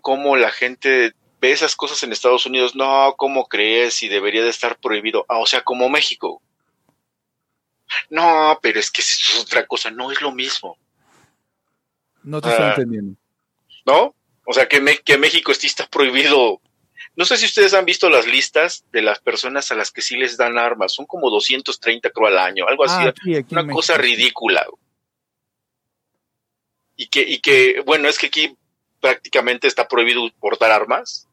cómo 0.00 0.36
la 0.36 0.50
gente 0.50 1.12
ve 1.40 1.52
esas 1.52 1.76
cosas 1.76 2.02
en 2.02 2.12
Estados 2.12 2.46
Unidos. 2.46 2.74
No, 2.74 3.14
¿cómo 3.18 3.46
crees? 3.46 4.02
Y 4.02 4.08
debería 4.08 4.42
de 4.42 4.48
estar 4.50 4.78
prohibido. 4.78 5.26
Ah, 5.28 5.38
o 5.38 5.46
sea, 5.46 5.62
como 5.62 5.88
México. 5.90 6.40
No, 8.10 8.58
pero 8.62 8.78
es 8.80 8.90
que 8.90 9.00
eso 9.02 9.32
es 9.34 9.40
otra 9.40 9.66
cosa, 9.66 9.90
no 9.90 10.10
es 10.12 10.20
lo 10.20 10.32
mismo. 10.32 10.76
No 12.22 12.40
te 12.40 12.50
estoy 12.50 12.64
Ah. 12.66 12.70
entendiendo. 12.70 13.16
¿no? 13.86 14.14
O 14.44 14.52
sea, 14.52 14.68
que, 14.68 14.80
Me- 14.80 14.98
que 14.98 15.16
México 15.16 15.50
está 15.52 15.86
prohibido. 15.88 16.60
No 17.16 17.24
sé 17.24 17.36
si 17.38 17.46
ustedes 17.46 17.72
han 17.74 17.84
visto 17.86 18.10
las 18.10 18.26
listas 18.26 18.84
de 18.92 19.00
las 19.02 19.18
personas 19.18 19.70
a 19.72 19.74
las 19.74 19.90
que 19.90 20.02
sí 20.02 20.16
les 20.16 20.36
dan 20.36 20.58
armas. 20.58 20.92
Son 20.92 21.06
como 21.06 21.30
230 21.30 22.10
creo 22.10 22.26
al 22.28 22.38
año, 22.38 22.66
algo 22.68 22.84
así. 22.84 22.94
Ah, 23.06 23.08
aquí 23.08 23.34
una 23.50 23.66
cosa 23.72 23.96
ridícula. 23.96 24.66
Y 26.96 27.06
que, 27.08 27.22
y 27.22 27.38
que, 27.40 27.80
bueno, 27.86 28.08
es 28.08 28.18
que 28.18 28.26
aquí 28.26 28.56
prácticamente 29.00 29.66
está 29.68 29.86
prohibido 29.88 30.28
portar 30.40 30.70
armas. 30.72 31.28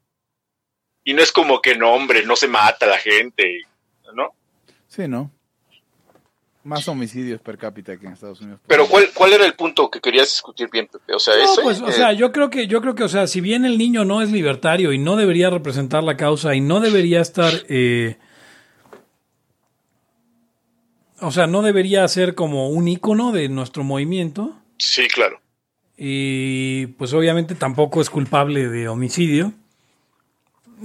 Y 1.04 1.14
no 1.14 1.22
es 1.22 1.32
como 1.32 1.62
que 1.62 1.76
no, 1.76 1.94
hombre, 1.94 2.26
no 2.26 2.36
se 2.36 2.48
mata 2.48 2.86
la 2.86 2.98
gente, 2.98 3.62
¿no? 4.14 4.34
Sí, 4.88 5.08
¿no? 5.08 5.32
Más 6.66 6.88
homicidios 6.88 7.40
per 7.42 7.58
cápita 7.58 7.96
que 7.96 8.08
en 8.08 8.14
Estados 8.14 8.42
Unidos. 8.42 8.60
Pero 8.68 8.88
¿cuál, 8.88 9.06
cuál 9.14 9.32
era 9.34 9.46
el 9.46 9.54
punto 9.54 9.90
que 9.90 10.02
querías 10.02 10.26
discutir 10.26 10.68
bien, 10.72 10.88
Pepe? 10.92 11.14
O 11.14 11.20
sea, 11.20 11.36
No, 11.38 11.44
eso. 11.44 11.62
pues, 11.62 11.80
o 11.80 11.88
eh, 11.88 11.94
sea, 11.94 12.12
yo 12.14 12.32
creo 12.32 12.50
que, 12.50 12.66
yo 12.66 12.82
creo 12.82 12.96
que, 12.96 13.04
o 13.04 13.08
sea, 13.08 13.28
si 13.28 13.40
bien 13.40 13.66
el 13.66 13.78
niño 13.78 14.04
no 14.04 14.22
es 14.24 14.32
libertario 14.32 14.92
y 14.92 14.98
no 14.98 15.16
debería 15.16 15.50
representar 15.52 16.04
la 16.04 16.18
causa 16.18 16.56
y 16.56 16.62
no 16.62 16.80
debería 16.80 17.22
estar, 17.22 17.54
eh, 17.70 18.18
o 21.22 21.32
sea, 21.32 21.48
no 21.48 21.62
debería 21.62 22.08
ser 22.08 22.36
como 22.36 22.70
un 22.70 22.88
ícono 22.88 23.32
de 23.32 23.48
nuestro 23.48 23.84
movimiento, 23.84 24.56
sí, 24.78 25.08
claro. 25.08 25.40
y 25.98 26.88
pues 26.98 27.14
obviamente 27.14 27.56
tampoco 27.56 28.02
es 28.02 28.10
culpable 28.10 28.68
de 28.70 28.88
homicidio. 28.90 29.54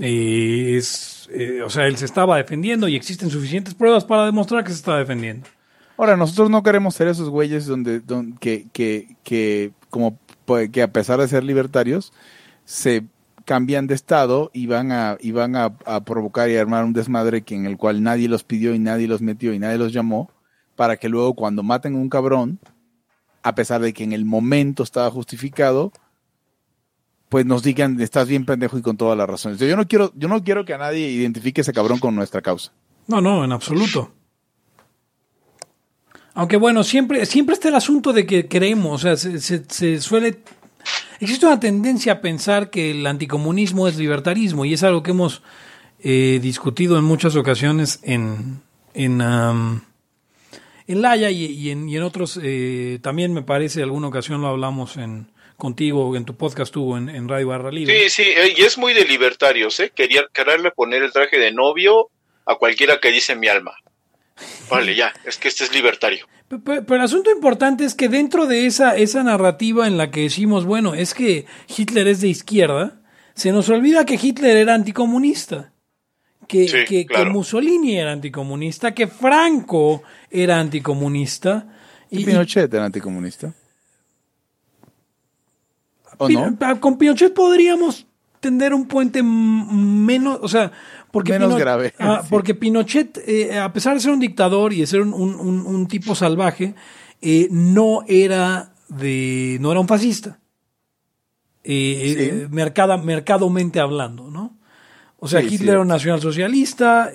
Eh, 0.01 0.77
es, 0.77 1.29
eh, 1.33 1.63
o 1.63 1.71
sea, 1.71 1.87
él 1.87 1.97
se 1.97 2.05
estaba 2.05 2.37
defendiendo 2.37 2.87
y 2.87 2.95
existen 2.97 3.29
suficientes 3.31 3.75
pruebas 3.75 4.05
para 4.05 4.27
demostrar 4.27 4.63
que 4.63 4.71
se 4.71 4.77
está 4.77 4.97
defendiendo. 4.99 5.49
Ahora, 6.01 6.17
nosotros 6.17 6.49
no 6.49 6.63
queremos 6.63 6.95
ser 6.95 7.09
esos 7.09 7.29
güeyes 7.29 7.67
donde, 7.67 8.01
don- 8.01 8.33
que, 8.39 8.69
que, 8.73 9.17
que, 9.23 9.73
como, 9.91 10.19
que 10.73 10.81
a 10.81 10.91
pesar 10.91 11.21
de 11.21 11.29
ser 11.29 11.45
libertarios, 11.45 12.15
se 12.65 13.05
cambian 13.45 13.87
de 13.87 13.97
estado 13.97 14.51
y 14.55 14.67
van 14.67 14.93
a, 14.93 15.19
y 15.21 15.33
van 15.33 15.57
a, 15.57 15.75
provocar 16.07 16.49
y 16.49 16.57
armar 16.57 16.87
un 16.87 16.95
desmadre 16.95 17.43
que 17.43 17.55
en 17.55 17.67
el 17.67 17.77
cual 17.77 18.03
nadie 18.03 18.31
los 18.31 18.45
pidió 18.45 18.75
y 18.75 18.79
nadie 18.79 19.09
los 19.09 19.21
metió 19.21 19.53
y 19.53 19.59
nadie 19.59 19.77
los 19.77 19.93
llamó, 19.93 20.31
para 20.75 20.97
que 20.97 21.11
luego 21.11 21.35
cuando 21.35 21.63
maten 21.63 21.95
a 21.95 21.99
un 21.99 22.09
cabrón, 22.09 22.61
a 23.43 23.55
pesar 23.55 23.83
de 23.83 23.93
que 23.93 24.03
en 24.03 24.15
el 24.15 24.25
momento 24.25 24.83
estaba 24.83 25.11
justificado, 25.11 25.93
pues 27.29 27.45
nos 27.45 27.63
digan, 27.63 28.01
estás 28.01 28.27
bien 28.27 28.47
pendejo 28.47 28.79
y 28.79 28.83
con 28.83 28.97
todas 28.97 29.19
las 29.19 29.29
razones. 29.29 29.59
Yo 29.59 29.77
no 29.77 29.87
quiero, 29.87 30.13
yo 30.15 30.29
no 30.29 30.43
quiero 30.43 30.65
que 30.65 30.73
a 30.73 30.79
nadie 30.79 31.11
identifique 31.11 31.61
ese 31.61 31.75
cabrón 31.75 31.99
con 31.99 32.17
nuestra 32.17 32.41
causa. 32.41 32.73
No, 33.07 33.21
no, 33.21 33.45
en 33.45 33.53
absoluto. 33.53 34.15
Aunque 36.35 36.57
bueno, 36.57 36.85
siempre, 36.85 37.27
siempre 37.27 37.55
está 37.55 37.69
el 37.69 37.75
asunto 37.75 38.13
de 38.13 38.25
que 38.27 38.47
creemos, 38.49 39.05
o 39.05 39.17
sea, 39.17 39.17
se, 39.17 39.65
se- 39.69 40.01
suele... 40.01 40.39
Existe 41.19 41.45
una 41.45 41.61
tendencia 41.61 42.15
a 42.15 42.21
pensar 42.21 42.71
que 42.71 42.93
el 42.93 43.07
anticomunismo 43.07 43.87
es 43.89 43.97
libertarismo 43.99 44.65
y 44.65 44.73
es 44.73 44.83
algo 44.83 45.03
que 45.03 45.11
hemos 45.11 45.43
eh, 46.03 46.39
discutido 46.41 46.97
en 46.99 47.05
muchas 47.05 47.37
ocasiones 47.37 48.01
en, 48.03 48.63
en, 48.95 49.21
am, 49.21 49.83
en 50.87 51.03
Laya 51.03 51.31
y, 51.31 51.45
y 51.45 51.71
en, 51.71 51.89
y 51.91 51.97
en 51.99 52.03
otros, 52.05 52.41
eh, 52.43 52.99
también 53.03 53.35
me 53.35 53.43
parece, 53.43 53.83
alguna 53.83 54.09
ocasión 54.09 54.41
lo 54.41 54.49
hablamos 54.49 54.97
en 54.97 55.31
contigo, 55.59 56.17
en 56.17 56.25
tu 56.25 56.35
podcast 56.37 56.73
tuvo 56.73 56.97
en, 56.97 57.11
en 57.11 57.29
Radio 57.29 57.49
Barra 57.49 57.71
Libre. 57.71 58.09
Sí, 58.09 58.23
sí, 58.23 58.29
eh, 58.31 58.55
y 58.57 58.63
es 58.63 58.79
muy 58.79 58.95
de 58.95 59.05
libertarios, 59.05 59.79
¿eh? 59.81 59.93
Quería, 59.95 60.23
quererle 60.33 60.71
poner 60.71 61.03
el 61.03 61.13
traje 61.13 61.39
de 61.39 61.53
novio 61.53 62.09
a 62.47 62.55
cualquiera 62.55 62.99
que 62.99 63.11
dice 63.11 63.37
mi 63.37 63.49
alma. 63.49 63.73
Vale, 64.71 64.95
ya, 64.95 65.13
es 65.25 65.37
que 65.39 65.49
este 65.49 65.65
es 65.65 65.73
libertario. 65.75 66.27
Pero, 66.49 66.63
pero 66.65 66.95
el 66.97 67.01
asunto 67.03 67.31
importante 67.31 67.85
es 67.85 67.95
que 67.95 68.09
dentro 68.09 68.47
de 68.47 68.67
esa, 68.67 68.97
esa 68.97 69.23
narrativa 69.23 69.87
en 69.87 69.97
la 69.97 70.11
que 70.11 70.23
decimos, 70.23 70.65
bueno, 70.65 70.95
es 70.95 71.15
que 71.15 71.47
Hitler 71.77 72.09
es 72.09 72.21
de 72.21 72.29
izquierda, 72.29 73.01
se 73.35 73.53
nos 73.53 73.69
olvida 73.69 74.05
que 74.05 74.19
Hitler 74.21 74.57
era 74.57 74.75
anticomunista. 74.75 75.73
Que, 76.49 76.67
Sí, 76.67 76.79
que, 76.89 77.07
que. 77.07 77.25
Mussolini 77.27 77.97
era 77.97 78.11
anticomunista, 78.11 78.93
que 78.93 79.07
Franco 79.07 80.03
era 80.31 80.59
anticomunista. 80.59 81.69
Y 82.11 82.23
Y, 82.23 82.25
Pinochet 82.25 82.73
era 82.75 82.87
anticomunista. 82.87 83.55
¿O 86.19 86.27
Pino- 86.27 86.57
no? 86.59 86.81
Con 86.81 86.99
Pinochet 86.99 87.33
podríamos 87.33 88.07
tender 88.41 88.75
un 88.75 88.87
puente 88.87 89.23
menos, 89.23 90.39
o 90.43 90.49
sea, 90.49 90.73
porque, 91.11 91.33
Menos 91.33 91.57
grave, 91.57 91.93
ah, 91.99 92.21
sí. 92.23 92.29
porque 92.31 92.55
Pinochet, 92.55 93.19
eh, 93.27 93.59
a 93.59 93.73
pesar 93.73 93.95
de 93.95 94.01
ser 94.01 94.13
un 94.13 94.21
dictador 94.21 94.73
y 94.73 94.81
de 94.81 94.87
ser 94.87 95.01
un, 95.01 95.13
un- 95.13 95.35
un- 95.41 95.67
un 95.67 95.87
tipo 95.89 96.15
salvaje, 96.15 96.75
eh, 97.21 97.49
no 97.51 98.03
era 98.09 98.73
de, 98.89 99.59
no 99.61 99.71
era 99.73 99.81
un 99.81 99.89
fascista, 99.89 100.39
eh, 101.65 102.15
Sí. 102.17 102.25
eh, 102.25 102.49
mercada, 102.51 102.97
mercadomente 102.97 103.81
hablando, 103.81 104.31
¿no? 104.31 104.57
O 105.19 105.29
sea, 105.29 105.41
Sí. 105.43 105.49
Hitler 105.55 105.71
era 105.71 105.81
un 105.81 105.89
nacionalsocialista, 105.89 107.11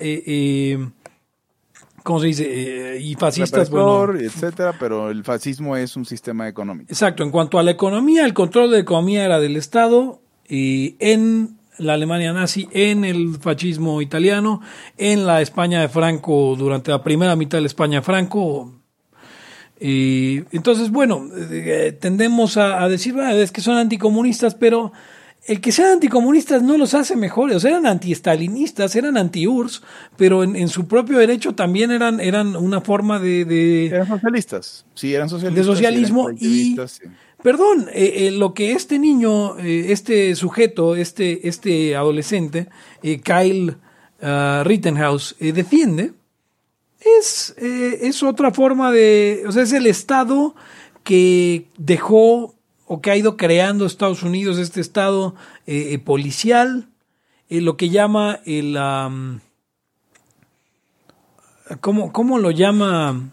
¿cómo 2.02 2.20
se 2.20 2.26
dice? 2.28 2.98
Y 3.00 3.14
fascistas, 3.16 3.68
bueno, 3.70 4.06
Represor, 4.06 4.24
etcétera, 4.44 4.74
pero 4.78 5.10
el 5.10 5.24
fascismo 5.24 5.76
es 5.76 5.96
un 5.96 6.04
sistema 6.04 6.46
económico. 6.48 6.90
Exacto, 6.92 7.24
en 7.24 7.30
cuanto 7.30 7.58
a 7.58 7.62
la 7.64 7.72
economía, 7.72 8.24
el 8.24 8.32
control 8.34 8.70
de 8.70 8.76
la 8.76 8.82
economía 8.82 9.24
era 9.24 9.40
del 9.40 9.56
Estado 9.56 10.20
y 10.48 10.94
en 11.00 11.55
la 11.78 11.94
Alemania 11.94 12.32
nazi, 12.32 12.68
en 12.72 13.04
el 13.04 13.36
fascismo 13.40 14.00
italiano, 14.02 14.60
en 14.96 15.26
la 15.26 15.40
España 15.40 15.80
de 15.80 15.88
Franco, 15.88 16.54
durante 16.56 16.90
la 16.90 17.02
primera 17.02 17.36
mitad 17.36 17.58
de 17.58 17.62
la 17.62 17.68
España 17.68 17.98
de 17.98 18.02
Franco. 18.02 18.72
Y 19.80 20.42
entonces, 20.52 20.90
bueno, 20.90 21.28
eh, 21.50 21.96
tendemos 22.00 22.56
a, 22.56 22.88
decir, 22.88 23.14
"Ah, 23.18 23.34
es 23.34 23.52
que 23.52 23.60
son 23.60 23.76
anticomunistas, 23.76 24.54
pero 24.54 24.92
el 25.46 25.60
que 25.60 25.70
sean 25.72 25.92
anticomunistas 25.92 26.62
no 26.62 26.76
los 26.76 26.94
hace 26.94 27.14
mejores. 27.16 27.64
Eran 27.64 27.86
anti-estalinistas, 27.86 28.96
eran 28.96 29.16
anti-URSS, 29.16 29.82
pero 30.16 30.42
en, 30.42 30.56
en 30.56 30.68
su 30.68 30.86
propio 30.88 31.18
derecho 31.18 31.54
también 31.54 31.90
eran, 31.92 32.20
eran 32.20 32.56
una 32.56 32.80
forma 32.80 33.18
de- 33.20 33.44
de, 33.44 33.86
Eran 33.86 34.08
socialistas. 34.08 34.84
Sí, 34.94 35.14
eran 35.14 35.28
socialistas. 35.28 35.66
de 35.66 35.72
socialismo 35.72 36.30
y 36.30 36.76
sí. 36.88 37.02
perdón 37.42 37.88
eh, 37.92 38.26
eh, 38.26 38.30
lo 38.32 38.54
que 38.54 38.72
este 38.72 38.98
niño 38.98 39.58
eh, 39.58 39.92
este 39.92 40.34
sujeto 40.34 40.96
este 40.96 41.46
este 41.48 41.94
adolescente 41.94 42.68
Kyle 43.22 43.76
ah, 44.22 44.62
Rittenhouse 44.64 45.36
defiende 45.38 46.12
es 47.20 47.54
es 47.58 48.22
otra 48.22 48.50
forma 48.50 48.90
de 48.90 49.44
o 49.46 49.52
sea 49.52 49.62
es 49.62 49.72
el 49.72 49.86
estado 49.86 50.56
que 51.04 51.68
dejó 51.78 52.55
o 52.86 53.00
que 53.00 53.10
ha 53.10 53.16
ido 53.16 53.36
creando 53.36 53.84
Estados 53.84 54.22
Unidos 54.22 54.58
este 54.58 54.80
estado 54.80 55.34
eh, 55.66 55.92
eh, 55.92 55.98
policial 55.98 56.88
eh, 57.48 57.60
lo 57.60 57.76
que 57.76 57.90
llama 57.90 58.40
el 58.46 58.78
¿cómo, 61.80 62.12
cómo 62.12 62.38
lo 62.38 62.50
llama 62.50 63.30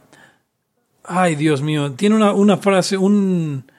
Ay, 1.06 1.36
Dios 1.36 1.62
mío, 1.62 1.92
tiene 1.92 2.16
una, 2.16 2.32
una 2.32 2.56
frase, 2.56 2.98
un, 2.98 3.70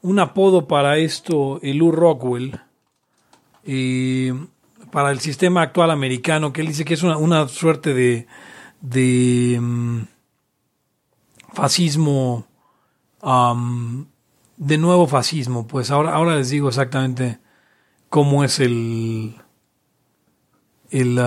un 0.00 0.18
apodo 0.18 0.66
para 0.66 0.96
esto, 0.96 1.60
el 1.62 1.76
Lou 1.76 1.92
Rockwell, 1.92 2.58
para 4.90 5.10
el 5.10 5.20
sistema 5.20 5.60
actual 5.60 5.90
americano, 5.90 6.54
que 6.54 6.62
él 6.62 6.68
dice 6.68 6.86
que 6.86 6.94
es 6.94 7.02
una, 7.02 7.18
una 7.18 7.48
suerte 7.48 7.92
de, 7.92 8.26
de 8.80 9.58
mm, 9.60 10.00
fascismo, 11.52 12.46
de 14.60 14.76
nuevo 14.76 15.06
fascismo. 15.06 15.66
Pues 15.66 15.90
ahora, 15.90 16.14
ahora 16.14 16.36
les 16.36 16.50
digo 16.50 16.68
exactamente 16.68 17.38
cómo 18.10 18.44
es 18.44 18.60
el, 18.60 19.34
el, 20.90 21.18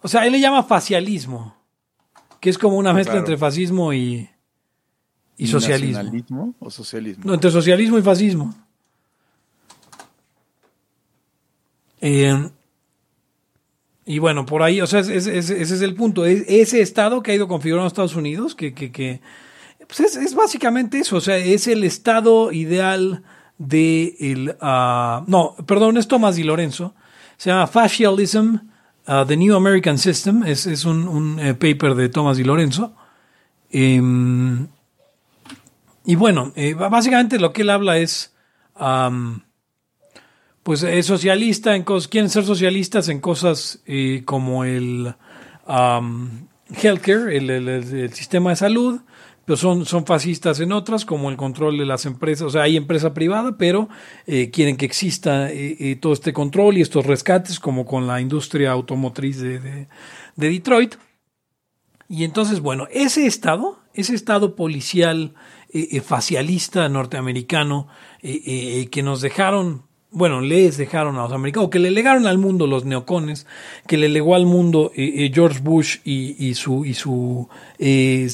O 0.00 0.08
sea, 0.08 0.24
él 0.26 0.32
le 0.32 0.40
llama 0.40 0.62
facialismo, 0.62 1.54
que 2.40 2.48
es 2.50 2.56
como 2.58 2.78
una 2.78 2.92
mezcla 2.94 3.12
Claro. 3.12 3.26
entre 3.26 3.36
fascismo 3.36 3.92
y, 3.92 4.30
y 5.36 5.46
socialismo. 5.46 5.98
¿Nacionalismo 5.98 6.54
o 6.58 6.70
socialismo? 6.70 7.24
No, 7.26 7.34
entre 7.34 7.50
socialismo 7.50 7.98
y 7.98 8.02
fascismo. 8.02 8.54
Eh, 12.00 12.50
y 14.08 14.18
bueno, 14.18 14.44
por 14.46 14.62
ahí, 14.62 14.80
o 14.80 14.86
sea, 14.86 15.00
es- 15.00 15.08
es- 15.08 15.26
es- 15.28 15.50
ese 15.50 15.74
es 15.74 15.82
el 15.82 15.94
punto. 15.94 16.24
Es- 16.24 16.44
ese 16.48 16.80
estado 16.80 17.22
que 17.22 17.30
ha 17.30 17.34
ido 17.34 17.46
configurando 17.46 17.86
Estados 17.86 18.16
Unidos, 18.16 18.54
que, 18.56 18.72
que, 18.74 18.90
que 18.90 19.20
pues 19.86 20.00
es, 20.00 20.16
es 20.16 20.34
básicamente 20.34 20.98
eso, 20.98 21.16
o 21.16 21.20
sea, 21.20 21.36
es 21.36 21.66
el 21.68 21.84
estado 21.84 22.50
ideal 22.52 23.22
de 23.58 24.16
el... 24.20 24.56
ah, 24.60 25.22
no, 25.26 25.54
perdón, 25.66 25.96
es 25.98 26.08
Thomas 26.08 26.36
Di 26.36 26.42
Lorenzo. 26.42 26.94
Se 27.36 27.50
llama 27.50 27.66
Fascialism, 27.66 28.56
ah, 29.06 29.24
The 29.26 29.36
New 29.36 29.54
American 29.54 29.96
System. 29.98 30.42
Es, 30.44 30.66
es 30.66 30.84
un, 30.84 31.06
un, 31.08 31.38
eh, 31.38 31.54
paper 31.54 31.94
de 31.94 32.08
Thomas 32.08 32.36
Di 32.36 32.44
Lorenzo. 32.44 32.94
Em, 33.70 34.66
y 36.04 36.14
bueno, 36.16 36.52
eh, 36.56 36.74
básicamente 36.74 37.38
lo 37.38 37.52
que 37.52 37.62
él 37.62 37.70
habla 37.70 37.98
es, 37.98 38.34
am, 38.74 39.42
pues 40.68 40.82
es 40.82 41.06
socialista 41.06 41.74
en 41.76 41.82
cosas, 41.82 42.08
quieren 42.08 42.28
ser 42.28 42.44
socialistas 42.44 43.08
en 43.08 43.20
cosas 43.20 43.80
eh, 43.86 44.20
como 44.26 44.64
el 44.64 45.14
am, 45.66 46.46
healthcare, 46.82 47.34
el, 47.34 48.12
sistema 48.12 48.50
de 48.50 48.56
salud, 48.56 49.00
pero 49.46 49.56
son, 49.56 49.86
son 49.86 50.04
fascistas 50.04 50.60
en 50.60 50.72
otras, 50.72 51.06
como 51.06 51.30
el 51.30 51.38
control 51.38 51.78
de 51.78 51.86
las 51.86 52.04
empresas, 52.04 52.48
o 52.48 52.50
sea, 52.50 52.64
hay 52.64 52.76
empresa 52.76 53.14
privada, 53.14 53.56
pero 53.56 53.88
eh, 54.26 54.50
quieren 54.50 54.76
que 54.76 54.84
exista 54.84 55.50
eh, 55.50 55.74
eh, 55.80 55.96
todo 55.96 56.12
este 56.12 56.34
control 56.34 56.76
y 56.76 56.82
estos 56.82 57.06
rescates, 57.06 57.60
como 57.60 57.86
con 57.86 58.06
la 58.06 58.20
industria 58.20 58.70
automotriz 58.72 59.38
de, 59.40 59.60
de- 59.60 59.88
de 60.36 60.50
Detroit. 60.50 60.96
Y 62.10 62.24
entonces, 62.24 62.60
bueno, 62.60 62.88
ese 62.90 63.24
estado, 63.24 63.78
ese 63.94 64.14
estado 64.14 64.54
policial 64.54 65.32
eh, 65.72 65.88
eh, 65.92 66.00
facialista 66.02 66.86
norteamericano 66.90 67.88
eh, 68.20 68.42
eh, 68.44 68.88
que 68.90 69.02
nos 69.02 69.22
dejaron, 69.22 69.87
bueno, 70.10 70.40
les 70.40 70.76
dejaron 70.76 71.16
a 71.16 71.22
los 71.22 71.32
americanos, 71.32 71.70
que 71.70 71.78
le 71.78 71.90
legaron 71.90 72.26
al 72.26 72.38
mundo 72.38 72.66
los 72.66 72.84
neocones, 72.84 73.46
que 73.86 73.98
le 73.98 74.08
legó 74.08 74.34
al 74.34 74.46
mundo 74.46 74.90
eh, 74.94 75.24
eh, 75.24 75.30
George 75.32 75.60
Bush 75.60 75.98
y, 76.04 76.54
su, 76.54 76.84
y 76.84 76.94
su 76.94 77.48
eh, 77.78 78.28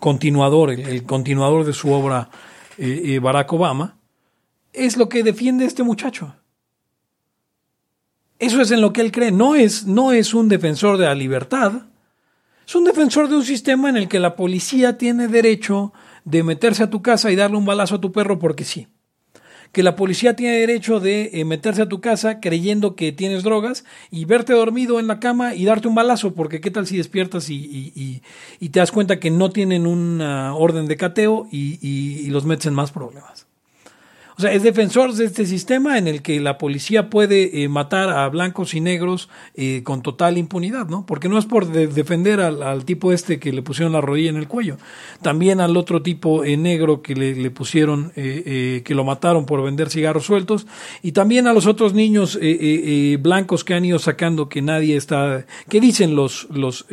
continuador, 0.00 0.72
el, 0.72 0.80
el 0.80 1.04
continuador 1.04 1.64
de 1.64 1.72
su 1.72 1.92
obra, 1.92 2.30
Barack 3.20 3.52
Obama, 3.52 3.96
es 4.72 4.96
lo 4.96 5.08
que 5.08 5.22
defiende 5.22 5.64
este 5.64 5.84
muchacho. 5.84 6.34
Eso 8.40 8.60
es 8.60 8.72
en 8.72 8.80
lo 8.80 8.92
que 8.92 9.00
él 9.00 9.12
cree. 9.12 9.30
No 9.30 9.54
es, 9.54 9.86
no 9.86 10.12
es 10.12 10.34
un 10.34 10.48
defensor 10.48 10.98
de 10.98 11.06
la 11.06 11.14
libertad. 11.14 11.86
Es 12.66 12.74
un 12.74 12.84
defensor 12.84 13.28
de 13.28 13.36
un 13.36 13.44
sistema 13.44 13.88
en 13.88 13.96
el 13.96 14.08
que 14.08 14.18
la 14.18 14.34
policía 14.34 14.98
tiene 14.98 15.28
derecho 15.28 15.92
de 16.24 16.42
meterse 16.42 16.82
a 16.82 16.90
tu 16.90 17.00
casa 17.00 17.30
y 17.30 17.36
darle 17.36 17.56
un 17.56 17.64
balazo 17.64 17.94
a 17.94 18.00
tu 18.00 18.10
perro 18.10 18.38
porque 18.38 18.64
sí. 18.64 18.88
Que 19.74 19.82
la 19.82 19.94
policía 19.96 20.34
tiene 20.36 20.56
derecho 20.56 21.00
de 21.00 21.30
eh, 21.34 21.44
meterse 21.44 21.82
a 21.82 21.88
tu 21.88 22.00
casa 22.00 22.40
creyendo 22.40 22.96
que 22.96 23.12
tienes 23.12 23.42
drogas 23.42 23.84
y 24.10 24.24
verte 24.24 24.54
dormido 24.54 24.98
en 25.00 25.06
la 25.08 25.20
cama 25.20 25.54
y 25.54 25.66
darte 25.66 25.88
un 25.88 25.94
balazo 25.94 26.32
porque 26.32 26.62
qué 26.62 26.70
tal 26.70 26.86
si 26.86 26.96
despiertas 26.96 27.50
y, 27.50 27.56
y- 27.56 27.92
y- 27.94 28.22
y 28.60 28.68
te 28.70 28.78
das 28.80 28.92
cuenta 28.92 29.20
que 29.20 29.30
no 29.30 29.50
tienen 29.50 29.86
una 29.86 30.54
orden 30.54 30.86
de 30.86 30.96
cateo 30.96 31.46
y, 31.50 32.28
los 32.30 32.46
metes 32.46 32.64
en 32.66 32.74
más 32.74 32.90
problemas. 32.92 33.46
O 34.36 34.40
sea, 34.40 34.52
es 34.52 34.64
defensor 34.64 35.12
de 35.14 35.26
este 35.26 35.46
sistema 35.46 35.96
en 35.96 36.08
el 36.08 36.20
que 36.20 36.40
la 36.40 36.58
policía 36.58 37.08
puede 37.08 37.62
eh, 37.62 37.68
matar 37.68 38.08
a 38.08 38.28
blancos 38.28 38.74
y 38.74 38.80
negros 38.80 39.28
eh, 39.54 39.82
con 39.84 40.02
total 40.02 40.38
impunidad, 40.38 40.88
¿no? 40.88 41.06
Porque 41.06 41.28
no 41.28 41.38
es 41.38 41.46
por 41.46 41.66
de- 41.68 41.86
defender 41.86 42.40
al, 42.40 42.84
tipo 42.84 43.12
este 43.12 43.38
que 43.38 43.52
le 43.52 43.62
pusieron 43.62 43.92
la 43.92 44.00
rodilla 44.00 44.30
en 44.30 44.36
el 44.36 44.48
cuello, 44.48 44.76
también 45.22 45.60
al 45.60 45.76
otro 45.76 46.02
tipo 46.02 46.44
eh, 46.44 46.56
negro 46.56 47.00
que 47.00 47.14
le, 47.14 47.36
le 47.36 47.50
pusieron, 47.50 48.12
eh, 48.16 48.82
que 48.84 48.94
lo 48.94 49.04
mataron 49.04 49.46
por 49.46 49.62
vender 49.62 49.88
cigarros 49.88 50.26
sueltos, 50.26 50.66
y 51.02 51.12
también 51.12 51.46
a 51.46 51.52
los 51.52 51.66
otros 51.66 51.94
niños 51.94 52.38
blancos 53.20 53.62
que 53.64 53.74
han 53.74 53.84
ido 53.84 53.98
sacando 53.98 54.48
que 54.48 54.62
nadie 54.62 54.96
está, 54.96 55.46
que 55.68 55.80
dicen 55.80 56.16
los, 56.16 56.48
los 56.50 56.86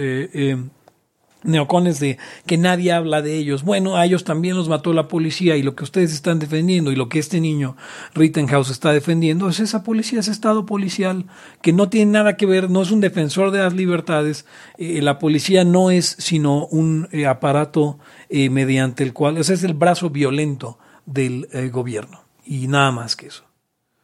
neocones 1.43 1.99
de 1.99 2.17
que 2.45 2.57
nadie 2.57 2.91
habla 2.91 3.21
de 3.21 3.37
ellos. 3.37 3.63
Bueno, 3.63 3.95
a 3.95 4.05
ellos 4.05 4.23
también 4.23 4.55
los 4.55 4.69
mató 4.69 4.93
la 4.93 5.07
policía 5.07 5.55
y 5.55 5.63
lo 5.63 5.75
que 5.75 5.83
ustedes 5.83 6.13
están 6.13 6.39
defendiendo 6.39 6.91
y 6.91 6.95
lo 6.95 7.09
que 7.09 7.19
este 7.19 7.39
niño 7.39 7.75
Rittenhouse 8.13 8.69
está 8.69 8.91
defendiendo 8.91 9.49
es 9.49 9.59
esa 9.59 9.83
policía, 9.83 10.19
ese 10.19 10.31
estado 10.31 10.65
policial 10.65 11.25
que 11.61 11.73
no 11.73 11.89
tiene 11.89 12.11
nada 12.11 12.37
que 12.37 12.45
ver, 12.45 12.69
no 12.69 12.81
es 12.81 12.91
un 12.91 13.01
defensor 13.01 13.51
de 13.51 13.59
las 13.59 13.73
libertades. 13.73 14.45
Eh, 14.77 15.01
la 15.01 15.19
policía 15.19 15.63
no 15.63 15.91
es 15.91 16.15
sino 16.19 16.65
un 16.67 17.07
eh, 17.11 17.25
aparato 17.25 17.99
eh, 18.29 18.49
mediante 18.49 19.03
el 19.03 19.13
cual, 19.13 19.37
es 19.37 19.49
el 19.49 19.73
brazo 19.73 20.09
violento 20.09 20.77
del 21.05 21.47
gobierno 21.71 22.23
y 22.45 22.67
nada 22.67 22.91
más 22.91 23.15
que 23.15 23.27
eso. 23.27 23.43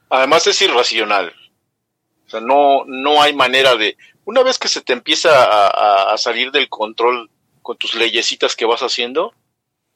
Además 0.10 0.48
es 0.48 0.62
irracional. 0.62 1.34
O 2.28 2.30
sea, 2.30 2.42
no, 2.42 2.84
no 2.86 3.22
hay 3.22 3.34
manera 3.34 3.76
de 3.76 3.98
una 4.28 4.44
vez 4.44 4.60
que 4.60 4.68
se 4.68 4.82
te 4.82 4.94
empieza 4.94 5.32
a, 5.44 6.14
a- 6.14 6.18
salir 6.18 6.52
del 6.52 6.68
control 6.70 7.30
con 7.64 7.78
tus 7.78 7.96
leyesitas 7.96 8.56
que 8.56 8.66
vas 8.66 8.82
haciendo, 8.82 9.34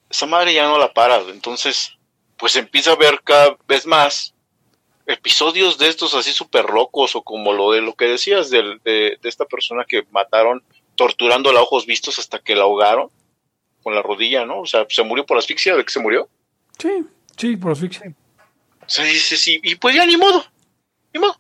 esa 0.10 0.26
madre 0.26 0.54
ya 0.54 0.68
no 0.68 0.78
la 0.80 0.94
paras. 0.94 1.24
Entonces, 1.30 1.94
pues 2.38 2.56
empieza 2.56 2.94
a 2.94 2.96
ver 2.96 3.22
cada 3.24 3.56
vez 3.68 3.86
más 3.86 4.34
episodios 5.06 5.78
de 5.78 5.88
estos 5.90 6.14
así 6.14 6.32
súper 6.32 6.70
locos 6.70 7.16
o 7.16 7.22
como 7.24 7.54
lo 7.54 7.72
de 7.72 7.82
lo 7.82 7.94
que 7.94 8.06
decías 8.06 8.50
del- 8.50 8.80
de, 8.84 9.18
de 9.22 9.30
esta 9.30 9.46
persona 9.46 9.84
que 9.88 10.06
mataron 10.12 10.64
torturándola 10.96 11.60
a 11.60 11.64
ojos 11.64 11.86
vistos 11.86 12.18
hasta 12.20 12.40
que 12.40 12.56
la 12.56 12.64
ahogaron 12.64 13.10
con 13.84 13.96
la 13.96 14.02
rodilla, 14.02 14.46
¿no? 14.46 14.62
O 14.62 14.66
sea, 14.66 14.86
se 14.90 15.04
murió 15.04 15.26
por 15.26 15.38
asfixia, 15.38 15.76
¿de 15.76 15.84
que 15.84 15.92
se 15.92 16.00
murió? 16.00 16.30
Sí, 16.78 17.04
sí, 17.36 17.58
por 17.58 17.72
asfixia. 17.72 18.14
Dice, 18.88 19.38
sí, 19.38 19.60
y 19.64 19.76
pues 19.76 19.96
ya 19.96 20.06
ni 20.06 20.18
modo, 20.18 20.44
ni 21.14 21.20
modo. 21.20 21.36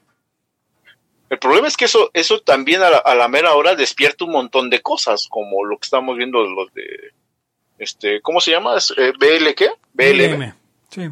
El 1.31 1.39
problema 1.39 1.67
es 1.69 1.77
que 1.77 1.85
eso, 1.85 2.11
eso 2.13 2.41
también 2.41 2.81
a 2.83 2.89
la, 2.89 2.97
a 2.97 3.15
la 3.15 3.29
mera 3.29 3.53
hora 3.55 3.73
despierta 3.75 4.25
un 4.25 4.31
montón 4.33 4.69
de 4.69 4.81
cosas, 4.81 5.27
como 5.29 5.63
lo 5.63 5.77
que 5.77 5.85
estamos 5.85 6.17
viendo 6.17 6.43
de 6.43 6.49
los 6.49 6.73
de, 6.73 7.13
este, 7.79 8.21
¿cómo 8.21 8.41
se 8.41 8.51
llama? 8.51 8.75
¿Es, 8.77 8.93
eh, 8.97 9.13
¿BL 9.17 9.53
qué? 9.55 9.69
BLM. 9.93 10.37
BLM. 10.37 10.53
Sí. 10.89 11.09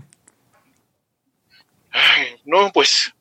Ay, 1.91 2.28
no, 2.45 2.72
pues, 2.74 3.13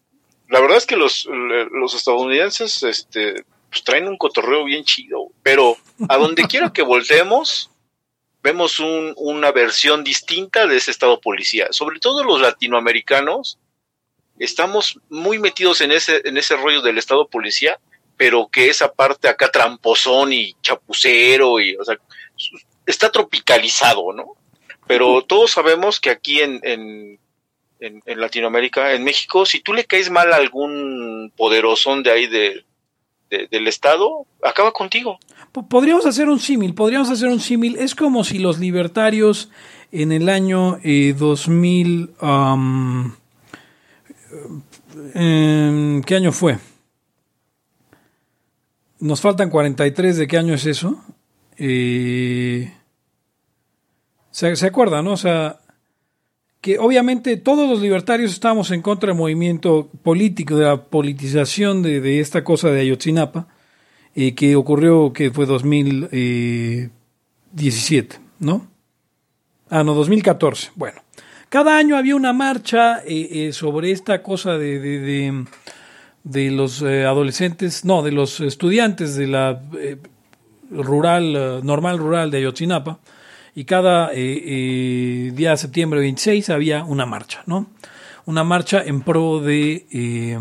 la 0.48 0.60
verdad 0.60 0.76
es 0.78 0.86
que 0.86 0.96
los, 0.96 1.26
los 1.70 1.94
estadounidenses, 1.94 2.82
este, 2.82 3.44
pues 3.70 3.84
traen 3.84 4.08
un 4.08 4.18
cotorreo 4.18 4.64
bien 4.64 4.84
chido, 4.84 5.28
pero 5.42 5.76
a 6.08 6.16
donde 6.16 6.42
quiera 6.48 6.72
que 6.72 6.82
volteemos, 6.82 7.70
vemos 8.42 8.78
un- 8.80 9.14
una 9.16 9.52
versión 9.52 10.04
distinta 10.04 10.66
de 10.66 10.76
ese 10.76 10.90
estado 10.90 11.20
policía. 11.20 11.68
Sobre 11.70 12.00
todo 12.00 12.24
los 12.24 12.40
latinoamericanos, 12.40 13.58
estamos 14.38 14.98
muy 15.10 15.38
metidos 15.38 15.80
en 15.80 15.92
ese, 15.92 16.20
en 16.24 16.36
ese 16.36 16.56
rollo 16.56 16.82
del 16.82 16.98
estado 16.98 17.28
policía, 17.28 17.78
pero 18.16 18.48
que 18.50 18.68
esa 18.68 18.92
parte 18.92 19.28
acá 19.28 19.50
tramposón 19.50 20.32
y 20.32 20.54
chapucero 20.62 21.60
y, 21.60 21.76
o 21.76 21.84
sea, 21.84 21.96
está 22.86 23.10
tropicalizado, 23.10 24.12
¿no? 24.12 24.34
Pero 24.86 25.22
todos 25.22 25.50
sabemos 25.52 26.00
que 26.00 26.10
aquí 26.10 26.40
en, 26.40 26.60
en, 26.62 27.18
en, 27.80 28.02
en 28.06 28.20
Latinoamérica, 28.20 28.94
en 28.94 29.04
México, 29.04 29.44
si 29.46 29.60
tú 29.60 29.72
le 29.74 29.84
caes 29.84 30.10
mal 30.10 30.32
a 30.32 30.36
algún 30.36 31.32
poderosón 31.36 32.02
de 32.02 32.10
ahí 32.10 32.26
de, 32.26 32.64
de- 33.30 33.46
del 33.50 33.68
estado, 33.68 34.26
acaba 34.42 34.72
contigo. 34.72 35.18
Po- 35.52 35.68
Podríamos 35.68 36.06
hacer 36.06 36.28
un 36.28 36.40
símil, 36.40 36.74
podríamos 36.74 37.10
hacer 37.10 37.28
un 37.28 37.40
símil. 37.40 37.76
Es 37.76 37.94
como 37.94 38.24
si 38.24 38.38
los 38.38 38.58
libertarios 38.58 39.50
en 39.92 40.10
el 40.12 40.28
año 40.28 40.78
eh, 40.82 41.14
2000... 41.16 42.14
am, 42.20 43.14
em, 45.14 46.02
¿Qué 46.02 46.14
año 46.14 46.32
fue? 46.32 46.58
Nos 49.00 49.20
faltan 49.20 49.50
43, 49.50 50.16
¿de 50.16 50.26
qué 50.26 50.38
año 50.38 50.54
es 50.54 50.66
eso? 50.66 51.04
Eh, 51.56 52.72
¿se, 54.30 54.56
¿Se 54.56 54.66
acuerdan, 54.66 55.04
no? 55.04 55.12
O 55.12 55.16
sea, 55.16 55.60
que 56.60 56.78
obviamente 56.78 57.36
todos 57.36 57.68
los 57.68 57.80
libertarios 57.80 58.32
estábamos 58.32 58.72
en 58.72 58.82
contra 58.82 59.08
del 59.08 59.16
movimiento 59.16 59.88
político, 60.02 60.56
de 60.56 60.66
la 60.66 60.84
politización 60.84 61.82
de, 61.82 62.20
esta 62.20 62.44
cosa 62.44 62.70
de 62.70 62.80
Ayotzinapa 62.80 63.48
eh, 64.14 64.34
que 64.34 64.56
ocurrió 64.56 65.12
que 65.12 65.30
fue 65.30 65.44
2017, 65.46 68.16
¿no? 68.40 68.66
Ah, 69.70 69.84
no, 69.84 69.94
2014. 69.94 70.72
Bueno, 70.74 71.00
cada 71.48 71.76
año 71.78 71.96
había 71.96 72.16
una 72.16 72.32
marcha 72.32 73.00
eh, 73.06 73.48
eh, 73.48 73.52
sobre 73.52 73.90
esta 73.90 74.22
cosa 74.22 74.58
de, 74.58 74.78
de, 76.24 76.50
los 76.50 76.82
eh, 76.82 77.04
adolescentes, 77.04 77.84
no, 77.84 78.02
de 78.02 78.12
los 78.12 78.40
estudiantes 78.40 79.16
de 79.16 79.26
la 79.26 79.62
eh, 79.78 79.96
rural, 80.70 81.34
eh, 81.36 81.60
normal 81.62 81.98
rural 81.98 82.30
de 82.30 82.38
Ayotzinapa, 82.38 82.98
y 83.54 83.64
cada 83.64 84.10
día 84.10 85.50
de 85.50 85.56
septiembre 85.56 85.98
26 85.98 86.48
había 86.50 86.84
una 86.84 87.06
marcha, 87.06 87.42
¿no? 87.46 87.66
Una 88.24 88.44
marcha 88.44 88.84
en 88.84 89.00
pro 89.00 89.40
de, 89.40 90.38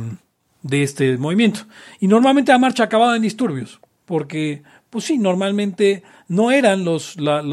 de 0.62 0.84
este 0.84 1.18
movimiento. 1.18 1.62
Y 2.00 2.08
normalmente 2.08 2.52
la 2.52 2.60
marcha 2.60 2.84
acababa 2.84 3.16
en 3.16 3.24
disturbios, 3.24 3.80
porque, 4.06 4.62
pues 4.98 5.06
sí, 5.06 5.20
normalmente 5.20 6.02
no 6.28 6.50
eran 6.50 6.84
los, 6.84 7.18
la, 7.18 7.44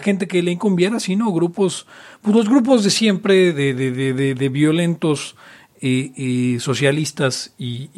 gente 0.00 0.26
que 0.26 0.42
le 0.42 0.50
incumbiera, 0.50 0.98
sino 0.98 1.30
grupos, 1.30 1.86
pues 2.22 2.34
los 2.34 2.48
grupos 2.48 2.82
de 2.82 2.88
siempre 2.88 3.52
de, 3.52 3.74
de, 3.74 4.34
de, 4.34 4.48
violentos 4.48 5.36
eh, 5.82 6.12
eh, 6.16 6.56
socialistas 6.60 7.52
y, 7.58 7.90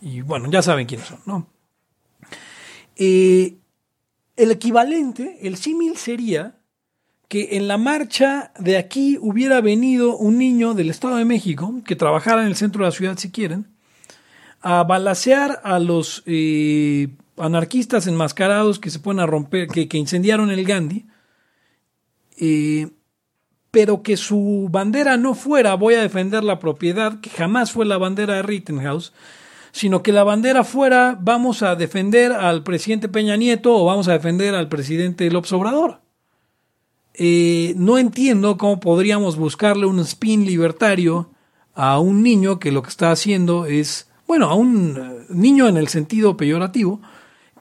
y- 0.00 0.22
bueno, 0.22 0.50
ya 0.50 0.62
saben 0.62 0.86
quiénes 0.86 1.06
son, 1.06 1.18
¿no? 1.26 1.46
Eh, 2.96 3.56
el 4.36 4.50
equivalente, 4.50 5.36
el 5.42 5.58
símil 5.58 5.98
sería 5.98 6.56
que 7.28 7.58
en 7.58 7.68
la 7.68 7.76
marcha 7.76 8.54
de 8.58 8.78
aquí 8.78 9.18
hubiera 9.20 9.60
venido 9.60 10.16
un 10.16 10.38
niño 10.38 10.72
del 10.72 10.88
Estado 10.88 11.16
de 11.16 11.26
México, 11.26 11.82
que 11.84 11.94
trabajara 11.94 12.40
en 12.40 12.48
el 12.48 12.56
centro 12.56 12.84
de 12.84 12.88
la 12.90 12.96
ciudad 12.96 13.18
si 13.18 13.30
quieren, 13.30 13.66
a 14.62 14.82
balacear 14.84 15.60
a 15.62 15.78
los 15.78 16.22
anarquistas 17.42 18.06
enmascarados 18.06 18.78
que 18.78 18.90
se 18.90 18.98
ponen 18.98 19.20
a 19.20 19.26
romper, 19.26 19.68
que, 19.68 19.88
que 19.88 19.98
incendiaron 19.98 20.50
el 20.50 20.64
Gandhi, 20.64 21.06
eh, 22.38 22.88
pero 23.70 24.02
que 24.02 24.16
su 24.16 24.68
bandera 24.70 25.16
no 25.16 25.34
fuera 25.34 25.74
voy 25.74 25.94
a 25.94 26.02
defender 26.02 26.44
la 26.44 26.58
propiedad, 26.58 27.20
que 27.20 27.30
jamás 27.30 27.72
fue 27.72 27.86
la 27.86 27.98
bandera 27.98 28.34
de 28.34 28.42
Rittenhouse, 28.42 29.12
sino 29.72 30.02
que 30.02 30.12
la 30.12 30.24
bandera 30.24 30.64
fuera 30.64 31.18
vamos 31.20 31.62
a 31.62 31.74
defender 31.74 32.32
al 32.32 32.62
presidente 32.62 33.08
Peña 33.08 33.36
Nieto 33.36 33.74
o 33.74 33.86
vamos 33.86 34.08
a 34.08 34.12
defender 34.12 34.54
al 34.54 34.68
presidente 34.68 35.30
López 35.30 35.52
Obrador. 35.52 36.00
Eh, 37.14 37.74
no 37.76 37.98
entiendo 37.98 38.56
cómo 38.56 38.80
podríamos 38.80 39.36
buscarle 39.36 39.86
un 39.86 40.00
spin 40.00 40.46
libertario 40.46 41.30
a 41.74 41.98
un 41.98 42.22
niño 42.22 42.58
que 42.58 42.72
lo 42.72 42.82
que 42.82 42.90
está 42.90 43.10
haciendo 43.10 43.66
es, 43.66 44.10
bueno, 44.26 44.48
a 44.48 44.54
un 44.54 44.96
eh, 44.98 45.26
niño 45.30 45.68
en 45.68 45.76
el 45.76 45.88
sentido 45.88 46.36
peyorativo, 46.36 47.00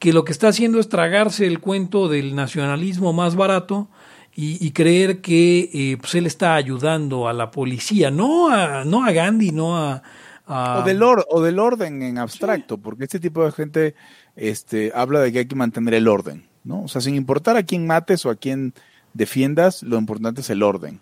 que 0.02 0.14
lo 0.14 0.26
que 0.26 0.32
está 0.32 0.48
haciendo 0.48 0.80
es 0.80 0.90
tragarse 0.90 1.46
el 1.46 1.60
cuento 1.60 2.08
del 2.10 2.34
nacionalismo 2.34 3.14
más 3.14 3.36
barato 3.36 3.88
y, 4.36 4.58
y 4.66 4.72
creer 4.72 5.22
que 5.22 5.70
eh, 5.72 5.98
pues 6.02 6.16
él 6.16 6.26
está 6.26 6.56
ayudando 6.56 7.28
a 7.28 7.34
la 7.34 7.52
policía, 7.52 8.10
no 8.10 8.50
a, 8.50 8.84
no 8.84 9.06
a 9.06 9.12
Gandhi, 9.12 9.52
no 9.52 9.78
a... 9.78 10.02
a- 10.48 10.80
O 10.80 10.84
del, 10.84 11.04
or- 11.04 11.26
o 11.30 11.42
del 11.44 11.60
orden 11.60 12.02
en 12.02 12.18
abstracto, 12.18 12.80
porque 12.80 13.04
este 13.04 13.20
tipo 13.20 13.46
de 13.46 13.52
gente 13.52 13.94
este, 14.36 14.92
habla 14.96 15.20
de 15.20 15.32
que 15.32 15.40
hay 15.40 15.46
que 15.46 15.56
mantener 15.56 15.94
el 15.94 16.08
orden, 16.08 16.48
¿no? 16.64 16.82
O 16.84 16.88
sea, 16.88 17.00
sin 17.02 17.14
importar 17.14 17.56
a 17.56 17.64
quién 17.64 17.86
mates 17.86 18.26
o 18.26 18.32
a 18.32 18.36
quién 18.36 18.74
defiendas, 19.14 19.84
lo 19.84 19.98
importante 20.00 20.42
es 20.42 20.50
el 20.50 20.64
orden. 20.64 21.00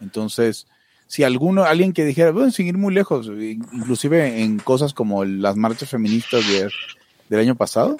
Entonces, 0.00 0.66
si 1.06 1.22
alguno, 1.24 1.64
alguien 1.64 1.92
que 1.94 2.04
dijera, 2.04 2.32
bueno, 2.32 2.50
sin 2.50 2.66
ir 2.66 2.76
muy 2.76 2.92
lejos, 2.92 3.28
inclusive 3.28 4.42
en 4.42 4.58
cosas 4.58 4.92
como 4.92 5.24
las 5.24 5.56
marchas 5.56 5.88
feministas 5.88 6.46
de- 6.46 6.68
del 7.28 7.40
año 7.40 7.54
pasado, 7.56 7.96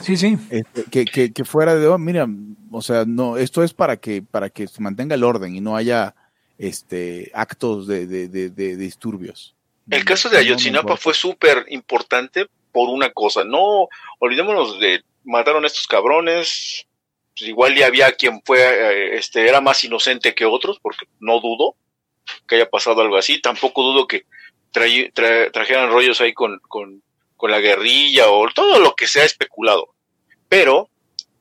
Sí, 0.00 0.16
sí. 0.16 0.38
este, 0.50 0.84
que, 0.84 1.04
que, 1.04 1.32
que 1.32 1.44
fuera 1.44 1.74
de, 1.74 1.86
oh, 1.86 1.98
mira, 1.98 2.26
o 2.70 2.80
sea, 2.82 3.04
no, 3.06 3.36
esto 3.36 3.62
es 3.62 3.74
para 3.74 3.98
que, 3.98 4.22
para 4.22 4.48
que 4.48 4.66
se 4.66 4.80
mantenga 4.80 5.14
el 5.14 5.24
orden 5.24 5.54
y 5.54 5.60
no 5.60 5.76
haya 5.76 6.14
este 6.58 7.30
actos 7.34 7.86
de, 7.86 8.06
de, 8.06 8.28
de, 8.28 8.50
de 8.50 8.76
disturbios. 8.76 9.54
El 9.90 10.04
caso 10.04 10.28
de 10.28 10.38
Ayotzinapa 10.38 10.96
fue 10.96 11.14
súper 11.14 11.66
importante 11.68 12.46
por 12.72 12.88
una 12.88 13.10
cosa. 13.10 13.44
No 13.44 13.88
olvidémonos 14.20 14.78
de 14.78 15.02
mataron 15.24 15.64
a 15.64 15.66
estos 15.66 15.86
cabrones. 15.86 16.86
Pues 17.36 17.48
igual 17.48 17.74
ya 17.74 17.86
había 17.86 18.12
quien 18.12 18.40
fue, 18.44 18.60
eh, 18.60 19.16
este, 19.16 19.48
era 19.48 19.60
más 19.60 19.82
inocente 19.84 20.34
que 20.34 20.44
otros, 20.44 20.78
porque 20.80 21.06
no 21.18 21.40
dudo 21.40 21.74
que 22.46 22.56
haya 22.56 22.68
pasado 22.70 23.00
algo 23.00 23.16
así. 23.16 23.40
Tampoco 23.40 23.82
dudo 23.82 24.06
que 24.06 24.24
tra- 24.72 25.50
trajeran 25.52 25.90
rollos 25.90 26.20
ahí 26.20 26.32
con, 26.34 26.60
con, 26.68 27.02
con 27.40 27.50
la 27.50 27.58
guerrilla 27.58 28.30
o 28.30 28.46
todo 28.52 28.78
lo 28.78 28.94
que 28.94 29.06
sea 29.06 29.24
especulado. 29.24 29.94
Pero 30.48 30.90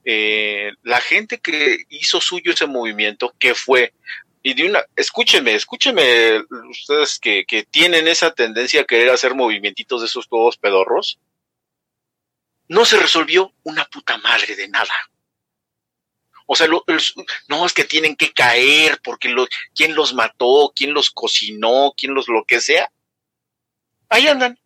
eh, 0.05 0.71
la 0.81 1.01
gente 1.01 1.39
que 1.39 1.83
hizo 1.89 2.21
suyo 2.21 2.53
ese 2.53 2.67
movimiento, 2.67 3.35
que 3.37 3.53
fue 3.53 3.93
y 4.41 4.53
de 4.53 4.65
una, 4.65 4.85
escúchenme, 4.95 5.53
escúchenme 5.53 6.39
ustedes 6.69 7.19
que, 7.19 7.45
que 7.45 7.63
tienen 7.63 8.07
esa 8.07 8.33
tendencia 8.33 8.81
a 8.81 8.85
querer 8.85 9.09
hacer 9.09 9.35
movimientitos 9.35 9.99
de 9.99 10.07
esos 10.07 10.29
todos 10.29 10.57
pedorros. 10.57 11.19
No 12.69 12.85
se 12.85 12.97
resolvió 12.97 13.53
una 13.63 13.83
puta 13.85 14.17
madre 14.17 14.55
de 14.55 14.69
nada. 14.69 14.93
O 16.45 16.55
sea, 16.55 16.67
no 16.67 17.65
es 17.65 17.73
que 17.73 17.83
tienen 17.83 18.15
que 18.15 18.31
caer 18.31 18.99
porque 19.03 19.27
lo, 19.27 19.45
quién 19.75 19.93
los 19.93 20.13
mató, 20.13 20.71
quién 20.73 20.93
los 20.93 21.11
cocinó, 21.11 21.93
quién 21.97 22.13
los 22.13 22.29
lo 22.29 22.45
que 22.45 22.61
sea. 22.61 22.89
Ahí 24.07 24.27
andan. 24.27 24.57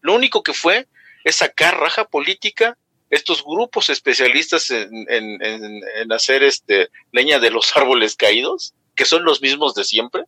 Lo 0.00 0.14
único 0.14 0.42
que 0.42 0.54
fue 0.54 0.86
es 1.24 1.36
sacar 1.36 1.78
raja 1.78 2.04
política 2.04 2.76
estos 3.10 3.44
grupos 3.44 3.88
especialistas 3.88 4.70
en, 4.70 5.06
en, 5.08 5.42
en, 5.44 5.80
en 5.96 6.12
hacer 6.12 6.42
este 6.42 6.88
leña 7.12 7.38
de 7.38 7.50
los 7.50 7.76
árboles 7.76 8.16
caídos, 8.16 8.74
que 8.94 9.04
son 9.04 9.24
los 9.24 9.40
mismos 9.42 9.74
de 9.74 9.84
siempre, 9.84 10.24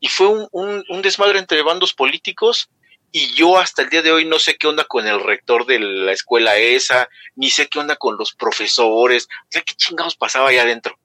y 0.00 0.08
fue 0.08 0.28
un, 0.28 0.48
un, 0.52 0.84
un 0.88 1.02
desmadre 1.02 1.38
entre 1.38 1.62
bandos 1.62 1.94
políticos 1.94 2.68
y 3.16 3.32
yo 3.34 3.58
hasta 3.58 3.82
el 3.82 3.90
día 3.90 4.02
de 4.02 4.10
hoy 4.10 4.24
no 4.24 4.40
sé 4.40 4.56
qué 4.56 4.66
onda 4.66 4.82
con 4.84 5.06
el 5.06 5.20
rector 5.20 5.66
de 5.66 5.78
la 5.78 6.10
escuela 6.10 6.56
esa, 6.56 7.08
ni 7.36 7.48
sé 7.48 7.68
qué 7.68 7.78
onda 7.78 7.94
con 7.94 8.16
los 8.18 8.34
profesores, 8.34 9.28
o 9.30 9.46
sea, 9.50 9.62
qué 9.62 9.72
chingados 9.74 10.16
pasaba 10.16 10.48
allá 10.48 10.62
adentro. 10.62 10.98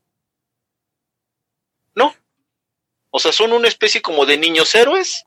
¿No? 1.93 2.15
O 3.11 3.19
sea, 3.19 3.31
son 3.31 3.53
una 3.53 3.67
especie 3.67 4.01
como 4.01 4.25
de 4.25 4.39
niños 4.39 4.73
héroes. 4.73 5.25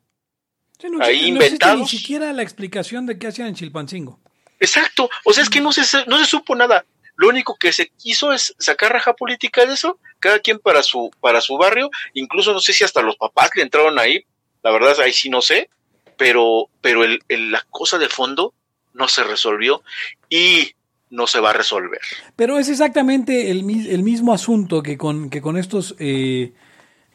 Sí, 0.83 0.89
no, 0.91 1.03
ahí 1.03 1.23
no 1.31 1.37
inventados. 1.43 1.79
ni 1.81 1.89
siquiera 1.89 2.33
la 2.33 2.43
explicación 2.43 3.07
de 3.07 3.19
qué 3.19 3.29
hacían 3.29 3.49
en 3.49 3.55
Chilpancingo. 3.55 4.21
Exacto, 4.61 5.09
o 5.25 5.33
sea, 5.33 5.43
es 5.45 5.49
que 5.51 5.61
no 5.61 5.73
se, 5.73 5.83
no 6.07 6.19
se 6.19 6.27
supo 6.27 6.55
nada. 6.55 6.85
Lo 7.17 7.29
único 7.29 7.57
que 7.57 7.73
se 7.73 7.89
quiso 7.91 8.33
es 8.33 8.55
sacar 8.59 8.93
raja 8.93 9.13
política 9.15 9.65
de 9.65 9.75
eso, 9.75 9.99
cada 10.19 10.41
quien 10.41 10.59
para 10.59 10.83
su, 10.83 11.11
para 11.21 11.41
su 11.41 11.57
barrio, 11.57 11.91
incluso 12.15 12.53
no 12.53 12.61
sé 12.61 12.73
si 12.73 12.85
hasta 12.85 13.01
los 13.03 13.17
papás 13.17 13.51
le 13.55 13.63
entraron 13.63 13.99
ahí, 13.99 14.25
la 14.63 14.71
verdad 14.73 14.99
ahí 15.01 15.13
sí 15.13 15.31
no 15.31 15.41
sé, 15.43 15.71
pero, 16.17 16.69
pero 16.81 17.05
el, 17.05 17.21
el- 17.29 17.51
la 17.53 17.65
cosa 17.71 17.99
de 17.99 18.09
fondo 18.09 18.55
no 18.93 19.09
se 19.09 19.25
resolvió 19.25 19.83
y 20.29 20.73
no 21.11 21.27
se 21.27 21.41
va 21.41 21.51
a 21.51 21.55
resolver. 21.55 22.01
Pero 22.37 22.59
es 22.59 22.69
exactamente 22.69 23.51
el, 23.51 23.59
el 23.89 24.03
mismo 24.03 24.33
asunto 24.33 24.83
que 24.83 24.97
con, 24.97 25.29
que 25.31 25.43
con 25.43 25.57
estos, 25.59 25.95
eh, 25.99 26.53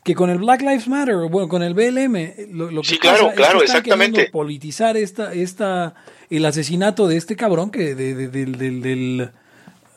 que 0.08 0.16
con 0.16 0.30
el 0.30 0.38
Black 0.38 0.62
Lives 0.62 0.88
Matter, 0.88 1.16
o 1.16 1.28
bueno, 1.28 1.49
con 1.49 1.62
el 1.62 1.74
BLM. 1.74 2.53
Lo, 2.53 2.72
lo 2.72 2.82
que 2.82 2.88
Sí, 2.88 2.97
claro, 2.97 3.26
pasa 3.28 3.34
es 3.34 3.36
que 3.36 3.43
están 3.43 3.62
exactamente. 3.62 4.30
politizar 4.32 4.95
esta, 4.95 5.34
esta, 5.34 5.95
el 6.30 6.45
asesinato 6.45 7.10
de 7.10 7.18
este 7.18 7.36
cabrón 7.36 7.72
que 7.72 7.93
de- 7.93 8.16
de- 8.16 8.28
del, 8.30 8.58
del, 8.58 8.82
del, 8.82 9.22
eh, 9.22 9.30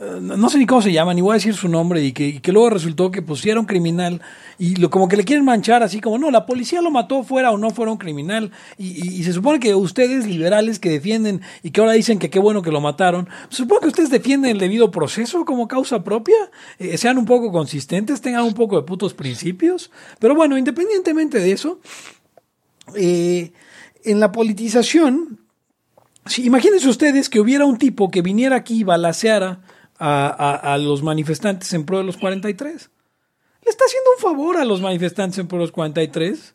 no 0.01 0.49
sé 0.49 0.57
ni 0.57 0.65
cómo 0.65 0.81
se 0.81 0.93
llama, 0.93 1.13
ni 1.13 1.21
voy 1.21 1.33
a 1.33 1.35
decir 1.35 1.55
su 1.55 1.69
nombre, 1.69 2.03
y 2.03 2.13
que, 2.13 2.41
que 2.41 2.53
luego 2.53 2.71
resultó 2.71 3.11
que 3.11 3.21
pues 3.21 3.45
era 3.45 3.61
un 3.61 3.67
criminal, 3.67 4.23
y 4.59 4.77
lo, 4.77 4.89
como 4.89 5.09
que 5.09 5.17
le 5.17 5.25
quieren 5.25 5.45
manchar 5.45 5.83
así 5.83 6.01
como, 6.01 6.17
no, 6.17 6.31
la 6.31 6.47
policía 6.47 6.81
lo 6.81 6.91
mató 6.91 7.23
fuera 7.23 7.51
o 7.51 7.59
no 7.59 7.69
fuera 7.71 7.93
un 7.93 7.99
criminal, 7.99 8.51
y, 8.79 9.23
se 9.23 9.35
supone 9.35 9.61
que 9.61 9.75
ustedes 9.75 10.27
liberales 10.27 10.79
que 10.79 10.89
defienden 10.89 11.43
y 11.63 11.71
que 11.71 11.81
ahora 11.83 11.93
dicen 11.93 12.19
que 12.19 12.31
qué 12.31 12.39
bueno 12.39 12.63
que 12.63 12.71
lo 12.71 12.81
mataron, 12.81 13.29
se 13.51 13.59
supone 13.59 13.83
que 13.83 13.89
ustedes 13.89 14.09
defienden 14.09 14.53
el 14.53 14.59
debido 14.59 14.91
proceso 14.91 15.45
como 15.45 15.69
causa 15.69 16.03
propia, 16.03 16.37
Eh, 16.79 16.97
sean 16.97 17.19
un 17.19 17.27
poco 17.27 17.53
consistentes, 17.53 18.21
tengan 18.23 18.45
un 18.45 18.55
poco 18.55 18.77
de 18.77 18.83
putos 18.83 19.13
principios, 19.13 19.91
pero 20.19 20.35
bueno, 20.35 20.57
independientemente 20.57 21.39
de 21.39 21.53
eso, 21.53 21.81
eh, 22.97 23.53
en 24.05 24.21
la 24.21 24.33
politización, 24.33 25.39
Sí, 26.27 26.45
imagínense 26.45 26.87
ustedes 26.87 27.31
que 27.31 27.41
hubiera 27.41 27.65
un 27.65 27.79
tipo 27.79 28.11
que 28.11 28.21
viniera 28.21 28.55
aquí 28.55 28.81
y 28.81 28.85
balaceara 28.85 29.63
a, 30.01 30.27
a- 30.29 30.75
a 30.75 30.79
los 30.79 31.03
manifestantes 31.03 31.73
en 31.75 31.85
pro 31.87 31.99
de 31.99 32.05
los 32.05 32.17
43. 32.17 32.91
Le 33.63 33.71
está 33.71 33.85
haciendo 33.85 34.11
un 34.17 34.21
favor 34.23 34.57
a 34.57 34.65
los 34.65 34.81
manifestantes 34.81 35.39
en 35.39 35.47
pro 35.47 35.59
de 35.59 35.65
los 35.65 35.73
43. 35.73 36.55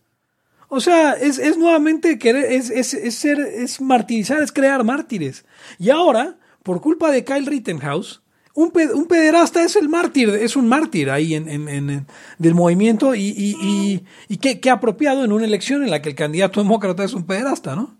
O 0.68 0.80
sea, 0.82 1.14
es, 1.14 1.38
es 1.38 1.58
nuevamente 1.58 2.18
querer, 2.18 2.52
es, 2.52 2.70
es, 2.72 2.94
es 2.96 3.16
ser, 3.16 3.40
es 3.40 3.80
martirizar, 3.80 4.42
es 4.42 4.52
crear 4.52 4.84
mártires. 4.84 5.46
Y 5.78 5.92
ahora, 5.92 6.38
por 6.64 6.82
culpa 6.82 7.12
de 7.12 7.24
Kyle 7.24 7.46
Rittenhouse, 7.46 8.22
un, 8.56 8.72
pe- 8.72 8.92
un 8.92 9.06
pederasta 9.06 9.64
es 9.64 9.76
el 9.76 9.90
mártir, 9.90 10.30
es 10.30 10.56
un 10.56 10.68
mártir 10.68 11.12
ahí 11.12 11.36
en, 11.36 11.48
en- 11.48 11.70
en- 11.70 12.08
del 12.40 12.56
movimiento 12.56 13.14
y, 13.14 13.26
y, 13.28 13.56
y, 13.62 14.06
y 14.28 14.38
qué, 14.38 14.60
qué 14.60 14.72
apropiado 14.72 15.24
en 15.24 15.32
una 15.32 15.46
elección 15.46 15.84
en 15.84 15.92
la 15.92 16.02
que 16.02 16.10
el 16.10 16.16
candidato 16.16 16.62
demócrata 16.62 17.04
es 17.04 17.14
un 17.14 17.26
pederasta, 17.28 17.76
¿no? 17.76 17.96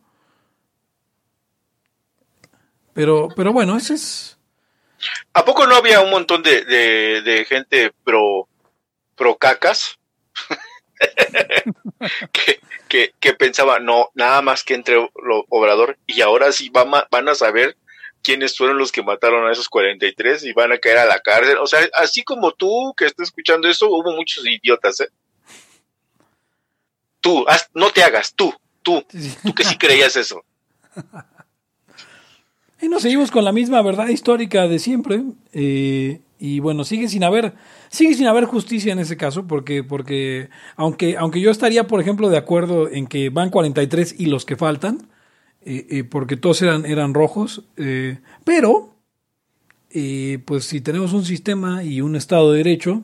Pero, 2.94 3.28
pero 3.36 3.54
bueno, 3.54 3.76
ese 3.78 3.94
es... 3.94 4.35
¿A 5.34 5.46
poco 5.46 5.68
no 5.68 5.76
había 5.76 6.02
un 6.02 6.10
montón 6.12 6.44
de, 6.44 6.64
de, 6.66 7.46
gente 7.46 7.92
pro, 8.04 8.48
pro 9.16 9.36
cacas? 9.38 10.00
que, 12.88 13.14
que, 13.20 13.34
pensaba, 13.34 13.80
no, 13.80 14.10
nada 14.14 14.42
más 14.42 14.64
que 14.64 14.74
entre 14.74 14.96
lo, 14.96 15.46
Obrador 15.50 15.98
y 16.08 16.22
ahora 16.22 16.52
sí 16.52 16.70
van, 16.70 16.94
a- 16.96 17.08
van 17.12 17.28
a 17.30 17.36
saber 17.36 17.76
quiénes 18.24 18.58
fueron 18.58 18.78
los 18.78 18.92
que 18.92 19.04
mataron 19.04 19.48
a 19.48 19.52
esos 19.52 19.70
43 19.70 20.44
y 20.46 20.54
van 20.54 20.72
a 20.72 20.78
caer 20.80 21.00
a 21.00 21.06
la 21.06 21.20
cárcel. 21.20 21.58
O 21.58 21.68
sea, 21.68 21.80
así 21.94 22.24
como 22.24 22.52
tú 22.54 22.94
que 22.98 23.06
estás 23.06 23.28
escuchando 23.28 23.68
esto, 23.68 23.88
hubo 23.90 24.12
muchos 24.16 24.46
idiotas, 24.48 25.00
¿eh? 25.02 25.10
Tú, 27.22 27.46
haz- 27.48 27.70
no 27.74 27.90
te 27.92 28.04
hagas, 28.04 28.34
tú, 28.36 28.54
tú, 28.84 29.04
tú 29.44 29.54
que 29.54 29.64
sí 29.64 29.78
creías 29.78 30.16
eso. 30.16 30.44
Y 32.86 32.88
nos 32.88 33.02
seguimos 33.02 33.32
con 33.32 33.44
la 33.44 33.52
misma 33.52 33.82
verdad 33.82 34.10
histórica 34.10 34.68
de 34.68 34.78
siempre. 34.78 35.24
eh, 35.54 36.22
y 36.38 36.60
bueno, 36.60 36.84
sigue 36.84 37.08
sin 37.08 37.24
haber, 37.24 37.56
sigue 37.90 38.14
sin 38.14 38.28
haber 38.28 38.46
justicia 38.46 38.94
en 38.94 39.00
ese 39.00 39.18
caso, 39.18 39.48
porque, 39.48 39.84
porque 39.84 40.50
aunque, 40.76 41.18
aunque 41.18 41.42
yo 41.42 41.50
estaría, 41.50 41.88
por 41.88 42.00
ejemplo, 42.00 42.30
de 42.30 42.38
acuerdo 42.38 42.88
en 42.88 43.08
que 43.08 43.30
van 43.30 43.50
43 43.50 44.20
y 44.20 44.28
los 44.28 44.46
que 44.46 44.56
faltan, 44.56 45.10
eh, 45.66 45.88
eh, 45.90 46.04
porque 46.04 46.38
todos 46.38 46.62
eran, 46.62 46.86
eran 46.86 47.16
rojos, 47.16 47.64
eh, 47.78 48.20
pero 48.44 48.92
pues 50.46 50.66
si 50.66 50.80
tenemos 50.82 51.14
un 51.14 51.26
sistema 51.26 51.84
y 51.84 52.02
un 52.02 52.16
Estado 52.16 52.52
de 52.52 52.60
Derecho, 52.60 53.02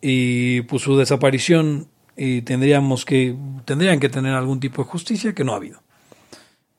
pues 0.00 0.80
su 0.80 0.96
desaparición 0.96 1.88
tendríamos 2.16 3.04
que, 3.04 3.36
tendrían 3.66 4.00
que 4.00 4.08
tener 4.08 4.32
algún 4.32 4.60
tipo 4.60 4.82
de 4.82 4.88
justicia 4.88 5.34
que 5.34 5.44
no 5.44 5.52
ha 5.52 5.56
habido. 5.56 5.82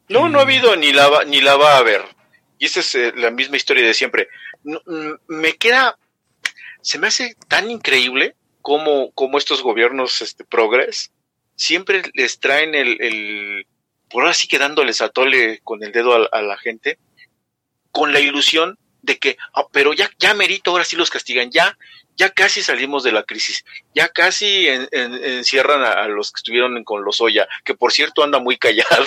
No, 0.07 0.29
no 0.29 0.39
ha 0.39 0.43
habido 0.43 0.75
ni 0.75 0.93
la 0.93 1.09
ni 1.27 1.41
la 1.41 1.57
va 1.57 1.75
a 1.75 1.77
haber. 1.79 2.14
Y 2.57 2.65
esa 2.65 2.79
es 2.79 2.95
eh, 2.95 3.13
la 3.15 3.31
misma 3.31 3.57
historia 3.57 3.85
de 3.85 3.93
siempre. 3.93 4.29
Mm, 4.63 4.77
me 5.27 5.53
queda, 5.57 5.97
se 6.81 6.97
me 6.99 7.07
hace 7.07 7.35
tan 7.47 7.69
increíble 7.69 8.35
como, 8.61 9.11
como 9.11 9.37
estos 9.37 9.61
gobiernos 9.61 10.21
este, 10.21 10.43
progres 10.45 11.11
siempre 11.55 12.01
les 12.13 12.39
traen 12.39 12.75
el, 12.75 13.01
el 13.01 13.67
por 14.09 14.23
ahora 14.23 14.33
sí 14.33 14.47
que 14.47 14.59
dándoles 14.59 15.01
a 15.01 15.09
tole 15.09 15.59
con 15.63 15.83
el 15.83 15.91
dedo 15.91 16.27
a, 16.31 16.41
la 16.41 16.57
gente, 16.57 16.99
con 17.91 18.13
la 18.13 18.19
ilusión 18.19 18.77
de 19.01 19.17
que, 19.19 19.37
ah, 19.53 19.65
pero 19.71 19.93
ya, 19.93 20.09
ya 20.19 20.33
merito, 20.33 20.71
ahora 20.71 20.83
sí 20.83 20.95
los 20.95 21.09
castigan, 21.09 21.51
ya, 21.51 21.77
ya 22.15 22.29
casi 22.31 22.61
salimos 22.61 23.03
de 23.03 23.11
la 23.11 23.23
crisis, 23.23 23.63
ya 23.93 24.09
casi 24.09 24.67
en- 24.67 24.87
en- 24.91 25.23
encierran 25.23 25.83
a, 25.83 25.91
a 25.91 26.07
los 26.07 26.31
que 26.31 26.39
estuvieron 26.39 26.83
con 26.83 27.03
los 27.03 27.21
Oya, 27.21 27.47
que 27.63 27.73
por 27.75 27.91
cierto 27.93 28.23
anda 28.23 28.39
muy 28.39 28.57
callado. 28.57 29.05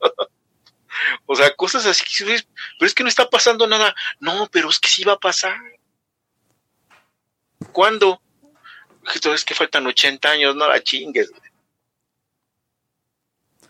O 1.26 1.34
sea, 1.34 1.54
cosas 1.54 1.86
así. 1.86 2.04
Pero 2.24 2.86
es 2.86 2.94
que 2.94 3.02
no 3.02 3.08
está 3.08 3.28
pasando 3.28 3.66
nada. 3.66 3.94
No, 4.20 4.48
pero 4.50 4.68
es 4.68 4.78
que 4.78 4.88
sí 4.88 5.04
va 5.04 5.14
a 5.14 5.18
pasar. 5.18 5.56
¿Cuándo? 7.72 8.20
Es 9.32 9.44
que 9.44 9.54
faltan 9.54 9.86
80 9.86 10.30
años, 10.30 10.56
no 10.56 10.68
la 10.68 10.82
chingues. 10.82 11.30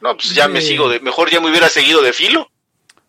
No, 0.01 0.15
pues 0.17 0.35
ya 0.35 0.49
me 0.49 0.61
sigo 0.61 0.89
de. 0.89 1.01
Mejor 1.01 1.31
ya 1.31 1.41
me 1.41 1.51
hubiera 1.51 1.69
seguido 1.69 2.03
de 2.03 2.13
filo. 2.13 2.51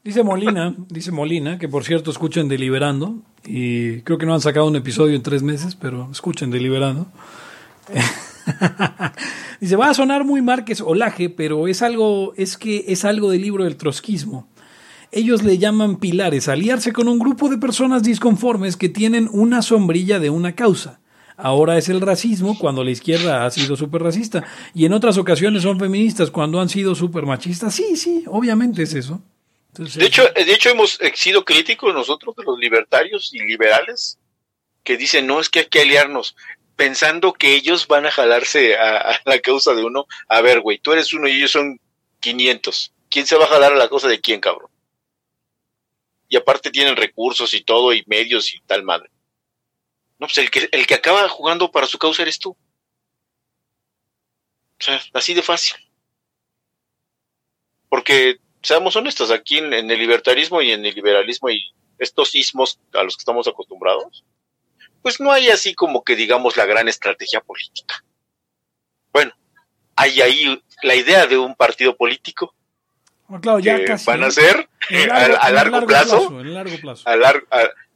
Dice 0.03 0.23
Molina, 0.23 0.75
dice 0.87 1.11
Molina, 1.11 1.57
que 1.57 1.67
por 1.67 1.83
cierto 1.83 2.11
escuchen 2.11 2.47
Deliberando, 2.47 3.23
y 3.43 4.01
creo 4.01 4.19
que 4.19 4.27
no 4.27 4.35
han 4.35 4.41
sacado 4.41 4.67
un 4.67 4.75
episodio 4.75 5.15
en 5.15 5.23
tres 5.23 5.41
meses, 5.41 5.75
pero 5.75 6.07
escuchen 6.11 6.51
Deliberando. 6.51 7.07
dice, 9.59 9.75
va 9.75 9.89
a 9.89 9.93
sonar 9.93 10.23
muy 10.23 10.41
Márquez 10.41 10.81
Olaje, 10.81 11.29
pero 11.29 11.67
es 11.67 11.81
algo, 11.81 12.33
es 12.37 12.57
que 12.57 12.85
es 12.87 13.05
algo 13.05 13.31
del 13.31 13.41
libro 13.41 13.63
del 13.63 13.77
trotskismo. 13.77 14.47
Ellos 15.11 15.43
le 15.43 15.57
llaman 15.57 15.97
pilares, 15.97 16.47
aliarse 16.47 16.91
con 16.91 17.07
un 17.07 17.19
grupo 17.19 17.49
de 17.49 17.57
personas 17.57 18.03
disconformes 18.03 18.75
que 18.75 18.89
tienen 18.89 19.29
una 19.31 19.61
sombrilla 19.61 20.19
de 20.19 20.29
una 20.29 20.55
causa. 20.55 20.99
Ahora 21.37 21.77
es 21.77 21.89
el 21.89 22.01
racismo 22.01 22.57
cuando 22.57 22.83
la 22.83 22.91
izquierda 22.91 23.45
ha 23.45 23.51
sido 23.51 23.75
súper 23.75 24.01
racista. 24.01 24.45
Y 24.73 24.85
en 24.85 24.93
otras 24.93 25.17
ocasiones 25.17 25.63
son 25.63 25.79
feministas 25.79 26.31
cuando 26.31 26.61
han 26.61 26.69
sido 26.69 26.95
súper 26.95 27.25
machistas. 27.25 27.75
Sí, 27.75 27.95
sí, 27.97 28.23
obviamente 28.27 28.83
es 28.83 28.93
eso. 28.93 29.21
De 29.77 30.05
hecho, 30.05 30.23
de 30.33 30.53
hecho 30.53 30.69
hemos 30.69 31.01
eh, 31.01 31.11
sido 31.15 31.43
críticos 31.43 31.93
nosotros 31.93 32.33
de 32.37 32.43
los 32.43 32.57
libertarios 32.57 33.33
y 33.33 33.39
liberales 33.39 34.17
que 34.85 34.95
dicen, 34.95 35.27
no, 35.27 35.41
es 35.41 35.49
que 35.49 35.59
hay 35.59 35.65
que 35.65 35.81
aliarnos, 35.81 36.35
pensando 36.75 37.33
que 37.33 37.55
ellos 37.55 37.87
van 37.87 38.05
a 38.05 38.11
jalarse 38.11 38.77
a, 38.77 39.19
la 39.25 39.39
causa 39.39 39.73
de 39.73 39.83
uno. 39.83 40.05
A 40.27 40.41
ver, 40.41 40.61
güey, 40.61 40.79
tú 40.79 40.91
eres 40.93 41.13
uno 41.13 41.27
y 41.27 41.33
ellos 41.33 41.51
son 41.51 41.79
500. 42.19 42.93
¿Quién 43.09 43.25
se 43.25 43.35
va 43.35 43.45
a 43.45 43.49
jalar 43.49 43.73
a 43.73 43.77
la 43.77 43.89
causa 43.89 44.07
de 44.07 44.19
quién, 44.19 44.41
cabrón? 44.41 44.69
Y 46.27 46.37
aparte 46.37 46.71
tienen 46.71 46.95
recursos 46.95 47.53
y 47.53 47.63
todo, 47.63 47.93
y 47.93 48.03
medios 48.07 48.53
y 48.53 48.59
tal 48.61 48.83
madre. 48.83 49.09
No, 50.17 50.27
pues 50.27 50.37
el 50.37 50.49
que, 50.49 50.69
el 50.71 50.87
que 50.87 50.95
acaba 50.95 51.27
jugando 51.29 51.71
para 51.71 51.87
su 51.87 51.97
causa 51.97 52.23
eres 52.23 52.39
tú. 52.39 52.51
O 54.79 54.83
sea, 54.83 55.01
así 55.13 55.33
de 55.33 55.43
fácil. 55.43 55.77
Porque, 57.89 58.39
seamos 58.61 58.95
honestos, 58.95 59.31
aquí 59.31 59.59
en, 59.59 59.73
en 59.73 59.89
el 59.89 59.99
libertarismo 59.99 60.61
y 60.61 60.71
en 60.71 60.85
el 60.85 60.95
liberalismo 60.95 61.49
y 61.49 61.73
estos 61.99 62.35
ismos 62.35 62.79
a 62.93 63.03
los 63.03 63.15
que 63.15 63.21
estamos 63.21 63.47
acostumbrados, 63.47 64.25
pues 65.05 65.19
no 65.19 65.31
hay 65.31 65.49
así 65.49 65.75
como 65.75 66.03
que 66.03 66.15
digamos 66.15 66.57
la 66.57 66.65
gran 66.65 66.87
estrategia 66.87 67.39
política. 67.39 68.03
Bueno, 69.13 69.33
hay 69.95 70.19
ahí 70.19 70.63
la 70.81 70.95
idea 70.95 71.27
de 71.27 71.37
un 71.37 71.53
partido 71.53 71.95
político 71.95 72.55
Ah, 73.29 73.39
claro, 73.39 73.59
ya 73.59 73.77
que 73.77 73.85
casi, 73.85 74.07
van 74.07 74.23
a 74.23 74.31
ser 74.31 74.67
En 74.89 75.11
a, 75.11 75.51
largo, 75.51 75.85
plazo, 75.85 76.29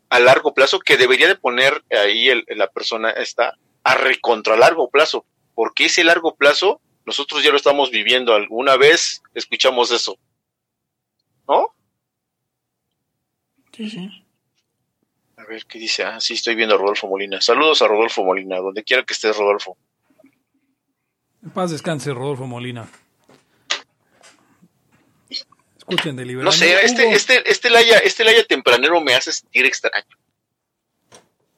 a 0.09 0.19
largo 0.19 0.53
plazo 0.53 0.79
que 0.79 0.97
debería 0.97 1.27
de 1.27 1.35
poner 1.35 1.83
ahí 1.89 2.29
el- 2.29 2.45
la 2.49 2.67
persona 2.69 3.09
está 3.09 3.55
a 3.83 3.95
recontra 3.95 4.55
largo 4.55 4.91
plazo, 4.91 5.25
porque 5.55 5.85
ese 5.85 6.03
largo 6.03 6.35
plazo 6.35 6.79
nosotros 7.07 7.41
ya 7.43 7.49
lo 7.49 7.57
estamos 7.57 7.89
viviendo. 7.89 8.35
Alguna 8.35 8.77
vez 8.77 9.23
escuchamos 9.33 9.89
eso. 9.89 10.15
¿No? 11.47 11.73
Sí, 13.75 13.89
sí. 13.89 14.25
A 15.49 15.51
ver, 15.51 15.65
¿qué 15.65 15.79
dice? 15.79 16.03
Ah, 16.03 16.19
sí, 16.19 16.35
estoy 16.35 16.53
viendo 16.53 16.75
a 16.75 16.77
Rodolfo 16.77 17.07
Molina. 17.07 17.41
Saludos 17.41 17.81
a 17.81 17.87
Rodolfo 17.87 18.23
Molina, 18.23 18.57
donde 18.57 18.83
quiera 18.83 19.01
que 19.03 19.15
estés, 19.15 19.35
Rodolfo. 19.35 19.75
En 21.43 21.49
paz 21.49 21.71
descanse, 21.71 22.13
Rodolfo 22.13 22.45
Molina. 22.45 22.87
Escuchen 25.79 26.15
No 26.15 26.19
deliberando. 26.19 26.51
sé, 26.51 26.85
este, 26.85 27.05
Hugo, 27.07 27.15
este, 27.15 27.49
este 27.49 27.69
Laya, 27.71 27.97
este 27.97 28.23
Laya 28.23 28.43
tempranero 28.43 29.01
me 29.01 29.15
hace 29.15 29.31
sentir 29.31 29.65
extraño. 29.65 30.05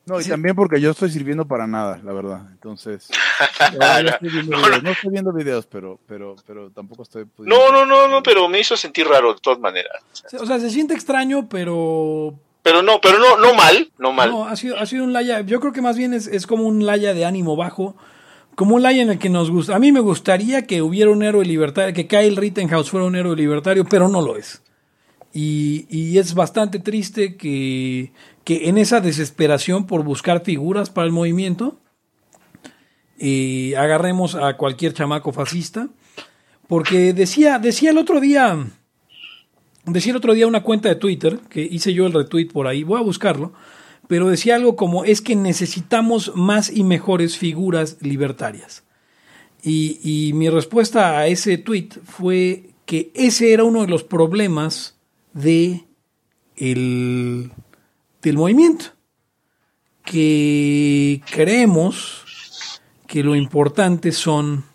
No, 0.06 0.22
y 0.22 0.24
Sí. 0.24 0.30
también 0.30 0.56
porque 0.56 0.80
yo 0.80 0.92
estoy 0.92 1.12
sirviendo 1.12 1.46
para 1.46 1.68
nada, 1.68 2.00
la 2.02 2.14
verdad. 2.14 2.48
Entonces, 2.50 3.10
estoy 3.10 3.78
No, 4.50 4.70
no. 4.70 4.82
no 4.82 4.92
estoy 4.92 5.10
viendo 5.12 5.34
videos, 5.34 5.66
pero, 5.68 6.00
pero, 6.08 6.38
pero 6.48 6.72
tampoco 6.72 7.04
estoy. 7.04 7.26
pudiendo- 7.26 7.58
No, 7.58 7.72
no, 7.74 7.86
no, 7.86 8.08
no, 8.08 8.24
pero 8.24 8.48
me 8.48 8.62
hizo 8.62 8.78
sentir 8.78 9.06
raro 9.06 9.34
de 9.34 9.42
todas 9.42 9.60
maneras. 9.60 10.02
O 10.40 10.46
sea, 10.46 10.60
se 10.62 10.70
siente 10.70 10.94
extraño, 10.94 11.50
pero 11.50 12.40
Pero 12.64 12.84
no, 12.84 13.02
pero 13.02 13.18
no, 13.18 13.38
no 13.38 13.54
mal, 13.54 13.92
no 13.98 14.12
mal. 14.12 14.30
No, 14.30 14.46
ha 14.46 14.56
sido, 14.56 14.78
ha 14.78 14.86
sido 14.86 15.04
un 15.04 15.14
Laya, 15.14 15.42
yo 15.42 15.60
creo 15.60 15.74
que 15.74 15.82
más 15.82 15.98
bien 15.98 16.14
es, 16.14 16.28
es 16.28 16.46
como 16.46 16.68
un 16.68 16.86
Laya 16.86 17.14
de 17.14 17.26
ánimo 17.26 17.56
bajo, 17.56 17.96
como 18.56 18.76
un 18.76 18.84
Laya 18.84 19.02
en 19.02 19.10
el 19.10 19.20
que 19.20 19.30
nos 19.30 19.50
gusta. 19.50 19.76
A 19.76 19.80
mí 19.80 19.92
me 19.92 20.00
gustaría 20.00 20.68
que 20.68 20.82
hubiera 20.82 21.10
un 21.10 21.24
héroe 21.24 21.44
libertario, 21.44 21.94
que 21.94 22.08
Kyle 22.08 22.36
Rittenhouse 22.36 22.90
fuera 22.90 23.08
un 23.08 23.16
héroe 23.16 23.36
libertario, 23.36 23.86
pero 23.86 24.08
no 24.10 24.22
lo 24.22 24.38
es. 24.38 24.62
Y, 25.34 25.88
y 25.90 26.18
es 26.18 26.34
bastante 26.36 26.80
triste 26.80 27.38
que, 27.38 28.12
que 28.44 28.70
en 28.70 28.78
esa 28.78 29.02
desesperación 29.02 29.88
por 29.88 30.04
buscar 30.04 30.44
figuras 30.44 30.90
para 30.90 31.08
el 31.08 31.14
movimiento, 31.14 31.80
eh, 33.18 33.76
agarremos 33.78 34.36
a 34.36 34.58
cualquier 34.58 34.94
chamaco 34.94 35.32
fascista. 35.32 35.90
Porque 36.68 37.14
decía, 37.14 37.60
decía 37.60 37.92
el 37.92 37.98
otro 37.98 38.20
día, 38.20 38.58
decía 39.86 40.12
el 40.12 40.18
otro 40.18 40.34
día 40.34 40.48
una 40.48 40.64
cuenta 40.64 40.90
de 40.90 40.96
Twitter, 40.96 41.40
que 41.50 41.62
hice 41.62 41.94
yo 41.94 42.06
el 42.06 42.14
retweet 42.14 42.48
por 42.48 42.68
ahí, 42.68 42.84
voy 42.84 43.00
a 43.00 43.04
buscarlo, 43.04 43.54
pero 44.08 44.30
decía 44.30 44.56
algo 44.56 44.76
como 44.76 45.06
es 45.06 45.22
que 45.22 45.36
necesitamos 45.36 46.34
más 46.36 46.70
y 46.70 46.84
mejores 46.84 47.38
figuras 47.38 47.98
libertarias. 48.02 48.84
Y, 49.64 50.32
mi 50.34 50.50
respuesta 50.50 51.20
a 51.20 51.28
ese 51.28 51.58
tweet 51.58 51.90
fue 52.04 52.72
que 52.86 53.12
ese 53.14 53.54
era 53.54 53.64
uno 53.64 53.82
de 53.82 53.88
los 53.88 54.04
problemas 54.04 54.98
de 55.34 55.86
el, 56.56 57.52
del 58.22 58.38
movimiento. 58.38 58.86
Que 60.04 61.22
creemos 61.32 62.82
que 63.08 63.24
lo 63.24 63.36
importante 63.36 64.12
son 64.12 64.66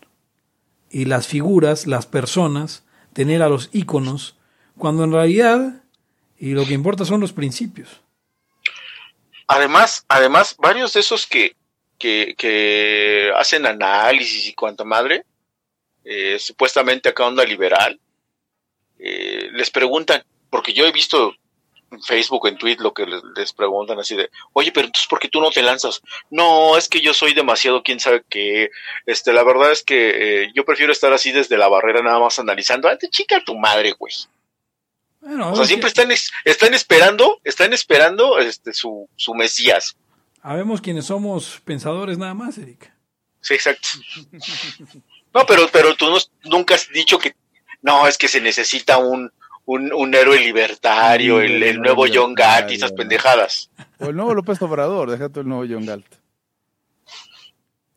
eh, 0.90 1.04
las 1.04 1.26
figuras, 1.26 1.86
las 1.86 2.06
personas, 2.06 2.84
tener 3.12 3.42
a 3.42 3.48
los 3.48 3.70
íconos, 3.72 4.36
cuando 4.78 5.04
en 5.04 5.12
realidad 5.12 5.82
y 6.38 6.50
lo 6.50 6.66
que 6.66 6.74
importa 6.74 7.04
son 7.04 7.20
los 7.20 7.32
principios. 7.32 8.00
Además, 9.46 10.04
además, 10.08 10.56
varios 10.58 10.92
de 10.92 11.00
esos 11.00 11.26
que, 11.26 11.54
que, 11.98 13.32
hacen 13.36 13.64
análisis 13.64 14.46
y 14.48 14.54
cuanta 14.54 14.84
madre, 14.84 15.24
eh, 16.04 16.38
supuestamente 16.38 17.08
acá 17.08 17.26
onda 17.26 17.44
liberal, 17.44 17.98
eh, 18.98 19.48
les 19.52 19.70
preguntan, 19.70 20.24
porque 20.50 20.72
yo 20.72 20.84
he 20.84 20.92
visto 20.92 21.34
en 21.92 22.02
Facebook, 22.02 22.48
en 22.48 22.58
Twitter, 22.58 22.82
lo 22.82 22.92
que 22.92 23.06
les, 23.06 23.22
les 23.36 23.52
preguntan 23.52 23.98
así 24.00 24.16
de, 24.16 24.28
oye, 24.52 24.72
pero 24.72 24.86
entonces, 24.86 25.06
¿por 25.06 25.20
qué 25.20 25.28
tú 25.28 25.40
no 25.40 25.50
te 25.50 25.62
lanzas? 25.62 26.02
No, 26.30 26.76
es 26.76 26.88
que 26.88 27.00
yo 27.00 27.14
soy 27.14 27.32
demasiado, 27.32 27.82
quién 27.84 28.00
sabe 28.00 28.24
qué. 28.28 28.70
Este, 29.06 29.32
la 29.32 29.44
verdad 29.44 29.70
es 29.70 29.84
que 29.84 30.44
eh, 30.44 30.52
yo 30.54 30.64
prefiero 30.64 30.92
estar 30.92 31.12
así 31.12 31.30
desde 31.30 31.56
la 31.56 31.68
barrera 31.68 32.02
nada 32.02 32.18
más 32.18 32.38
analizando. 32.40 32.88
Ah, 32.88 32.98
te 32.98 33.08
chica 33.08 33.42
tu 33.44 33.56
madre, 33.56 33.92
güey. 33.92 34.12
Bueno, 35.26 35.52
O 35.52 35.56
sea, 35.56 35.64
siempre 35.66 35.86
que 35.88 36.00
están, 36.00 36.10
es- 36.12 36.30
están 36.44 36.72
esperando, 36.74 37.40
están 37.42 37.72
esperando 37.72 38.38
este, 38.38 38.72
su, 38.72 39.08
su 39.16 39.34
Mesías. 39.34 39.96
Habemos 40.40 40.80
quienes 40.80 41.06
somos 41.06 41.60
pensadores 41.64 42.16
nada 42.16 42.32
más, 42.34 42.56
Eric. 42.58 42.92
Sí, 43.40 43.54
exacto. 43.54 43.88
No, 45.34 45.44
pero, 45.46 45.68
pero 45.72 45.94
tú 45.96 46.08
no- 46.08 46.18
nunca 46.50 46.76
has 46.76 46.88
dicho 46.90 47.18
que 47.18 47.34
no, 47.82 48.06
es 48.06 48.16
que 48.18 48.28
se 48.28 48.40
necesita 48.40 48.98
un, 48.98 49.32
un, 49.64 49.92
un 49.92 50.14
héroe 50.14 50.38
libertario, 50.38 51.40
Sí, 51.40 51.46
el, 51.46 51.80
nuevo 51.80 52.06
John 52.12 52.34
Gatti, 52.34 52.74
esas 52.74 52.90
libertario. 52.92 52.96
pendejadas. 52.96 53.70
O 53.98 54.06
el 54.06 54.16
nuevo 54.16 54.34
López 54.34 54.62
Obrador, 54.62 55.10
déjate 55.10 55.40
el 55.40 55.48
nuevo 55.48 55.64
John 55.68 55.84
Galt. 55.86 56.06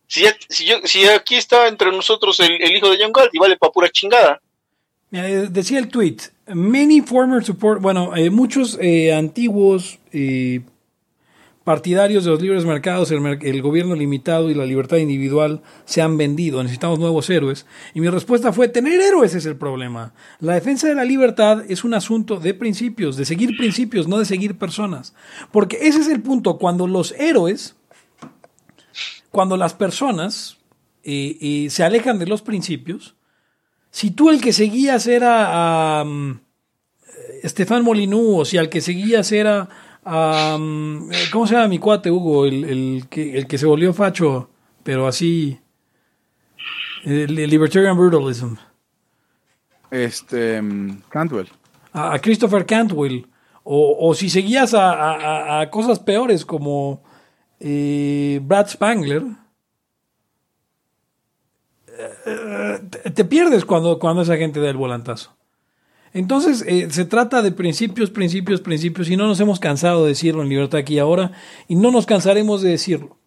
Si, 0.07 0.25
si, 0.49 0.65
yo- 0.65 0.81
si 0.85 1.07
aquí 1.07 1.35
está 1.35 1.67
entre 1.67 1.91
nosotros 1.91 2.39
el, 2.39 2.61
el 2.61 2.75
hijo 2.75 2.89
de 2.89 2.97
John 3.01 3.11
Gatti, 3.13 3.37
vale 3.37 3.57
pa' 3.57 3.71
pura 3.71 3.89
chingada. 3.89 4.41
Decía 5.11 5.79
el 5.79 5.87
tweet, 5.87 6.17
many 6.53 7.01
former 7.01 7.43
support, 7.43 7.81
bueno, 7.81 8.15
eh, 8.15 8.29
muchos 8.29 8.77
eh, 8.79 9.11
antiguos 9.11 9.97
eh, 10.11 10.61
partidarios 11.63 12.25
de 12.25 12.29
los 12.29 12.41
libres 12.41 12.63
mercados, 12.63 13.09
el, 13.09 13.61
gobierno 13.63 13.95
limitado 13.95 14.51
y 14.51 14.53
la 14.53 14.65
libertad 14.65 14.97
individual 14.97 15.63
se 15.85 16.03
han 16.03 16.15
vendido, 16.15 16.61
necesitamos 16.61 16.99
nuevos 16.99 17.27
héroes. 17.31 17.65
Y 17.95 18.01
mi 18.01 18.09
respuesta 18.09 18.53
fue, 18.53 18.67
tener 18.67 19.01
héroes 19.01 19.33
es 19.33 19.47
el 19.47 19.55
problema. 19.55 20.13
La 20.39 20.53
defensa 20.53 20.87
de 20.87 20.93
la 20.93 21.05
libertad 21.05 21.63
es 21.67 21.83
un 21.83 21.95
asunto 21.95 22.39
de 22.39 22.53
principios, 22.53 23.17
de 23.17 23.25
seguir 23.25 23.57
principios, 23.57 24.07
no 24.07 24.19
de 24.19 24.25
seguir 24.25 24.59
personas. 24.59 25.15
Porque 25.51 25.79
ese 25.81 26.01
es 26.01 26.07
el 26.07 26.21
punto, 26.21 26.59
cuando 26.59 26.85
los 26.85 27.13
héroes, 27.13 27.75
cuando 29.31 29.57
las 29.57 29.73
personas 29.73 30.57
se 31.03 31.83
alejan 31.83 32.19
de 32.19 32.27
los 32.27 32.43
principios, 32.43 33.15
si 33.91 34.11
tú 34.11 34.29
el 34.29 34.41
que 34.41 34.53
seguías 34.53 35.07
era 35.07 35.99
a 35.99 36.03
um, 36.03 36.39
Estefan 37.43 37.83
Molinú, 37.83 38.39
o 38.39 38.45
si 38.45 38.57
al 38.57 38.69
que 38.69 38.81
seguías 38.81 39.31
era 39.31 39.67
a, 40.03 40.55
um, 40.57 41.11
eh, 41.11 41.15
¿cómo 41.31 41.47
se 41.47 41.55
llama 41.55 41.67
mi 41.67 41.79
cuate, 41.79 42.11
Hugo? 42.11 42.45
El, 42.45 42.63
el 42.65 43.07
que, 43.09 43.37
el 43.37 43.47
que 43.47 43.57
se 43.57 43.65
volvió 43.65 43.93
facho, 43.93 44.49
pero 44.83 45.07
así, 45.07 45.59
el, 47.03 47.33
Libertarian 47.35 47.97
Brutalism, 47.97 48.55
Este, 49.91 50.61
mm, 50.61 51.01
Cantwell. 51.09 51.47
a, 51.93 52.13
a 52.13 52.19
Christopher 52.19 52.65
Cantwell, 52.65 53.25
o, 53.63 53.97
o 53.99 54.13
si 54.13 54.29
seguías 54.29 54.73
a, 54.73 55.61
a- 55.61 55.69
cosas 55.69 55.99
peores 55.99 56.45
como 56.45 57.03
eh, 57.59 58.39
Brad 58.43 58.67
Spangler, 58.67 59.23
te, 63.13 63.25
pierdes 63.25 63.65
cuando, 63.65 63.99
cuando 63.99 64.21
esa 64.21 64.37
gente 64.37 64.59
da 64.59 64.69
el 64.69 64.77
volantazo. 64.77 65.35
Entonces, 66.13 66.63
eh, 66.67 66.87
se 66.89 67.05
trata 67.05 67.41
de 67.41 67.51
principios, 67.51 68.09
principios, 68.09 68.61
principios, 68.61 69.09
y 69.09 69.17
no 69.17 69.27
nos 69.27 69.39
hemos 69.39 69.59
cansado 69.59 70.03
de 70.03 70.09
decirlo 70.09 70.41
en 70.41 70.49
Libertad 70.49 70.79
aquí 70.79 70.95
y 70.95 70.99
ahora, 70.99 71.33
y 71.67 71.75
no 71.75 71.91
nos 71.91 72.05
cansaremos 72.05 72.61
de 72.61 72.71
decirlo. 72.71 73.17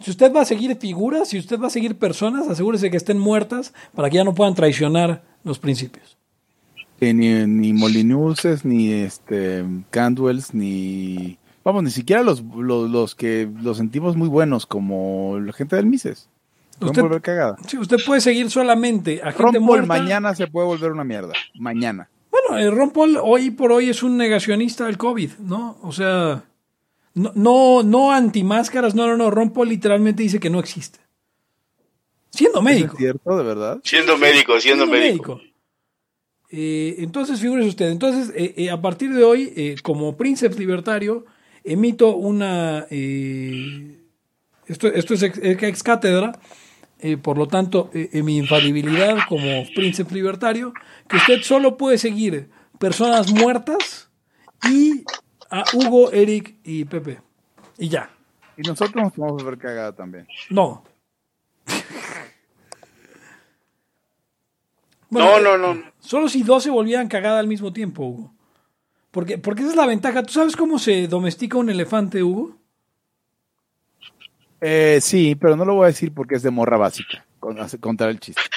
Si 0.00 0.10
usted 0.10 0.34
va 0.34 0.42
a 0.42 0.44
seguir 0.44 0.76
figuras, 0.76 1.28
si 1.28 1.38
usted 1.38 1.58
va 1.58 1.68
a 1.68 1.70
seguir 1.70 1.96
personas, 1.98 2.46
asegúrese 2.48 2.90
que 2.90 2.98
estén 2.98 3.18
muertas 3.18 3.72
para 3.94 4.10
que 4.10 4.16
ya 4.16 4.24
no 4.24 4.34
puedan 4.34 4.54
traicionar 4.54 5.24
los 5.44 5.58
principios. 5.58 6.18
Ni, 7.00 7.12
ni 7.12 7.72
Molinuses, 7.72 8.64
ni 8.64 8.92
este 8.92 9.64
Cantwells, 9.90 10.54
ni. 10.54 11.38
Vamos, 11.62 11.82
ni 11.82 11.90
siquiera 11.90 12.22
los, 12.22 12.42
los, 12.42 12.90
los 12.90 13.14
que 13.14 13.48
los 13.62 13.78
sentimos 13.78 14.16
muy 14.16 14.28
buenos, 14.28 14.66
como 14.66 15.38
la 15.40 15.52
gente 15.52 15.76
del 15.76 15.86
Mises. 15.86 16.28
Usted- 16.80 17.02
volver 17.02 17.20
cagada. 17.22 17.56
Sí, 17.66 17.78
usted 17.78 17.98
puede 18.04 18.20
seguir 18.20 18.50
solamente 18.50 19.20
a 19.22 19.26
gente 19.32 19.42
Ron 19.42 19.52
Paul 19.52 19.62
muerta. 19.62 19.86
mañana 19.86 20.34
se 20.34 20.46
puede 20.46 20.66
volver 20.66 20.92
una 20.92 21.04
mierda. 21.04 21.32
Mañana. 21.54 22.08
Bueno, 22.30 22.58
eh, 22.58 22.70
Ron 22.70 22.90
Paul 22.90 23.18
hoy 23.22 23.50
por 23.50 23.70
hoy 23.72 23.88
es 23.90 24.02
un 24.02 24.16
negacionista 24.16 24.86
del 24.86 24.98
COVID, 24.98 25.30
¿no? 25.40 25.78
O 25.82 25.92
sea, 25.92 26.42
no, 27.14 27.32
no, 27.34 27.82
no 27.84 28.10
antimáscaras, 28.12 28.94
no, 28.94 29.06
no, 29.06 29.16
no. 29.16 29.30
Ron 29.30 29.50
Paul 29.52 29.68
literalmente 29.68 30.22
dice 30.24 30.40
que 30.40 30.50
no 30.50 30.58
existe. 30.58 30.98
Siendo 32.30 32.58
¿Eso 32.58 32.62
médico. 32.62 32.92
¿Es 32.94 32.98
cierto, 32.98 33.36
de 33.36 33.44
verdad? 33.44 33.80
Siendo 33.84 34.18
médico, 34.18 34.58
siendo 34.60 34.86
médico. 34.86 35.40
Eh, 36.50 36.96
entonces, 36.98 37.40
figúrese 37.40 37.68
usted. 37.68 37.90
Entonces, 37.90 38.32
eh, 38.36 38.54
eh, 38.56 38.70
a 38.70 38.80
partir 38.80 39.12
de 39.14 39.22
hoy, 39.24 39.52
eh, 39.56 39.76
como 39.82 40.16
príncipe 40.16 40.54
libertario, 40.56 41.24
emito 41.62 42.14
una. 42.16 42.86
eh, 42.90 43.98
esto, 44.66 44.88
esto 44.88 45.14
es 45.14 45.22
ex, 45.22 45.38
ex 45.42 45.82
cátedra. 45.82 46.38
Eh, 46.98 47.16
por 47.16 47.36
lo 47.38 47.46
tanto, 47.46 47.90
eh, 47.92 48.10
en 48.12 48.24
mi 48.24 48.38
infalibilidad 48.38 49.18
como 49.28 49.64
príncipe 49.74 50.14
libertario, 50.14 50.72
que 51.08 51.16
usted 51.16 51.42
solo 51.42 51.76
puede 51.76 51.98
seguir 51.98 52.50
personas 52.78 53.30
muertas 53.32 54.10
y 54.68 55.04
a 55.50 55.64
Hugo, 55.72 56.10
Eric 56.12 56.56
y 56.64 56.84
Pepe. 56.84 57.20
Y 57.78 57.88
ya. 57.88 58.10
Y 58.56 58.62
nosotros 58.62 59.02
nos 59.02 59.12
podemos 59.12 59.42
volver 59.42 59.58
cagada 59.58 59.92
también. 59.94 60.26
No. 60.50 60.84
No, 65.10 65.38
no, 65.38 65.56
no. 65.56 65.80
Solo 66.00 66.28
si 66.28 66.42
dos 66.42 66.64
se 66.64 66.70
volvieran 66.70 67.06
cagada 67.06 67.38
al 67.38 67.46
mismo 67.46 67.72
tiempo, 67.72 68.04
Hugo. 68.04 68.34
Porque, 69.12 69.38
porque 69.38 69.62
esa 69.62 69.70
es 69.70 69.76
la 69.76 69.86
ventaja. 69.86 70.24
¿Tú 70.24 70.32
sabes 70.32 70.56
cómo 70.56 70.80
se 70.80 71.06
domestica 71.06 71.56
un 71.56 71.70
elefante, 71.70 72.24
Hugo? 72.24 72.56
Eh, 74.66 74.98
sí, 75.02 75.34
pero 75.34 75.56
no 75.56 75.66
lo 75.66 75.74
voy 75.74 75.84
a 75.84 75.88
decir 75.88 76.12
porque 76.14 76.36
es 76.36 76.42
de 76.42 76.50
morra 76.50 76.78
básica. 76.78 77.24
con- 77.38 77.58
contar 77.80 78.08
el 78.08 78.18
chiste. 78.20 78.40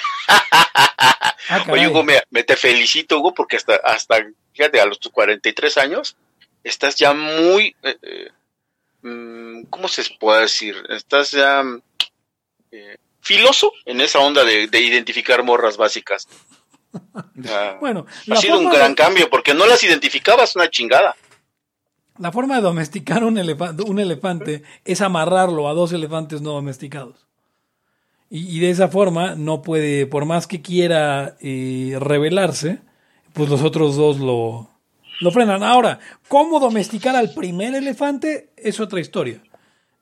Ah. 1.50 1.64
Oye, 1.70 1.88
Hugo, 1.88 2.04
me, 2.04 2.20
me 2.28 2.42
te 2.44 2.56
felicito, 2.56 3.18
Hugo, 3.18 3.32
porque 3.32 3.56
hasta, 3.56 3.76
hasta, 3.76 4.16
fíjate, 4.52 4.80
a 4.82 4.84
los 4.84 5.00
tus 5.00 5.10
43 5.10 5.78
años, 5.78 6.14
estás 6.62 6.96
ya 6.96 7.14
muy, 7.14 7.74
eh, 7.82 7.96
eh, 8.02 8.28
mm, 9.00 9.62
¿cómo 9.70 9.88
se 9.88 10.04
puede 10.20 10.42
decir? 10.42 10.76
Estás 10.90 11.30
ya 11.30 11.62
eh, 12.70 12.96
filoso 13.22 13.72
en 13.86 14.02
esa 14.02 14.18
onda 14.18 14.44
de, 14.44 14.66
de 14.66 14.80
identificar 14.80 15.42
morras 15.42 15.76
básicas. 15.78 16.28
Ah, 17.48 17.76
Bueno, 17.80 18.04
ha 18.30 18.36
sido 18.36 18.58
un 18.58 18.68
gran 18.70 18.90
de, 18.92 18.96
cambio, 19.02 19.30
porque 19.30 19.54
no 19.54 19.64
las 19.66 19.82
identificabas, 19.82 20.54
una 20.56 20.68
chingada. 20.68 21.14
La 22.18 22.32
forma 22.32 22.56
de 22.56 22.62
domesticar 22.62 23.24
un, 23.24 23.36
elefa- 23.36 23.74
un 23.86 23.98
elefante 23.98 24.62
es 24.84 25.00
amarrarlo 25.00 25.68
a 25.68 25.74
dos 25.74 25.92
elefantes 25.92 26.40
no 26.40 26.52
domesticados. 26.52 27.26
Y, 28.30 28.56
y 28.56 28.60
de 28.60 28.70
esa 28.70 28.88
forma 28.88 29.34
no 29.34 29.62
puede, 29.62 30.06
por 30.06 30.24
más 30.26 30.46
que 30.46 30.60
quiera 30.60 31.36
eh, 31.40 31.96
rebelarse, 32.00 32.80
pues 33.32 33.48
los 33.48 33.62
otros 33.62 33.96
dos 33.96 34.18
lo, 34.18 34.68
lo 35.20 35.30
frenan. 35.30 35.62
Ahora, 35.62 35.98
¿cómo 36.28 36.60
domesticar 36.60 37.16
al 37.16 37.32
primer 37.32 37.74
elefante? 37.74 38.50
Es 38.56 38.80
otra 38.80 39.00
historia. 39.00 39.40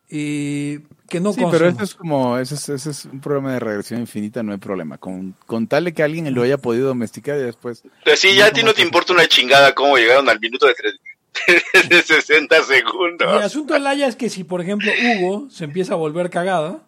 Eh, 0.09 0.81
que 1.09 1.21
no 1.21 1.33
Sí, 1.33 1.43
pero 1.51 1.69
eso 1.69 1.83
es 1.85 1.95
como, 1.95 2.39
ese 2.39 2.55
es, 2.57 2.69
ese 2.69 2.91
es 2.91 3.05
un 3.05 3.21
programa 3.21 3.53
de 3.53 3.61
regresión 3.61 4.01
infinita, 4.01 4.43
no 4.43 4.53
hay 4.53 4.59
problema. 4.59 4.99
Con, 4.99 5.35
con 5.47 5.67
tal 5.69 5.85
de 5.85 5.95
que 5.95 6.03
alguien 6.03 6.33
lo 6.35 6.43
haya 6.43 6.59
podido 6.59 6.89
domesticar 6.89 7.39
y 7.39 7.43
después... 7.43 7.83
Pues 8.05 8.19
sí, 8.21 8.35
ya 8.35 8.47
a 8.47 8.51
ti 8.51 8.63
no 8.63 8.73
te 8.73 8.83
importa 8.83 9.13
una 9.13 9.27
chingada 9.27 9.75
cómo 9.75 9.97
llegaron 9.97 10.29
al 10.29 10.41
minuto 10.41 10.67
de, 10.67 10.75
tres- 10.75 10.99
de 11.89 12.03
60 12.03 12.57
Y 12.57 12.59
el 12.59 12.65
segundos. 12.65 13.43
asunto 13.45 13.75
de 13.75 13.81
Laia 13.81 14.07
es 14.07 14.17
que 14.17 14.29
si, 14.31 14.45
por 14.45 14.61
ejemplo, 14.61 14.91
Hugo 14.93 15.49
se 15.51 15.65
empieza 15.65 15.93
a 15.95 15.97
volver 15.97 16.31
cagada, 16.31 16.87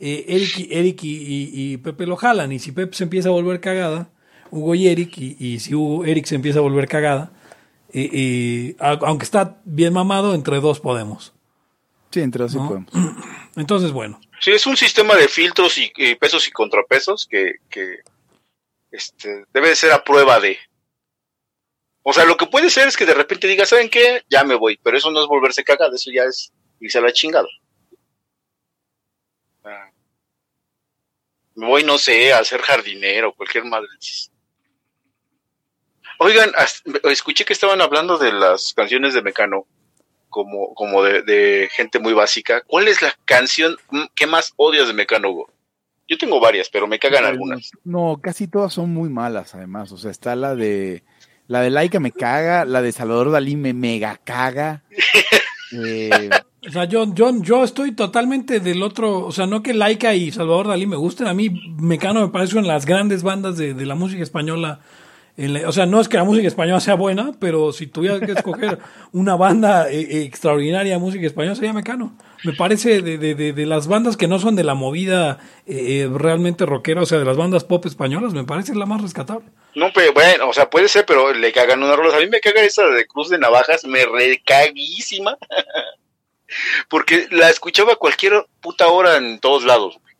eh, 0.00 0.24
Eric, 0.28 0.58
y- 0.58 0.68
Eric 0.70 1.02
y, 1.04 1.16
y- 1.16 1.50
y 1.72 1.76
Pepe 1.78 2.06
lo 2.06 2.16
jalan. 2.16 2.52
Y 2.52 2.58
si 2.58 2.72
Pepe 2.72 2.94
se 2.96 3.04
empieza 3.04 3.28
a 3.28 3.32
volver 3.32 3.60
cagada, 3.60 4.08
Hugo 4.50 4.74
y 4.74 4.88
Eric, 4.88 5.16
y, 5.18 5.36
y 5.38 5.60
si 5.60 5.74
Hugo, 5.74 6.04
Eric 6.04 6.26
se 6.26 6.34
empieza 6.34 6.58
a 6.58 6.62
volver 6.62 6.88
cagada, 6.88 7.32
eh, 7.92 8.10
eh, 8.12 8.76
aunque 8.80 9.24
está 9.24 9.58
bien 9.64 9.92
mamado, 9.92 10.34
entre 10.34 10.60
dos 10.60 10.80
podemos. 10.80 11.32
Sí, 12.10 12.20
entre 12.20 12.44
así 12.44 12.56
No. 12.56 12.68
podemos. 12.68 12.92
Entonces, 13.56 13.92
bueno. 13.92 14.20
Sí, 14.40 14.50
es 14.50 14.66
un 14.66 14.76
sistema 14.76 15.14
de 15.16 15.28
filtros 15.28 15.78
y, 15.78 15.90
y 15.96 16.14
pesos 16.16 16.46
y 16.48 16.50
contrapesos 16.50 17.26
que, 17.30 17.54
que 17.70 17.98
este, 18.90 19.44
debe 19.52 19.68
de 19.70 19.76
ser 19.76 19.92
a 19.92 20.04
prueba 20.04 20.38
de. 20.40 20.58
O 22.06 22.12
sea, 22.12 22.26
lo 22.26 22.36
que 22.36 22.46
puede 22.46 22.68
ser 22.68 22.86
es 22.86 22.98
que 22.98 23.06
de 23.06 23.14
repente 23.14 23.48
diga, 23.48 23.64
¿saben 23.64 23.88
qué? 23.88 24.24
Ya 24.28 24.44
me 24.44 24.54
voy, 24.54 24.78
pero 24.82 24.98
eso 24.98 25.10
no 25.10 25.22
es 25.22 25.26
volverse 25.26 25.64
cagada, 25.64 25.94
eso 25.94 26.10
ya 26.12 26.24
es 26.24 26.52
irse 26.78 26.98
a 26.98 27.00
la 27.00 27.12
chingada. 27.12 27.48
Ah. 29.64 29.90
Me 31.54 31.66
voy, 31.66 31.82
no 31.82 31.96
sé, 31.96 32.34
a 32.34 32.44
ser 32.44 32.60
jardinero, 32.60 33.32
cualquier 33.32 33.64
madre. 33.64 33.88
Oigan, 36.18 36.52
escuché 37.04 37.46
que 37.46 37.54
estaban 37.54 37.80
hablando 37.80 38.18
de 38.18 38.32
las 38.32 38.74
canciones 38.74 39.14
de 39.14 39.22
Mecano 39.22 39.66
como, 40.28 40.74
como 40.74 41.02
de, 41.02 41.22
de 41.22 41.70
gente 41.72 41.98
muy 42.00 42.12
básica. 42.12 42.60
¿Cuál 42.66 42.88
es 42.88 43.00
la 43.00 43.16
canción 43.24 43.78
mm, 43.90 44.04
que 44.14 44.26
más 44.26 44.52
odias 44.56 44.88
de 44.88 44.92
Mecano, 44.92 45.30
Hugo? 45.30 45.50
Yo 46.06 46.18
tengo 46.18 46.38
varias, 46.38 46.68
pero 46.68 46.86
me 46.86 46.98
cagan 46.98 47.24
algunas. 47.24 47.70
No, 47.82 48.20
casi 48.22 48.46
todas 48.46 48.74
son 48.74 48.90
muy 48.90 49.08
malas, 49.08 49.54
además. 49.54 49.90
O 49.90 49.96
sea, 49.96 50.10
está 50.10 50.36
la 50.36 50.54
de... 50.54 51.02
La 51.46 51.60
de 51.60 51.70
Laika 51.70 52.00
me 52.00 52.12
caga, 52.12 52.64
la 52.64 52.80
de 52.82 52.92
Salvador 52.92 53.30
Dalí 53.30 53.56
me 53.56 53.72
mega 53.74 54.18
caga. 54.22 54.82
Eh, 55.76 56.30
O 56.68 56.70
sea, 56.70 56.84
yo, 56.84 57.12
yo, 57.14 57.32
yo 57.42 57.64
estoy 57.64 57.92
totalmente 57.92 58.60
del 58.60 58.80
otro. 58.80 59.26
O 59.26 59.32
sea, 59.32 59.46
no 59.46 59.60
que 59.60 59.74
Laika 59.74 60.14
y 60.14 60.30
Salvador 60.30 60.68
Dalí 60.68 60.86
me 60.86 60.94
gusten. 60.94 61.26
A 61.26 61.34
mí, 61.34 61.50
Mecano 61.78 62.20
me 62.20 62.28
parece 62.28 62.56
una 62.56 62.68
de 62.68 62.74
las 62.74 62.86
grandes 62.86 63.24
bandas 63.24 63.56
de, 63.56 63.74
de 63.74 63.84
la 63.86 63.96
música 63.96 64.22
española. 64.22 64.78
En 65.36 65.52
la- 65.52 65.68
o 65.68 65.72
sea, 65.72 65.84
no 65.86 66.00
es 66.00 66.08
que 66.08 66.16
la 66.16 66.22
música 66.24 66.46
española 66.46 66.78
sea 66.78 66.94
buena, 66.94 67.32
pero 67.40 67.72
si 67.72 67.88
tuviera 67.88 68.20
que 68.20 68.32
escoger 68.32 68.78
una 69.12 69.34
banda 69.34 69.90
eh, 69.90 70.00
eh, 70.00 70.22
extraordinaria 70.22 70.92
de 70.92 70.98
música 71.00 71.26
española, 71.26 71.56
sería 71.56 71.72
Mecano. 71.72 72.16
Me 72.44 72.52
parece 72.52 73.02
de, 73.02 73.18
de, 73.18 73.34
de, 73.34 73.52
de 73.52 73.66
las 73.66 73.88
bandas 73.88 74.16
que 74.16 74.28
no 74.28 74.38
son 74.38 74.54
de 74.54 74.62
la 74.64 74.74
movida 74.74 75.38
eh, 75.66 76.08
realmente 76.12 76.66
rockera, 76.66 77.02
o 77.02 77.06
sea, 77.06 77.18
de 77.18 77.24
las 77.24 77.36
bandas 77.36 77.64
pop 77.64 77.84
españolas, 77.86 78.32
me 78.34 78.44
parece 78.44 78.74
la 78.76 78.86
más 78.86 79.00
rescatable. 79.02 79.46
No, 79.74 79.86
pero 79.94 80.12
bueno, 80.12 80.48
o 80.50 80.52
sea, 80.52 80.70
puede 80.70 80.86
ser, 80.88 81.04
pero 81.06 81.32
le 81.32 81.50
cagan 81.52 81.82
unas 81.82 81.96
rolas. 81.96 82.14
A 82.14 82.18
mí 82.20 82.28
me 82.28 82.40
caga 82.40 82.60
esa 82.62 82.86
de 82.86 83.06
Cruz 83.06 83.28
de 83.30 83.38
Navajas, 83.38 83.84
me 83.86 84.04
recaguísima. 84.06 85.36
Porque 86.88 87.26
la 87.30 87.50
escuchaba 87.50 87.94
a 87.94 87.96
cualquier 87.96 88.46
puta 88.60 88.86
hora 88.88 89.16
en 89.16 89.40
todos 89.40 89.64
lados. 89.64 89.98
güey. 90.00 90.14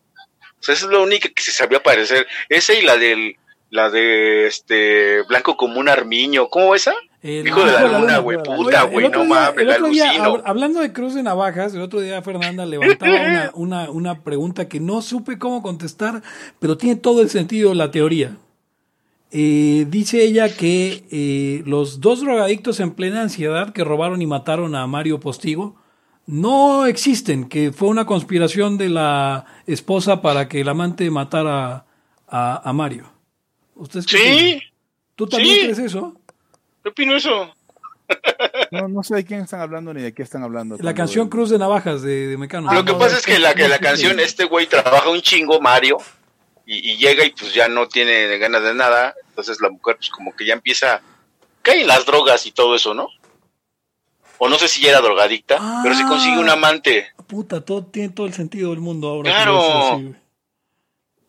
O 0.59 0.63
sea, 0.63 0.73
esa 0.73 0.85
es 0.87 0.91
la 0.91 0.99
única 0.99 1.29
que 1.29 1.41
se 1.43 1.51
sabía 1.51 1.81
parecer. 1.81 2.27
Esa 2.49 2.73
y 2.73 2.81
la 2.81 2.97
del, 2.97 3.35
la 3.75 3.89
de 3.89 4.47
este 4.47 5.21
Blanco 5.23 5.57
como 5.57 5.79
un 5.79 5.89
armiño. 5.89 6.47
¿Cómo 6.49 6.73
esa? 6.73 6.93
El 7.21 7.47
Hijo 7.47 7.65
de 7.65 7.71
la 7.71 7.99
luna, 7.99 8.17
güey, 8.19 8.37
puta, 8.37 8.83
güey, 8.83 9.09
no 9.09 9.25
mames, 9.25 9.67
hablando 10.43 10.79
de 10.79 10.93
Cruz 10.93 11.15
de 11.15 11.23
Navajas, 11.23 11.73
el 11.73 11.81
otro 11.81 11.99
día 11.99 12.21
Fernanda 12.21 12.67
levantaba 12.67 13.11
una, 13.11 13.51
una, 13.55 13.89
una 13.89 14.23
pregunta 14.23 14.67
que 14.67 14.79
no 14.79 15.01
supe 15.01 15.39
cómo 15.39 15.63
contestar, 15.63 16.21
pero 16.59 16.77
tiene 16.77 16.97
todo 16.97 17.23
el 17.23 17.31
sentido 17.31 17.73
la 17.73 17.89
teoría. 17.89 18.37
Eh, 19.31 19.87
dice 19.89 20.23
ella 20.23 20.55
que 20.55 21.03
eh, 21.11 21.63
los 21.65 21.99
dos 21.99 22.21
drogadictos 22.21 22.79
en 22.79 22.91
plena 22.91 23.23
ansiedad 23.23 23.73
que 23.73 23.83
robaron 23.83 24.21
y 24.21 24.27
mataron 24.27 24.75
a 24.75 24.85
Mario 24.85 25.19
Postigo 25.19 25.75
no 26.27 26.85
existen, 26.85 27.45
que 27.49 27.71
fue 27.71 27.87
una 27.87 28.05
conspiración 28.05 28.77
de 28.77 28.89
la 28.89 29.45
esposa 29.65 30.21
para 30.21 30.47
que 30.47 30.61
el 30.61 30.69
amante 30.69 31.09
matara 31.09 31.85
a, 32.27 32.69
a 32.69 32.73
Mario. 32.73 33.14
¿Ustedes 33.75 34.05
Sí, 34.07 34.17
piensan? 34.17 34.59
¿Tú 35.15 35.27
también 35.27 35.55
sí. 35.55 35.61
crees 35.63 35.79
eso? 35.79 36.15
yo 36.83 36.91
opino 36.91 37.15
eso. 37.15 37.53
no, 38.71 38.87
no 38.87 39.03
sé 39.03 39.15
de 39.15 39.25
quién 39.25 39.41
están 39.41 39.61
hablando 39.61 39.93
ni 39.93 40.01
de 40.01 40.13
qué 40.13 40.21
están 40.23 40.43
hablando. 40.43 40.77
La 40.79 40.93
canción 40.93 41.27
Cruz 41.29 41.49
de 41.49 41.57
Navajas 41.57 42.01
de, 42.03 42.27
de 42.27 42.37
Mecano. 42.37 42.71
Lo 42.73 42.85
que 42.85 42.91
no, 42.91 42.99
pasa 42.99 43.13
es 43.17 43.19
es 43.21 43.25
que 43.25 43.39
la, 43.39 43.55
que 43.55 43.67
la 43.67 43.79
canción, 43.79 44.19
este 44.19 44.45
güey 44.45 44.67
trabaja 44.67 45.09
un 45.09 45.21
chingo, 45.21 45.59
Mario, 45.59 45.97
y, 46.65 46.91
y 46.91 46.97
llega 46.97 47.25
y 47.25 47.31
pues 47.31 47.53
ya 47.53 47.67
no 47.67 47.87
tiene 47.87 48.37
ganas 48.37 48.63
de 48.63 48.75
nada. 48.75 49.15
Entonces 49.29 49.59
la 49.59 49.69
mujer 49.69 49.95
pues 49.97 50.09
como 50.09 50.35
que 50.35 50.45
ya 50.45 50.53
empieza, 50.53 51.01
cae 51.63 51.81
en 51.81 51.87
las 51.87 52.05
drogas 52.05 52.45
y 52.45 52.51
todo 52.51 52.75
eso, 52.75 52.93
¿no? 52.93 53.07
O 54.37 54.49
no 54.49 54.57
sé 54.59 54.67
si 54.67 54.81
ya 54.81 54.89
era 54.89 55.01
drogadicta, 55.01 55.57
Ah. 55.59 55.79
pero 55.83 55.95
se 55.95 56.03
consigue 56.03 56.37
un 56.37 56.49
amante. 56.49 57.07
Puta, 57.25 57.61
todo 57.61 57.85
tiene 57.85 58.09
todo 58.09 58.27
el 58.27 58.33
sentido 58.33 58.69
del 58.71 58.81
mundo 58.81 59.07
ahora. 59.07 59.31
Claro. 59.31 60.13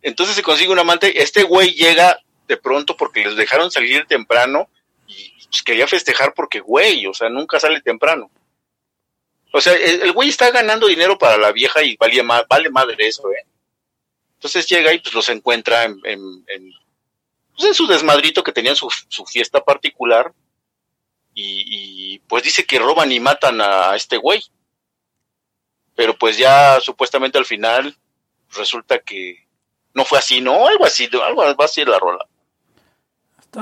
Entonces 0.02 0.36
se 0.36 0.42
consigue 0.42 0.72
un 0.72 0.78
amante. 0.78 1.22
Este 1.22 1.42
güey 1.44 1.72
llega 1.72 2.18
de 2.46 2.56
pronto 2.56 2.96
porque 2.96 3.24
les 3.24 3.36
dejaron 3.36 3.70
salir 3.70 4.06
temprano 4.06 4.68
y 5.06 5.30
pues, 5.48 5.62
quería 5.62 5.86
festejar 5.86 6.34
porque 6.34 6.60
güey, 6.60 7.06
o 7.06 7.14
sea, 7.14 7.28
nunca 7.28 7.60
sale 7.60 7.80
temprano. 7.80 8.30
O 9.52 9.60
sea, 9.60 9.72
el, 9.74 10.12
güey 10.12 10.28
está 10.28 10.50
ganando 10.50 10.86
dinero 10.86 11.16
para 11.16 11.38
la 11.38 11.52
vieja 11.52 11.82
y 11.82 11.96
vale, 11.96 12.22
ma- 12.22 12.44
vale 12.48 12.68
madre 12.70 13.06
eso, 13.06 13.30
¿eh? 13.32 13.46
Entonces 14.34 14.68
llega 14.68 14.92
y 14.92 14.98
pues 14.98 15.14
los 15.14 15.28
encuentra 15.30 15.84
en, 15.84 15.98
en, 16.04 16.20
en, 16.48 16.72
pues, 17.56 17.68
en 17.68 17.74
su 17.74 17.86
desmadrito 17.86 18.42
que 18.42 18.52
tenían 18.52 18.76
su, 18.76 18.90
su 19.08 19.24
fiesta 19.24 19.64
particular 19.64 20.32
y, 21.32 21.64
y, 22.14 22.18
pues 22.20 22.42
dice 22.42 22.64
que 22.66 22.78
roban 22.78 23.12
y 23.12 23.20
matan 23.20 23.60
a 23.60 23.94
este 23.96 24.16
güey. 24.18 24.42
Pero 25.94 26.16
pues 26.18 26.36
ya 26.36 26.78
supuestamente 26.80 27.38
al 27.38 27.46
final 27.46 27.96
resulta 28.54 28.98
que 28.98 29.46
no 29.94 30.04
fue 30.04 30.18
así, 30.18 30.42
¿no? 30.42 30.66
Algo 30.66 30.84
así, 30.84 31.08
algo 31.22 31.42
va 31.56 31.64
así 31.64 31.84
la 31.84 31.98
rola. 31.98 32.26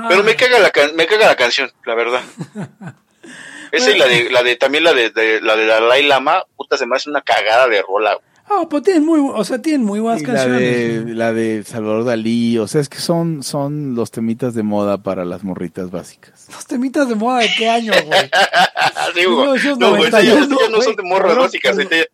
Pero 0.08 0.22
me 0.24 0.34
caga 0.36 0.58
la 0.58 0.70
can- 0.70 0.94
me 0.96 1.06
caga 1.06 1.26
la 1.26 1.36
canción, 1.36 1.70
la 1.86 1.94
verdad. 1.94 2.20
Esa 3.72 3.90
y 3.90 3.98
la 3.98 4.06
de, 4.06 4.30
la 4.30 4.42
de, 4.42 4.56
también 4.56 4.84
la 4.84 4.92
de, 4.92 5.10
de- 5.10 5.40
la 5.40 5.56
de 5.56 5.66
Dalai 5.66 6.04
Lama, 6.04 6.44
puta, 6.56 6.76
se 6.76 6.86
me 6.86 6.96
hace 6.96 7.10
una 7.10 7.22
cagada 7.22 7.66
de 7.68 7.82
rola. 7.82 8.18
Ah, 8.46 8.66
pues 8.68 8.82
tienen 8.82 9.06
muy, 9.06 9.20
o 9.34 9.42
sea, 9.42 9.60
tienen 9.62 9.82
muy 9.84 10.00
buenas 10.00 10.20
Y 10.22 10.26
la 10.26 10.32
canciones. 10.34 11.06
de, 11.06 11.14
la 11.14 11.32
de 11.32 11.64
Salvador 11.64 12.04
Dalí, 12.04 12.58
o 12.58 12.68
sea, 12.68 12.82
es 12.82 12.88
que 12.90 12.98
son, 12.98 13.42
son 13.42 13.94
los 13.94 14.10
temitas 14.10 14.54
de 14.54 14.62
moda 14.62 15.02
para 15.02 15.24
las 15.24 15.42
morritas 15.44 15.90
básicas. 15.90 16.46
Los 16.52 16.66
temitas 16.66 17.08
de 17.08 17.14
moda 17.14 17.38
de 17.40 17.50
qué 17.56 17.68
año, 17.70 17.92
güey. 18.04 18.30
Sí, 19.14 19.26
Hugo. 19.26 19.42
1991, 19.54 19.78
no, 19.78 19.96
güey, 19.96 20.10
ya, 20.10 20.68
no 20.68 20.76
güey, 20.76 20.82
son 20.82 20.96
de 20.96 21.02
morras 21.02 21.36
básicas. 21.36 21.78
este- 21.78 22.10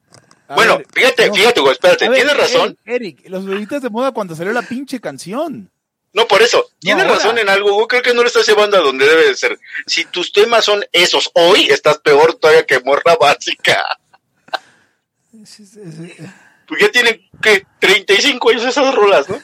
Bueno, 0.54 0.78
ver, 0.78 0.86
fíjate, 0.92 1.28
no. 1.28 1.34
fíjate, 1.34 1.60
güey, 1.60 1.72
espérate, 1.72 2.08
ver, 2.08 2.14
tienes 2.18 2.36
razón. 2.36 2.78
Eric, 2.84 3.18
Eric, 3.20 3.30
los 3.30 3.44
bebitas 3.44 3.82
de 3.82 3.90
moda 3.90 4.12
cuando 4.12 4.36
salió 4.36 4.52
la 4.52 4.62
pinche 4.62 5.00
canción. 5.00 5.68
No, 6.12 6.26
por 6.26 6.42
eso, 6.42 6.66
tienes 6.80 7.04
ahora. 7.04 7.16
razón 7.16 7.38
en 7.38 7.48
algo, 7.48 7.74
Hugo, 7.74 7.86
creo 7.86 8.02
que 8.02 8.14
no 8.14 8.22
lo 8.22 8.28
estás 8.28 8.46
llevando 8.46 8.76
a 8.76 8.80
donde 8.80 9.06
debe 9.06 9.28
de 9.28 9.36
ser. 9.36 9.58
Si 9.86 10.04
tus 10.06 10.32
temas 10.32 10.64
son 10.64 10.84
esos 10.92 11.30
hoy, 11.34 11.66
estás 11.70 11.98
peor 11.98 12.34
todavía 12.34 12.66
que 12.66 12.80
morra 12.80 13.16
básica. 13.20 13.98
Sí, 15.44 15.64
Porque 16.66 16.84
ya 16.84 16.90
tienen, 16.90 17.20
¿qué? 17.40 17.64
35 17.78 18.50
años 18.50 18.64
esas 18.64 18.94
rolas, 18.94 19.28
¿no? 19.28 19.40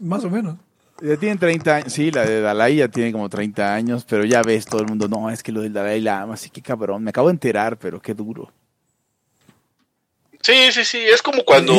Más 0.00 0.24
o 0.24 0.30
menos. 0.30 0.56
Ya 1.00 1.16
tienen 1.16 1.38
30 1.38 1.76
años, 1.76 1.92
sí, 1.92 2.10
la 2.10 2.24
de 2.24 2.40
Dalai 2.40 2.76
ya 2.76 2.88
tiene 2.88 3.12
como 3.12 3.28
30 3.28 3.74
años, 3.74 4.06
pero 4.08 4.24
ya 4.24 4.42
ves 4.42 4.64
todo 4.64 4.80
el 4.80 4.86
mundo, 4.86 5.08
no, 5.08 5.30
es 5.30 5.42
que 5.42 5.52
lo 5.52 5.60
del 5.60 5.72
Dalai 5.72 6.00
Lama, 6.00 6.38
sí, 6.38 6.48
qué 6.48 6.62
cabrón, 6.62 7.04
me 7.04 7.10
acabo 7.10 7.28
de 7.28 7.32
enterar, 7.32 7.76
pero 7.78 8.00
qué 8.00 8.14
duro. 8.14 8.50
Sí, 10.46 10.70
sí, 10.70 10.84
sí, 10.84 10.98
es 10.98 11.22
como 11.22 11.44
cuando 11.44 11.74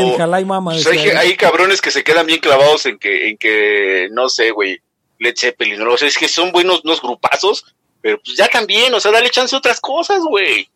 mama, 0.45 0.71
pues, 0.73 0.85
hay, 0.87 1.37
cabrones 1.37 1.79
que 1.79 1.89
se 1.89 2.03
quedan 2.03 2.25
bien 2.25 2.41
clavados 2.41 2.85
en 2.85 2.99
que, 2.99 3.29
en 3.29 3.37
que 3.37 4.09
no 4.11 4.27
sé, 4.27 4.51
güey, 4.51 4.81
Led 5.19 5.35
Zeppelin, 5.37 5.79
no 5.79 5.93
o 5.93 5.97
sea, 5.97 6.09
es 6.09 6.17
que 6.17 6.27
son 6.27 6.51
buenos 6.51 6.81
unos 6.83 7.01
grupazos, 7.01 7.63
pero 8.01 8.19
pues 8.21 8.35
ya 8.35 8.49
también, 8.49 8.93
o 8.93 8.99
sea, 8.99 9.13
dale 9.13 9.29
chance 9.29 9.55
a 9.55 9.59
otras 9.59 9.79
cosas, 9.79 10.19
güey. 10.19 10.69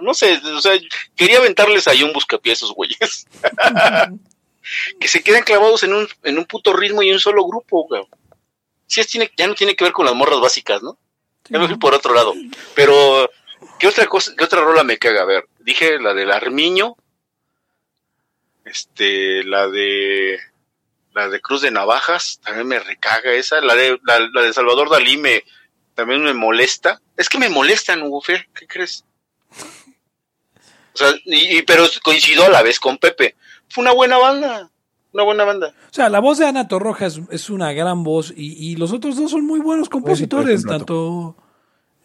No 0.00 0.14
sé, 0.14 0.40
o 0.56 0.62
sea, 0.62 0.80
quería 1.14 1.36
aventarles 1.36 1.86
ahí 1.88 2.02
un 2.02 2.14
buscapié 2.14 2.52
a 2.52 2.54
esos 2.54 2.72
güeyes. 2.72 3.26
que 4.98 5.06
se 5.06 5.22
quedan 5.22 5.42
clavados 5.42 5.82
en 5.82 5.92
un, 5.92 6.08
en 6.22 6.38
un 6.38 6.46
puto 6.46 6.72
ritmo 6.72 7.02
y 7.02 7.12
un 7.12 7.20
solo 7.20 7.44
grupo, 7.44 7.86
güey. 7.86 8.02
Sí, 8.86 9.02
es, 9.02 9.08
tiene, 9.08 9.30
ya 9.36 9.46
no 9.46 9.54
tiene 9.54 9.76
que 9.76 9.84
ver 9.84 9.92
con 9.92 10.06
las 10.06 10.14
morras 10.14 10.40
básicas, 10.40 10.82
¿no? 10.82 10.96
Ya 11.50 11.58
me 11.58 11.68
fui 11.68 11.76
por 11.76 11.92
otro 11.92 12.14
lado. 12.14 12.32
Pero, 12.74 13.30
¿qué 13.78 13.88
otra 13.88 14.06
cosa, 14.06 14.32
qué 14.38 14.44
otra 14.44 14.62
rola 14.62 14.84
me 14.84 14.96
caga? 14.96 15.20
A 15.20 15.26
ver, 15.26 15.46
dije 15.58 16.00
la 16.00 16.14
del 16.14 16.30
Armiño, 16.30 16.96
este, 18.66 19.42
la 19.44 19.68
de, 19.68 20.38
la 21.14 21.28
de 21.30 21.40
Cruz 21.40 21.62
de 21.62 21.70
Navajas, 21.70 22.40
también 22.44 22.66
me 22.68 22.78
recaga 22.78 23.32
esa, 23.32 23.60
la 23.62 23.74
de, 23.74 23.98
la, 24.04 24.20
la 24.32 24.42
de 24.42 24.52
Salvador 24.52 24.90
Dalí 24.90 25.16
me, 25.16 25.42
también 25.94 26.22
me 26.22 26.34
molesta. 26.34 27.00
Es 27.16 27.28
que 27.30 27.38
me 27.38 27.48
molestan, 27.48 28.02
Hugo 28.02 28.20
Fer, 28.20 28.48
¿qué 28.54 28.66
crees? 28.66 29.04
O 30.94 30.98
sea, 30.98 31.08
y, 31.24 31.58
y- 31.58 31.62
pero 31.62 31.84
coincido 32.02 32.44
a 32.44 32.48
la 32.50 32.62
vez 32.62 32.80
con 32.80 32.98
Pepe. 32.98 33.36
Fue 33.68 33.82
una 33.82 33.92
buena 33.92 34.18
banda, 34.18 34.70
una 35.12 35.22
buena 35.22 35.44
banda. 35.44 35.68
O 35.90 35.94
sea, 35.94 36.08
la 36.08 36.20
voz 36.20 36.38
de 36.38 36.46
Ana 36.46 36.68
Torroja 36.68 37.06
es, 37.06 37.20
es 37.30 37.50
una 37.50 37.72
gran 37.72 38.02
voz 38.02 38.32
y, 38.36 38.52
y 38.72 38.76
los 38.76 38.92
otros 38.92 39.16
dos 39.16 39.30
son 39.30 39.44
muy 39.46 39.60
buenos 39.60 39.88
compositores, 39.88 40.64
tanto 40.64 41.36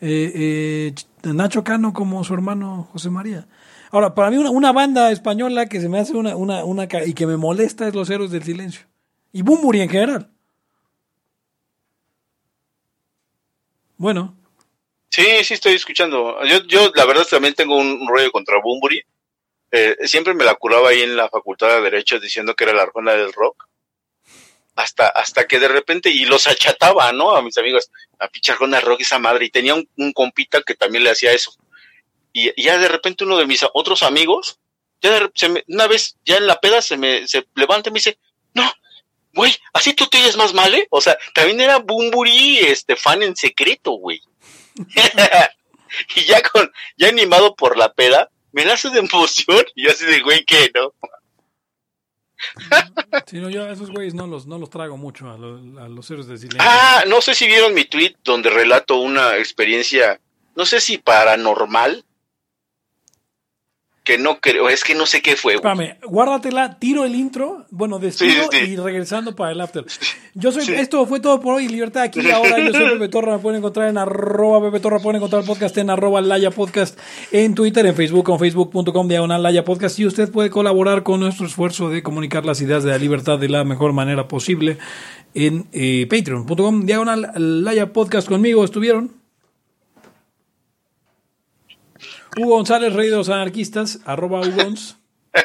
eh, 0.01 0.31
eh, 0.35 0.93
Ch- 0.95 1.33
Nacho 1.33 1.63
Cano 1.63 1.93
como 1.93 2.23
su 2.23 2.33
hermano 2.33 2.87
José 2.91 3.09
María. 3.09 3.47
Ahora, 3.91 4.15
para 4.15 4.29
mí 4.31 4.37
una, 4.37 4.49
una 4.49 4.71
banda 4.71 5.11
española 5.11 5.67
que 5.67 5.81
se 5.81 5.89
me 5.89 5.99
hace 5.99 6.13
una, 6.13 6.35
una, 6.35 6.63
una 6.63 6.87
y 7.05 7.13
que 7.13 7.27
me 7.27 7.37
molesta 7.37 7.87
es 7.87 7.93
Los 7.93 8.09
Héroes 8.09 8.31
del 8.31 8.43
Silencio. 8.43 8.87
Y 9.33 9.41
Bumburi 9.41 9.81
en 9.81 9.89
general. 9.89 10.29
Bueno, 13.97 14.35
Sí, 15.11 15.43
sí 15.43 15.55
estoy 15.55 15.73
escuchando. 15.73 16.41
Yo, 16.45 16.63
yo 16.67 16.89
la 16.95 17.03
verdad 17.05 17.27
también 17.29 17.53
tengo 17.53 17.75
un 17.75 18.07
rollo 18.07 18.31
contra 18.31 18.61
Bumburi. 18.63 19.03
Eh, 19.69 19.97
siempre 20.05 20.33
me 20.33 20.45
la 20.45 20.55
curaba 20.55 20.89
ahí 20.89 21.01
en 21.01 21.17
la 21.17 21.27
facultad 21.27 21.67
de 21.67 21.81
Derecho 21.81 22.17
diciendo 22.17 22.55
que 22.55 22.63
era 22.63 22.73
la 22.73 22.83
arjona 22.83 23.11
del 23.11 23.33
rock. 23.33 23.67
Hasta, 24.75 25.09
hasta 25.09 25.47
que 25.47 25.59
de 25.59 25.67
repente, 25.67 26.09
y 26.09 26.23
los 26.23 26.47
achataba, 26.47 27.11
¿no? 27.11 27.35
A 27.35 27.41
mis 27.41 27.57
amigos, 27.57 27.91
a 28.19 28.29
pinche 28.29 28.53
arjona 28.53 28.79
rock 28.79 29.01
esa 29.01 29.19
madre. 29.19 29.45
Y 29.45 29.49
tenía 29.49 29.75
un, 29.75 29.87
un 29.97 30.13
compita 30.13 30.61
que 30.63 30.75
también 30.75 31.03
le 31.03 31.09
hacía 31.09 31.33
eso. 31.33 31.53
Y, 32.33 32.49
y 32.59 32.63
ya 32.65 32.77
de 32.77 32.87
repente 32.87 33.23
uno 33.23 33.37
de 33.37 33.45
mis 33.47 33.65
otros 33.73 34.03
amigos, 34.03 34.59
ya 35.01 35.11
de 35.19 35.31
se 35.35 35.49
me- 35.49 35.63
una 35.67 35.87
vez, 35.87 36.15
ya 36.25 36.37
en 36.37 36.47
la 36.47 36.59
peda 36.59 36.81
se 36.81 36.97
me, 36.97 37.27
se 37.27 37.47
levanta 37.55 37.89
y 37.89 37.93
me 37.93 37.99
dice, 37.99 38.17
no, 38.53 38.71
güey, 39.33 39.55
así 39.73 39.93
tú 39.93 40.07
te 40.07 40.17
oyes 40.19 40.37
más 40.37 40.53
mal, 40.53 40.73
¿eh? 40.75 40.87
O 40.91 41.01
sea, 41.01 41.17
también 41.33 41.59
era 41.61 41.79
Bumburi, 41.79 42.59
este, 42.59 42.95
fan 42.95 43.23
en 43.23 43.35
secreto, 43.35 43.91
güey. 43.91 44.21
y 46.15 46.21
ya 46.25 46.41
con, 46.41 46.71
ya 46.97 47.09
animado 47.09 47.55
por 47.55 47.77
la 47.77 47.91
peda, 47.93 48.29
me 48.53 48.63
nace 48.65 48.89
de 48.89 48.99
emoción 48.99 49.65
y 49.75 49.83
yo 49.85 49.91
así 49.91 50.05
de 50.05 50.19
güey 50.21 50.43
que 50.45 50.71
no. 50.73 50.93
si 53.27 53.37
no, 53.37 53.49
yo 53.49 53.65
a 53.65 53.71
esos 53.71 53.91
güeyes 53.91 54.13
no 54.13 54.25
los, 54.27 54.47
no 54.47 54.57
los 54.57 54.69
trago 54.69 54.97
mucho 54.97 55.29
a, 55.29 55.37
los- 55.37 55.61
a 55.77 55.87
los 55.87 56.09
Héroes 56.09 56.27
del 56.27 56.37
Silencio. 56.39 56.61
Ah, 56.63 57.03
no 57.07 57.21
sé 57.21 57.35
si 57.35 57.45
vieron 57.47 57.73
mi 57.73 57.85
tweet 57.85 58.15
donde 58.23 58.49
relato 58.49 58.95
una 58.97 59.37
experiencia, 59.37 60.19
no 60.55 60.65
sé 60.65 60.81
si 60.81 60.97
paranormal, 60.97 62.03
que 64.03 64.17
no 64.17 64.39
creo, 64.39 64.67
es 64.67 64.83
que 64.83 64.95
no 64.95 65.05
sé 65.05 65.21
qué 65.21 65.35
fue. 65.35 65.53
Espérame, 65.55 65.95
guárdatela, 66.03 66.79
tiro 66.79 67.05
el 67.05 67.13
intro, 67.15 67.65
bueno, 67.69 67.99
despido 67.99 68.49
Sí, 68.51 68.57
sí, 68.59 68.65
sí. 68.65 68.71
y 68.71 68.75
regresando 68.77 69.35
para 69.35 69.51
el 69.51 69.61
after. 69.61 69.85
Yo 70.33 70.51
soy, 70.51 70.65
Sí. 70.65 70.73
esto 70.73 71.05
fue 71.05 71.19
todo 71.19 71.39
por 71.39 71.53
hoy, 71.55 71.67
Libertad 71.67 72.01
aquí 72.03 72.19
y 72.19 72.31
ahora, 72.31 72.57
yo 72.57 72.71
soy 72.73 72.89
Pepe 72.93 73.09
Torra, 73.09 73.33
me 73.33 73.39
pueden 73.39 73.59
encontrar 73.59 73.89
en 73.89 73.99
arroba 73.99 74.59
Pepe 74.65 74.79
Torra, 74.79 74.97
pueden 74.99 75.17
encontrar 75.17 75.41
el 75.43 75.47
podcast 75.47 75.77
en 75.77 75.91
arroba 75.91 76.19
Laya 76.21 76.49
Podcast, 76.49 76.97
en 77.31 77.53
Twitter, 77.53 77.85
en 77.85 77.93
Facebook, 77.95 78.23
con 78.25 78.39
facebook.com 78.39 79.07
diagonal 79.07 79.43
Laya 79.43 79.63
Podcast, 79.63 79.99
y 79.99 80.07
usted 80.07 80.31
puede 80.31 80.49
colaborar 80.49 81.03
con 81.03 81.19
nuestro 81.19 81.45
esfuerzo 81.45 81.89
de 81.89 82.01
comunicar 82.01 82.43
las 82.43 82.59
ideas 82.61 82.83
de 82.83 82.89
la 82.89 82.97
libertad 82.97 83.37
de 83.37 83.49
la 83.49 83.63
mejor 83.63 83.93
manera 83.93 84.27
posible 84.27 84.79
en 85.35 85.67
eh, 85.73 86.07
patreon.com 86.09 86.85
diagonal 86.87 87.31
Laya 87.35 87.93
Podcast 87.93 88.27
conmigo, 88.27 88.65
¿estuvieron? 88.65 89.20
Hugo 92.37 92.55
González, 92.55 92.93
Rey 92.93 93.09
de 93.09 93.15
los 93.17 93.29
Anarquistas, 93.29 93.99
arroba 94.05 94.41
Hugons. 94.41 94.97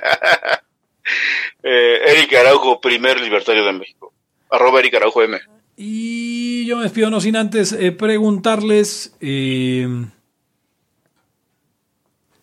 Eh, 1.62 2.01
Eric 2.12 2.32
Araujo, 2.34 2.80
primer 2.80 3.20
libertario 3.20 3.64
de 3.64 3.72
México. 3.72 4.12
Arroba 4.51 4.78
Eric 4.80 4.95
Araujo 4.95 5.22
M. 5.22 5.39
Y 5.76 6.64
yo 6.66 6.76
me 6.76 6.84
despido 6.84 7.11
no 7.11 7.20
sin 7.20 7.37
antes 7.37 7.72
eh, 7.72 7.91
preguntarles. 7.93 9.16
Eh, 9.20 9.87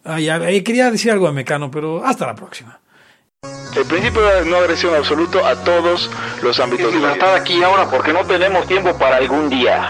ay, 0.04 0.30
a- 0.30 0.40
quería 0.64 0.92
decir 0.92 1.12
algo 1.12 1.28
de 1.28 1.34
Mecano, 1.34 1.72
pero 1.72 2.04
hasta 2.06 2.26
la 2.28 2.36
próxima. 2.36 2.80
El 3.76 3.86
principio 3.86 4.22
de 4.26 4.46
no 4.46 4.58
agresión 4.58 4.94
absoluto 4.96 5.46
a 5.46 5.56
todos 5.64 6.10
los 6.42 6.60
ámbitos 6.60 6.94
de 6.94 7.00
la 7.00 7.14
vida. 7.14 7.36
aquí 7.36 7.62
ahora 7.64 7.90
porque 7.90 8.12
no 8.14 8.26
tenemos 8.26 8.68
tiempo 8.68 8.98
para 8.98 9.18
algún 9.18 9.50
día. 9.50 9.90